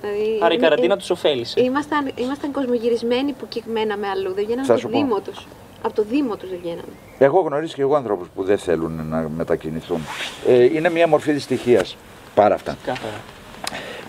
Δηλαδή, 0.00 0.38
Άρα 0.42 0.52
η 0.52 0.56
είναι- 0.58 0.68
καραντίνα 0.68 0.94
ε, 0.94 0.96
τους 0.96 1.10
ωφέλησε. 1.10 1.60
Ήμασταν, 1.62 2.10
ήμασταν 2.14 2.52
κοσμογυρισμένοι 2.52 3.32
που 3.32 3.48
κυκμέναμε 3.48 4.08
αλλού. 4.08 4.32
Δεν 4.34 4.44
βγαίνανε 4.44 4.66
Θα 4.66 4.72
από 4.72 4.80
σου 4.80 4.88
το 4.88 4.92
πω. 4.92 4.98
Δήμο 4.98 5.20
τους. 5.20 5.46
Από 5.82 5.94
το 5.94 6.02
Δήμο 6.02 6.36
τους 6.36 6.48
δεν 6.50 6.58
βγαίνανε. 6.62 6.82
Έχω 7.18 7.40
γνωρίσει 7.40 7.74
και 7.74 7.82
εγώ 7.82 7.94
ανθρώπους 7.94 8.28
που 8.34 8.42
δεν 8.44 8.58
θέλουν 8.58 9.06
να 9.08 9.28
μετακινηθούν. 9.36 10.00
Ε, 10.48 10.64
είναι 10.64 10.90
μια 10.90 11.06
μορφή 11.08 11.32
δυστυχίας. 11.32 11.96
Πάρα 12.34 12.54
αυτά. 12.54 12.76
Κάθαρα. 12.84 13.20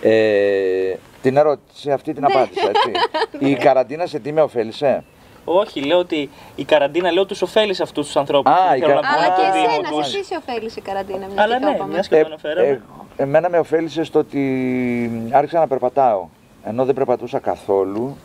Ε, 0.00 0.96
την 1.22 1.36
ερώτηση 1.36 1.90
αυτή 1.90 2.12
την 2.12 2.22
Ναι. 2.22 2.32
απάντησα, 2.34 2.68
έτσι. 2.68 2.90
η 3.50 3.54
καραντίνα 3.56 4.06
σε 4.06 4.18
τι 4.18 4.32
με 4.32 4.40
ωφέλησε. 4.40 5.04
Όχι, 5.44 5.80
λέω 5.80 5.98
ότι 5.98 6.30
η 6.54 6.64
καραντίνα 6.64 7.10
λέω 7.12 7.26
τους 7.26 7.42
ωφέλησε 7.42 7.82
αυτούς 7.82 8.06
τους 8.06 8.16
ανθρώπους. 8.16 8.52
Α, 8.52 8.56
που 8.68 8.74
η 8.76 8.78
θέλουν 8.80 8.94
να 8.94 9.00
καρα- 9.00 9.12
βγουν 9.12 9.24
Αλλά 9.24 9.34
Α, 9.34 9.36
και 9.36 9.42
από 9.42 9.52
το 9.52 9.58
Δήμο 9.60 9.80
εσένα, 9.82 9.96
τους. 9.98 10.06
σε 10.10 10.18
εσύ 10.18 10.24
σε 10.26 10.36
ωφέλησε 10.36 10.78
η 10.78 10.82
καραντίνα. 10.82 11.26
Μια 11.32 11.42
Αλλά 11.42 11.54
και 11.54 11.60
το 11.64 11.68
ναι, 11.68 11.74
είπαμε. 11.74 11.92
μιας 11.92 12.08
και 12.08 12.20
το 12.20 12.26
αναφέραμε. 12.26 12.82
εμένα 13.16 13.48
με 13.48 13.58
ωφέλησε 13.58 14.04
στο 14.04 14.18
ότι 14.18 15.28
άρχισα 15.30 15.58
να 15.58 15.66
περπατάω. 15.66 16.26
Ενώ 16.64 16.84
δεν 16.84 16.94
περπατούσα 16.94 17.38
καθόλου. 17.38 18.16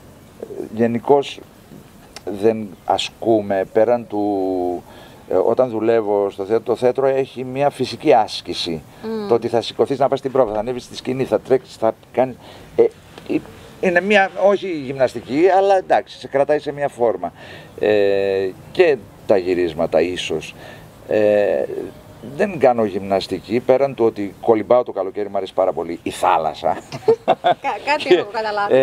Γενικώς 0.75 1.39
δεν 2.41 2.67
ασκούμε 2.85 3.65
πέραν 3.73 4.07
του. 4.07 4.83
ε, 5.29 5.35
όταν 5.35 5.69
δουλεύω 5.69 6.29
στο 6.29 6.45
θέατρο, 6.45 6.65
το 6.65 6.75
θέατρο 6.75 7.05
έχει 7.05 7.43
μια 7.43 7.69
φυσική 7.69 8.13
άσκηση. 8.13 8.81
Το 9.27 9.33
ότι 9.33 9.47
θα 9.47 9.61
σηκωθείς 9.61 9.99
να 9.99 10.07
πας 10.07 10.19
στην 10.19 10.31
πρόβα, 10.31 10.53
θα 10.53 10.59
ανέβεις 10.59 10.83
στη 10.83 10.95
σκηνή, 10.95 11.23
θα 11.23 11.39
τρέξεις, 11.39 11.75
θα 11.75 11.93
κάνεις. 12.11 12.35
Ε, 12.75 12.83
ε, 13.33 13.39
είναι 13.81 14.01
μια, 14.01 14.29
όχι 14.47 14.67
γυμναστική, 14.71 15.43
αλλά 15.57 15.77
εντάξει, 15.77 16.19
σε 16.19 16.27
κρατάει 16.27 16.59
σε 16.59 16.71
μια 16.71 16.87
φόρμα. 16.87 17.33
Ε, 17.79 18.49
και 18.71 18.97
τα 19.27 19.37
γυρίσματα 19.37 20.01
ίσως. 20.01 20.55
Ε, 21.07 21.63
δεν 22.35 22.59
κάνω 22.59 22.83
γυμναστική, 22.85 23.59
πέραν 23.59 23.95
του 23.95 24.05
ότι 24.05 24.35
κολυμπάω 24.41 24.83
το 24.83 24.91
καλοκαίρι, 24.91 25.29
μου 25.29 25.37
αρέσει 25.37 25.53
πάρα 25.53 25.71
πολύ 25.73 25.99
η 26.03 26.09
θάλασσα. 26.09 26.77
Κα- 27.25 27.47
Κάτι 27.85 28.03
Και, 28.07 28.13
έχω 28.15 28.29
καταλάβει. 28.31 28.75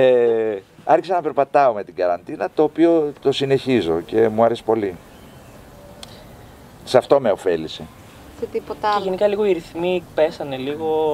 Ε, 0.86 0.92
άρχισα 0.92 1.14
να 1.14 1.20
περπατάω 1.22 1.72
με 1.72 1.84
την 1.84 1.94
καραντίνα, 1.94 2.48
το 2.54 2.62
οποίο 2.62 3.12
το 3.20 3.32
συνεχίζω 3.32 4.00
και 4.00 4.28
μου 4.28 4.44
αρέσει 4.44 4.64
πολύ. 4.64 4.96
Σε 6.84 6.98
αυτό 6.98 7.20
με 7.20 7.30
ωφέλησε. 7.30 7.82
Σε 8.40 8.46
τίποτα 8.46 8.78
Και 8.80 8.86
άλλο. 8.94 9.04
γενικά 9.04 9.26
λίγο 9.26 9.44
οι 9.44 9.52
ρυθμοί 9.52 10.02
πέσανε 10.14 10.56
λίγο. 10.56 11.12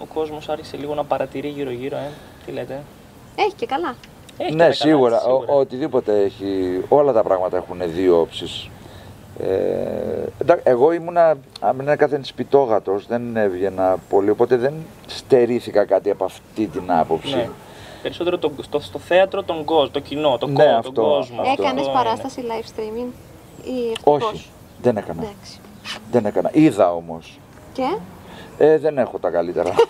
Ο 0.00 0.04
κόσμος 0.14 0.48
άρχισε 0.48 0.76
λίγο 0.76 0.94
να 0.94 1.04
παρατηρεί 1.04 1.48
γύρω-γύρω, 1.48 1.96
ε. 1.96 2.10
Τι 2.46 2.52
λέτε; 2.52 2.82
Έχει 3.36 3.52
και 3.56 3.66
καλά. 3.66 3.94
Έχει 4.38 4.48
και 4.48 4.54
ναι, 4.54 4.58
τα 4.58 4.62
καλά 4.62 4.72
σίγουρα. 4.72 5.16
της, 5.16 5.26
Ο, 5.26 5.44
οτιδήποτε 5.58 6.22
έχει. 6.22 6.80
Όλα 6.88 7.12
τα 7.12 7.22
πράγματα 7.22 7.56
έχουν 7.56 7.78
δύο 7.86 8.20
όψεις. 8.20 8.68
Ε, 9.40 9.46
εντά- 10.40 10.60
εγώ 10.68 10.92
ήμουνα 10.92 11.36
άμενα 11.60 11.96
κάθε 11.96 12.20
σπιτόγατος, 12.22 13.06
δεν 13.06 13.36
έβγαινα 13.36 13.96
πολύ, 14.08 14.30
οπότε 14.30 14.56
δεν 14.56 14.72
στερήθηκα 15.06 15.84
κάτι 15.84 16.10
από 16.10 16.24
αυτή 16.24 16.66
την 16.66 16.82
άποψη. 16.92 17.34
Ναι. 17.34 17.48
Περισσότερο 18.02 18.38
το, 18.38 18.52
στο, 18.62 18.80
στο 18.80 18.98
θέατρο 18.98 19.42
τον 19.42 19.64
κόσμο, 19.64 19.88
το 19.88 20.00
κοινό, 20.00 20.38
το, 20.38 20.46
Ναι, 20.46 20.64
κο- 20.64 20.70
αυτό. 20.76 20.92
τον 20.92 21.04
κόσμο. 21.04 21.40
Αυτό. 21.40 21.62
Έκανες 21.62 21.80
Αυτό 21.86 21.92
παράσταση 21.98 22.42
live 22.46 22.64
streaming 22.78 23.08
ή 23.64 23.90
ευτυχώς; 23.90 24.22
Όχι, 24.22 24.46
δεν 24.82 24.96
έκανα. 24.96 25.22
Εντάξει. 25.22 25.58
Δεν 26.10 26.26
έκανα. 26.26 26.50
Είδα 26.52 26.92
όμως. 26.94 27.38
Και; 27.72 27.96
Ε, 28.58 28.78
δεν 28.78 28.98
έχω 28.98 29.18
τα 29.18 29.30
καλύτερα. 29.30 29.74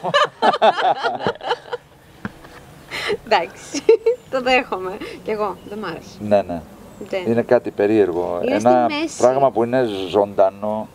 εντάξει. 3.25 3.83
το 4.31 4.43
δέχομαι. 4.43 4.97
Κι 5.25 5.31
εγώ. 5.31 5.57
Δεν 5.69 5.79
μ' 5.79 5.85
άρεσε. 5.85 6.17
ναι, 6.21 6.43
ναι. 6.43 6.61
Δεν. 7.09 7.27
Είναι 7.27 7.43
κάτι 7.43 7.71
περίεργο. 7.71 8.41
Είναι 8.45 8.55
Ένα 8.55 8.87
στη 8.89 9.01
μέση. 9.01 9.19
πράγμα 9.19 9.51
που 9.51 9.65
είναι 9.65 9.85
ζωντανό 10.09 10.89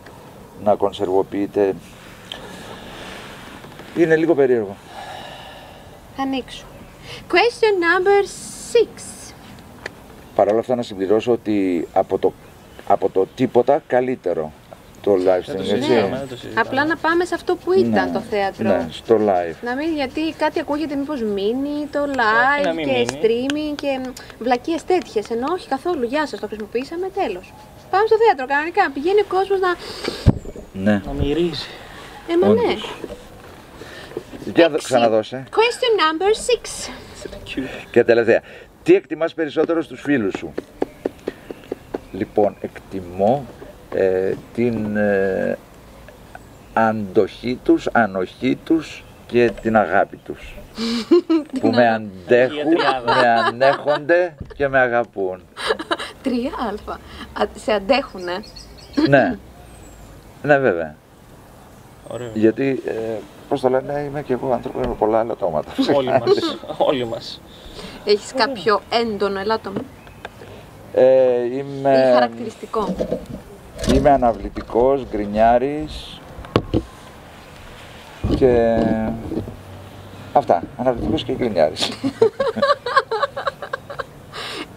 να 0.63 0.75
κονσερβοποιείται. 0.75 1.75
Είναι 3.97 4.15
λίγο 4.15 4.35
περίεργο. 4.35 4.75
Θα 6.15 6.21
ανοίξω. 6.23 6.63
Question 7.31 7.73
number 7.85 8.25
6. 8.73 9.33
Παρ' 10.35 10.47
όλα 10.47 10.59
αυτά 10.59 10.75
να 10.75 10.81
συμπληρώσω 10.81 11.31
ότι 11.31 11.87
από 11.93 12.17
το, 12.17 12.33
από 12.87 13.09
το 13.09 13.27
τίποτα 13.35 13.81
καλύτερο 13.87 14.51
το 15.01 15.11
live 15.13 15.43
Δεν 15.45 15.55
stream, 15.55 15.55
το 15.55 15.61
έτσι. 15.61 15.65
συζητάμε, 15.75 16.17
δεν 16.17 16.27
το 16.29 16.35
συζητάμε. 16.35 16.67
Απλά 16.67 16.85
να 16.85 16.95
πάμε 16.97 17.25
σε 17.25 17.35
αυτό 17.35 17.55
που 17.55 17.71
ήταν 17.73 18.05
Ναι, 18.05 18.11
το 18.13 18.19
θέατρο. 18.29 18.67
Ναι, 18.67 18.87
στο 18.91 19.15
live. 19.27 19.55
Να 19.61 19.75
μην, 19.75 19.93
γιατί 19.95 20.33
κάτι 20.37 20.59
ακούγεται 20.59 20.95
μήπως 20.95 21.21
μείνει 21.21 21.87
το 21.91 22.01
Όχι, 22.01 22.11
live 22.15 22.63
να 22.63 22.73
μην 22.73 22.85
και 22.85 22.91
μείνει. 22.91 23.07
streaming 23.11 23.75
και 23.75 23.99
μ, 24.03 24.11
βλακίες 24.43 24.83
τέτοιες. 24.85 25.29
Ενώ 25.29 25.45
όχι 25.53 25.67
καθόλου. 25.67 26.03
Γεια 26.03 26.27
σας, 26.27 26.39
το 26.39 26.47
χρησιμοποιήσαμε, 26.47 27.09
τέλος. 27.15 27.53
Πάμε 27.89 28.03
στο 28.07 28.15
θέατρο 28.25 28.45
κανονικά. 28.47 28.91
Πηγαίνει 28.93 29.19
ο 29.21 29.25
κόσμος 29.27 29.59
να... 29.59 29.75
Ναι, 30.73 31.01
Να 31.05 31.11
μυρίζει. 31.11 31.65
Ε, 32.27 32.37
μα 32.37 32.47
ναι. 32.47 32.73
Όντως. 34.47 34.55
Για 34.55 34.69
δω- 34.69 34.77
ξαναδώσε. 34.77 35.43
Question 35.49 35.99
number 35.99 36.31
6. 36.87 36.91
Και 37.91 38.03
τελευταία. 38.03 38.41
Τι 38.83 38.95
εκτιμάς 38.95 39.33
περισσότερο 39.33 39.81
στους 39.81 40.01
φίλους 40.01 40.33
σου; 40.37 40.53
Λοιπόν, 42.11 42.55
εκτιμώ 42.61 43.45
ε, 43.95 44.33
την 44.53 44.95
ε, 44.97 45.57
αντοχή 46.73 47.59
τους, 47.63 47.87
ανοχή 47.91 48.55
τους 48.63 49.03
και 49.27 49.51
την 49.61 49.75
αγάπη 49.77 50.17
τους. 50.17 50.55
που 51.59 51.69
με 51.69 51.89
αντέχουν, 51.89 52.57
τριάδα. 52.75 53.15
με 53.21 53.29
ανέχονται 53.29 54.35
και 54.55 54.67
με 54.67 54.79
αγαπούν. 54.79 55.41
3α. 56.25 56.97
Α, 57.33 57.45
σε 57.55 57.71
αντέχουνε. 57.71 58.43
ναι. 59.09 59.37
Ναι, 60.43 60.57
βέβαια. 60.57 60.95
Ωραίο. 62.07 62.29
Γιατί, 62.33 62.81
ε, 62.85 62.91
πώς 63.49 63.61
το 63.61 63.69
λένε, 63.69 63.99
είμαι 63.99 64.21
και 64.21 64.33
εγώ 64.33 64.51
άνθρωπο 64.53 64.79
με 64.79 64.95
πολλά 64.99 65.19
ελαττώματα. 65.19 65.71
όλοι 65.95 66.07
μας. 66.19 66.57
όλοι 66.77 67.05
μας. 67.05 67.41
Έχεις 68.05 68.31
κάποιο 68.35 68.81
έντονο 68.89 69.39
ελάττωμα; 69.39 69.79
Ε, 70.93 71.41
ή 71.43 71.63
είμαι, 71.79 72.11
χαρακτηριστικό; 72.13 72.95
είμαι 73.93 74.09
αναβλητικός, 74.09 75.05
γκρινιάρης 75.11 76.19
και 78.35 78.77
αυτά, 80.33 80.63
αναβλητικός 80.77 81.23
και 81.23 81.33
γκρινιάρης. 81.33 81.89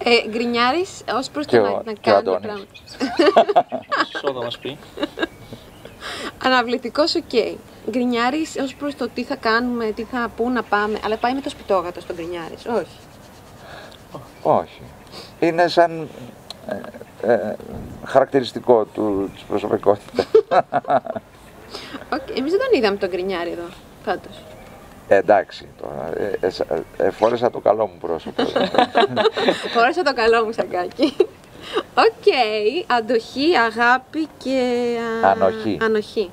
Ε, 0.05 0.29
γκρινιάρης 0.29 1.03
ως 1.15 1.29
προς 1.29 1.47
Και 1.47 1.57
το 1.59 1.63
ο- 1.63 1.67
να, 1.67 1.83
να 1.85 1.93
και 1.93 2.11
ο 2.11 2.13
κάνει 2.13 2.17
Αντώνης. 2.19 2.41
πράγματα. 2.47 3.85
Σωστό 4.13 4.33
θα 4.33 4.45
μας 4.45 4.59
πει. 4.59 4.79
Αναβλητικός, 6.45 7.15
οκ. 7.15 7.33
Γκρινιάρης 7.91 8.57
ως 8.57 8.75
προς 8.75 8.95
το 8.95 9.09
τι 9.15 9.25
θα 9.25 9.37
κάνουμε, 9.37 9.85
τι 9.91 10.03
θα 10.03 10.31
πού 10.37 10.51
να 10.51 10.63
πάμε. 10.63 10.99
Αλλά 11.05 11.17
πάει 11.17 11.35
με 11.35 11.41
το 11.41 11.49
σπιτόγατο 11.51 12.01
στον 12.01 12.17
γκρινιάρης. 12.17 12.67
Όχι. 12.67 12.97
Όχι. 14.43 14.83
Είναι 15.41 15.69
σαν 15.69 16.09
ε, 17.23 17.33
ε, 17.33 17.57
χαρακτηριστικό 18.05 18.85
του, 18.85 19.31
της 19.35 19.43
προσωπικότητας. 19.43 20.27
Οκ. 22.15 22.37
Εμείς 22.39 22.51
δεν 22.51 22.61
τον 22.61 22.79
είδαμε 22.79 22.97
τον 22.97 23.09
γκρινιάρη 23.09 23.51
εδώ. 23.51 23.69
Πάντως. 24.05 24.43
Ε, 25.09 25.17
εντάξει, 25.17 25.69
τώρα, 25.81 26.11
ε, 26.19 26.39
ε, 26.41 26.51
σα- 26.51 26.65
ε, 27.05 27.11
φόρεσα 27.11 27.51
το 27.51 27.59
καλό 27.61 27.87
μου 27.87 27.99
πρόσωπο. 28.01 28.43
Φόρεσα 29.75 30.03
το 30.03 30.15
καλό 30.15 30.45
μου 30.45 30.53
σακάκι. 30.53 31.17
Οκ. 31.95 32.27
Αντοχή, 32.87 33.57
αγάπη 33.57 34.29
και... 34.39 34.61
α, 35.25 35.31
Ανοχή. 35.31 35.79
Ανοχή. 35.83 36.31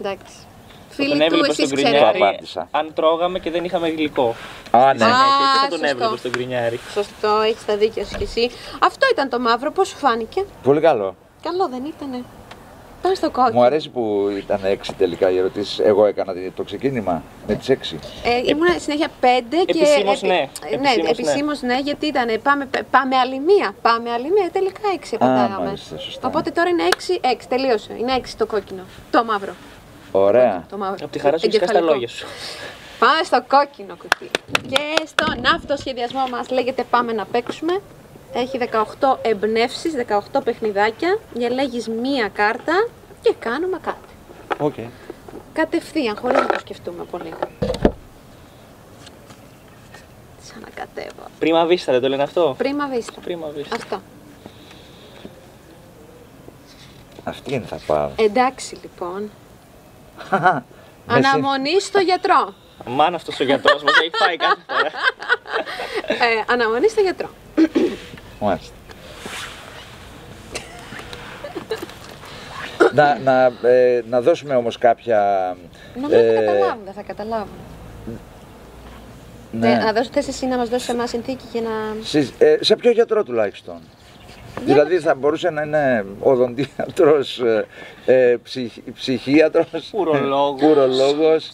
Εντάξει. 0.00 0.36
Τον 0.96 1.04
Φίλοι 1.06 1.18
του, 1.18 1.24
έβλεπα 1.24 1.44
στον 1.52 1.64
εσείς 1.64 1.68
Το 1.68 1.74
ξέρετε. 1.74 1.96
γκρινιάρη 1.98 2.22
απάντησα. 2.22 2.68
αν 2.70 2.92
τρώγαμε 2.94 3.38
και 3.38 3.50
δεν 3.50 3.64
είχαμε 3.64 3.88
γλυκό. 3.88 4.34
Α, 4.70 4.78
ναι. 4.78 5.04
Α, 5.04 5.08
Και 5.08 5.58
θα 5.62 5.68
τον 5.68 5.78
σωστό. 5.78 5.86
έβλεπα 5.86 6.16
στον 6.16 6.30
γκρινιάρη. 6.30 6.80
Σωστό, 6.92 7.40
έχεις 7.40 7.64
τα 7.64 7.76
δίκια 7.76 8.04
σου 8.04 8.16
κι 8.16 8.22
εσύ. 8.22 8.50
Αυτό 8.82 9.06
ήταν 9.12 9.28
το 9.28 9.38
μαύρο, 9.38 9.70
πώς 9.72 9.88
σου 9.88 9.96
φάνηκε; 9.96 10.44
Πολύ 10.62 10.80
καλό. 10.80 11.16
Καλό 11.42 11.68
δεν 11.70 11.84
ήτανε. 11.84 12.24
Πάμε 13.02 13.14
στο 13.14 13.30
κόκκινο. 13.30 13.58
Μου 13.58 13.64
αρέσει 13.64 13.88
που 13.90 14.28
ήταν 14.38 14.60
έξι 14.64 14.92
τελικά 14.94 15.30
οι 15.30 15.38
ερωτήσεις. 15.38 15.78
Εγώ 15.78 16.06
έκανα 16.06 16.32
το 16.56 16.62
ξεκίνημα 16.62 17.22
με 17.46 17.54
τις 17.54 17.68
έξι. 17.68 17.98
Ε, 18.24 18.36
ήμουν 18.44 18.66
συνέχεια 18.80 19.08
πέντε 19.20 19.56
και. 19.56 19.78
Επισήμως 19.78 20.22
ναι. 20.22 20.28
ναι, 20.28 20.44
Επισήμως 20.70 20.96
ναι. 21.02 21.10
επισήμως 21.10 21.60
ναι, 21.62 21.78
γιατί 21.78 22.06
ήταν. 22.06 22.40
Πάμε, 22.42 22.68
πάμε 22.90 23.16
άλλη 23.16 23.38
μία. 23.40 23.74
Πάμε 23.82 24.10
άλλη 24.12 24.30
μία. 24.30 24.48
Τελικά 24.52 24.80
έξι 24.94 25.14
απαντάγαμε. 25.14 25.64
μάλιστα, 25.64 25.98
σωστά. 25.98 26.28
Οπότε 26.28 26.50
τώρα 26.50 26.68
είναι 26.68 26.82
έξι, 26.82 27.20
έξι. 27.22 27.48
Τελείωσε. 27.48 27.96
Είναι 27.98 28.12
έξι 28.14 28.36
το 28.36 28.46
κόκκινο. 28.46 28.82
Το 29.10 29.24
μαύρο. 29.24 29.52
Ωραία. 30.18 30.66
Το 30.70 30.76
μαύρο. 30.76 30.96
Από 31.02 31.12
τη 31.12 31.18
χαρά 31.18 31.38
σου 31.38 31.46
έχεις 31.46 31.58
χάσει 31.58 31.72
τα 31.72 31.78
Εγκεφαλικό. 31.78 31.92
λόγια 31.92 32.08
σου. 32.08 32.26
Πάμε 32.98 33.22
στο 33.24 33.42
κόκκινο 33.48 33.96
κουτί. 33.96 34.30
Και 34.68 35.06
στον 35.06 35.46
αυτοσχεδιασμό 35.54 36.26
μας 36.30 36.50
λέγεται 36.50 36.84
Πάμε 36.90 37.12
να 37.12 37.24
παίξουμε. 37.24 37.80
Έχει 38.32 38.58
18 38.58 39.18
εμπνεύσεις, 39.22 39.92
18 39.94 40.40
παιχνιδάκια. 40.44 41.18
Διαλέγεις 41.34 41.88
μία 41.88 42.28
κάρτα 42.28 42.88
και 43.22 43.34
κάνουμε 43.38 43.78
κάτι. 43.82 43.98
Οκ. 44.58 44.74
Κατευθείαν, 45.52 46.16
χωρίς 46.16 46.40
να 46.40 46.46
το 46.46 46.58
σκεφτούμε 46.58 47.04
πολύ. 47.10 47.34
Σαν 50.42 50.60
να 50.60 50.68
κατέβω. 50.74 51.22
Πρίμα 51.38 51.64
βίστα 51.66 51.92
δεν 51.92 52.00
το 52.00 52.08
λένε 52.08 52.22
αυτό; 52.22 52.54
Πρίμα 52.58 52.86
βίστα. 52.86 53.20
Πρίμα 53.20 53.46
βίστα. 53.56 53.74
Αυτό. 53.76 54.00
Αυτήν 57.24 57.62
θα 57.62 57.78
πάω. 57.86 58.10
Εντάξει 58.16 58.76
λοιπόν. 58.82 59.30
Με 60.30 61.14
Αναμονή 61.14 61.80
στο 61.80 61.98
γιατρό. 61.98 62.54
Μαν, 62.86 63.14
αυτός 63.14 63.40
ο 63.40 63.44
γιατρός 63.44 63.82
μας 63.82 63.92
έχει 64.00 64.10
φάει 64.14 64.36
κάθε 64.36 64.60
φορά. 64.66 64.90
Ε, 66.26 66.44
αναμονή 66.52 66.88
στο 66.88 67.00
γιατρό. 67.00 67.28
συ- 67.56 67.70
Μάλιστα. 68.40 68.74
να, 72.92 73.18
να, 73.18 73.68
ε, 73.68 74.02
να 74.08 74.20
δώσουμε 74.20 74.54
όμως 74.54 74.78
κάποια... 74.78 75.56
Νομίζω 76.00 76.18
ε, 76.20 76.34
θα 76.34 76.40
καταλάβουν, 76.40 76.84
δεν 76.84 76.92
θα 76.94 77.02
καταλάβουν. 77.02 77.48
ναι. 79.50 79.72
Ε, 79.72 79.76
να 79.76 79.92
δώσω 79.92 80.10
θες 80.12 80.28
εσύ 80.28 80.46
να 80.46 80.56
μας 80.56 80.68
δώσεις 80.68 80.88
εμάς 80.88 81.10
συνθήκη 81.10 81.44
και 81.52 81.60
να... 81.60 81.70
Συ- 82.02 82.42
ε, 82.42 82.56
σε 82.60 82.76
ποιο 82.76 82.90
γιατρό 82.90 83.22
τουλάχιστον; 83.22 83.80
Δηλαδή 84.64 84.98
θα 84.98 85.14
μπορούσε 85.14 85.50
να 85.50 85.62
είναι 85.62 86.04
οδοντίατρος, 86.20 87.38
ε, 87.38 87.66
ε, 88.06 88.36
ψυχ, 88.42 88.72
ψυχίατρος, 88.94 89.66
Ουρολόγος. 89.92 90.62
ουρολόγος. 90.62 91.48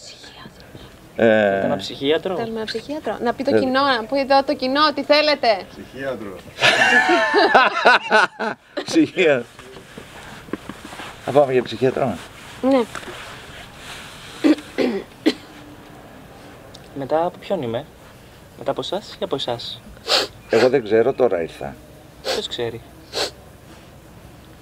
Ε, 1.16 1.60
Ένα 1.64 1.76
ψυχίατρο. 1.76 2.36
Θέλουμε 2.36 2.56
ένα 2.56 2.64
ψυχίατρο. 2.66 3.18
Να 3.22 3.32
πει 3.34 3.44
το 3.44 3.56
Ε. 3.56 3.58
κοινό, 3.58 3.80
να 3.80 4.04
πει 4.04 4.18
εδώ 4.18 4.42
το 4.44 4.54
κοινό 4.54 4.92
τι 4.94 5.02
θέλετε. 5.02 5.46
Ψυχίατρο. 5.70 6.36
ψυχία. 8.84 9.44
Θα 11.24 11.30
πάμε 11.32 11.52
για 11.52 11.62
ψυχίατρο. 11.62 12.14
Ναι. 12.62 12.80
Μετά 16.94 17.24
από 17.24 17.38
ποιον 17.38 17.62
είμαι; 17.62 17.84
Μετά 18.58 18.70
από 18.70 18.80
εσάς 18.80 19.12
ή 19.20 19.24
από 19.24 19.34
εσάς; 19.34 19.80
Εγώ 20.50 20.68
δεν 20.68 20.84
ξέρω, 20.84 21.12
τώρα 21.12 21.42
ήρθα. 21.42 21.74
Ποιος 22.22 22.48
ξέρει; 22.48 22.80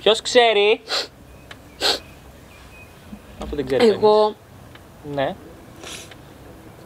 Ποιος 0.00 0.22
ξέρει; 0.22 0.80
Αφού 3.42 3.56
δεν 3.56 3.66
ξέρει 3.66 3.88
Εγώ 3.88 4.22
κανείς. 4.22 4.36
Ναι. 5.18 5.34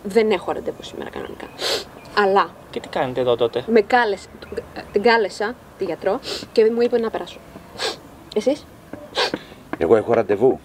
δεν 0.03 0.31
έχω 0.31 0.53
ραντεβού 0.53 0.83
σήμερα 0.83 1.11
κανονικά. 1.11 1.47
Αλλά 2.19 2.51
Και 2.71 2.81
τι 2.81 2.89
κάνετε 2.89 3.21
εδώ 3.21 3.37
τότε; 3.37 3.65
με 3.67 3.81
κάλεσε, 3.81 4.29
την 4.93 5.03
κάλεσα 5.03 5.55
τη 5.79 5.85
γιατρό 5.85 6.21
και 6.53 6.71
μου 6.71 6.81
είπε 6.81 6.99
να 6.99 7.11
περάσω. 7.11 7.39
Εσείς, 8.35 8.67
Εγώ 9.79 9.97
έχω 9.97 10.13
ραντεβού 10.13 10.61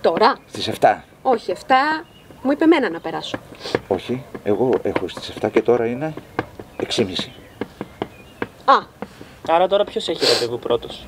τώρα, 0.00 0.36
στις 0.48 0.70
7. 0.80 0.96
όχι 1.22 1.52
7, 1.66 1.72
μου 2.42 2.52
είπε 2.52 2.64
εμένα 2.64 2.90
να 2.90 3.00
περάσω. 3.00 3.38
Όχι, 3.88 4.24
εγώ 4.44 4.70
έχω 4.82 5.08
στις 5.08 5.32
7 5.40 5.48
και 5.52 5.62
τώρα 5.62 5.86
είναι 5.86 6.14
6.30. 6.76 7.12
Α, 8.64 8.74
Άρα 9.48 9.66
τώρα 9.68 9.84
ποιος 9.84 10.08
έχει 10.08 10.32
ραντεβού 10.32 10.58
πρώτος; 10.58 11.06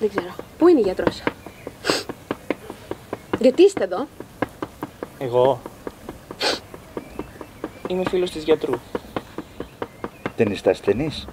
Δεν 0.00 0.08
ξέρω. 0.08 0.34
Πού 0.58 0.68
είναι 0.68 0.80
η 0.80 0.82
γιατρός; 0.82 1.22
Γιατί 3.40 3.62
είστε 3.62 3.84
εδώ; 3.84 4.06
Εγώ. 5.18 5.60
Είμαι 7.88 8.02
φίλος 8.08 8.30
της 8.30 8.42
γιατρού. 8.44 8.74
Ταινιστά 10.36 10.72
ταινής. 10.72 11.26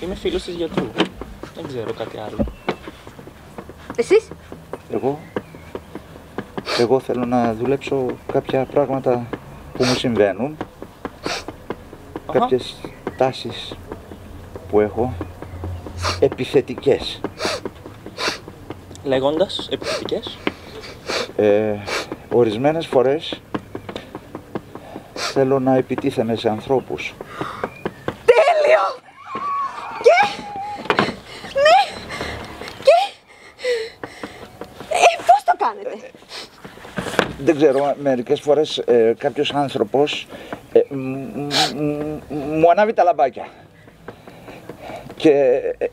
Είμαι 0.00 0.14
φίλος 0.14 0.42
της 0.42 0.54
γιατρού. 0.54 0.86
Δεν 1.54 1.66
ξέρω 1.66 1.92
κάτι 1.92 2.18
άλλο. 2.18 2.36
Εσείς; 3.96 4.28
Εγώ, 4.92 5.18
εγώ 6.78 7.00
θέλω 7.00 7.24
να 7.24 7.54
δουλέψω 7.54 8.06
κάποια 8.32 8.64
πράγματα 8.64 9.26
που 9.72 9.84
μου 9.84 9.94
συμβαίνουν, 9.94 10.56
Αχα. 12.26 12.38
κάποιες 12.38 12.76
τάσεις 13.16 13.74
που 14.70 14.80
έχω, 14.80 15.12
επιθετικές. 16.24 17.20
Λέγοντας 19.04 19.68
επιθετικές. 19.70 20.38
Ε, 21.36 21.74
ορισμένες 22.32 22.86
φορές 22.86 23.40
θέλω 25.14 25.60
να 25.60 25.76
επιτίθεμαι 25.76 26.36
σε 26.36 26.48
ανθρώπους. 26.48 27.14
Τέλειο! 28.24 28.84
Και... 30.02 30.28
Ναι! 31.54 31.98
Και... 32.82 33.14
Ε, 34.88 35.22
πώς 35.26 35.44
το 35.44 35.52
κάνετε; 35.58 36.10
Δεν 37.38 37.56
ξέρω, 37.56 37.94
μερικές 38.02 38.40
φορές 38.40 38.78
ε, 38.78 39.14
κάποιος 39.18 39.52
άνθρωπος 39.52 40.26
ε, 40.72 40.80
μ- 40.88 41.34
μ- 41.34 41.80
μ- 41.80 42.30
μου 42.30 42.70
ανάβει 42.70 42.92
τα 42.92 43.02
λαμπάκια. 43.02 43.46
Και, 45.16 45.30
ε, 45.30 45.74
ε, 45.78 45.86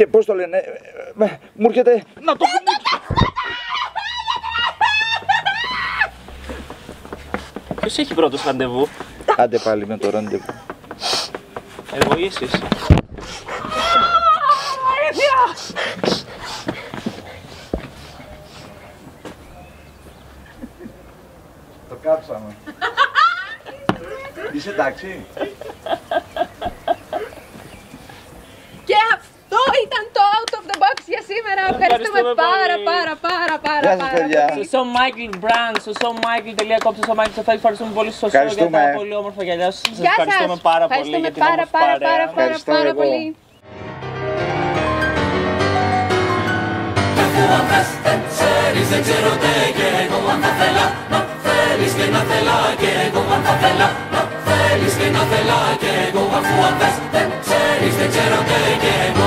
και 0.00 0.06
πώς 0.06 0.24
το 0.24 0.34
λένε, 0.34 0.56
ε, 0.56 1.24
ε, 1.24 1.38
μου 1.52 1.66
έρχεται 1.68 2.02
να 2.20 2.36
το 2.36 2.44
Ποιος 7.80 7.98
έχει 7.98 8.14
πρώτος 8.14 8.44
ραντεβού; 8.44 8.88
Άντε 9.36 9.58
πάλι 9.58 9.86
με 9.86 9.98
το 9.98 10.10
ραντεβού. 10.10 10.52
Εγώ 11.92 12.16
ή 12.16 12.24
εσείς; 12.24 12.50
Το 21.88 21.96
κάψαμε. 22.02 22.56
Είσαι 24.52 24.70
εντάξει; 24.70 25.26
Και 28.84 28.96
αυτό 29.14 29.60
ήταν 29.86 30.04
το 30.16 30.20
out 30.36 30.52
of 30.58 30.64
the 30.70 30.76
box 30.82 30.98
για 31.12 31.22
σήμερα. 31.30 31.62
Ευχαριστούμε 32.20 32.34
Ευχαριστούμε 32.36 32.48
πάρα 32.54 32.74
πολύ. 32.76 32.88
πάρα 32.92 33.14
πάρα 33.30 33.56
πάρα 33.68 33.80
Γεια 33.86 33.94
σας, 33.98 34.02
πάρα 34.04 34.16
παιδιά. 34.18 34.42
πολύ. 34.50 34.64
Στο 34.70 34.80
Michael 34.96 35.32
Brand, 35.44 35.74
στο 35.84 35.92
showmichael.com, 36.00 36.94
στο 37.06 37.14
Michael 37.18 37.34
Σοφάκη, 37.38 37.58
ευχαριστούμε 37.62 37.92
πολύ 37.98 38.10
στο 38.18 38.26
show 38.26 38.30
για 38.30 38.40
Ευχαριστούμε. 38.40 38.78
τα 38.86 38.98
πολύ 39.00 39.14
όμορφα 39.22 39.42
γυαλιά 39.48 39.68
σας. 39.74 39.80
Σας 39.88 39.98
Γεια 40.04 40.12
ευχαριστούμε 40.14 40.56
σας. 40.58 40.66
πάρα 40.70 40.84
πολύ 40.86 40.92
Ευχαριστούμε 40.92 41.24
για 41.26 41.32
την 41.36 41.42
πάρα 41.46 41.62
όμορφη 41.62 41.74
πάρα 41.78 41.92
παρέα. 41.94 42.08
πάρα 42.10 42.24
πάρα 42.26 42.32
Ευχαριστώ 42.42 42.70
πάρα 42.76 42.90
εγώ. 42.94 43.00
πολύ. 43.00 43.22
Κι 47.16 47.22
αφού 47.26 47.42
αν 47.58 47.64
θες 47.70 47.88
δεν 48.06 48.18
ξέρεις 48.32 48.86
δεν 48.92 49.00
ξέρω 49.06 49.30
τι 49.42 49.52
και 49.78 49.88
εγώ 50.04 50.18
αν 50.32 50.38
θα 50.44 50.50
θέλα 50.60 50.84
να 51.12 51.18
θέλεις 51.44 51.92
και 51.98 52.06
να 52.14 52.20
θέλα 52.30 52.56
και 52.80 52.90
εγώ 53.06 53.20
αν 53.34 53.40
θα 53.46 53.54
θέλα 53.62 53.88
να 54.14 54.20
θέλεις 54.46 54.92
και 55.00 55.08
να 55.16 55.22
θέλα 55.32 55.58
και 55.82 55.92
εγώ 56.08 56.22
αφού 56.38 56.54
αν 56.68 56.74
θες 56.80 56.96
δεν 57.14 57.28
ξέρεις 57.44 57.92
δεν 58.00 58.08
ξέρω 58.12 58.38
τι 58.48 58.60
και 58.82 58.92
εγώ 59.08 59.26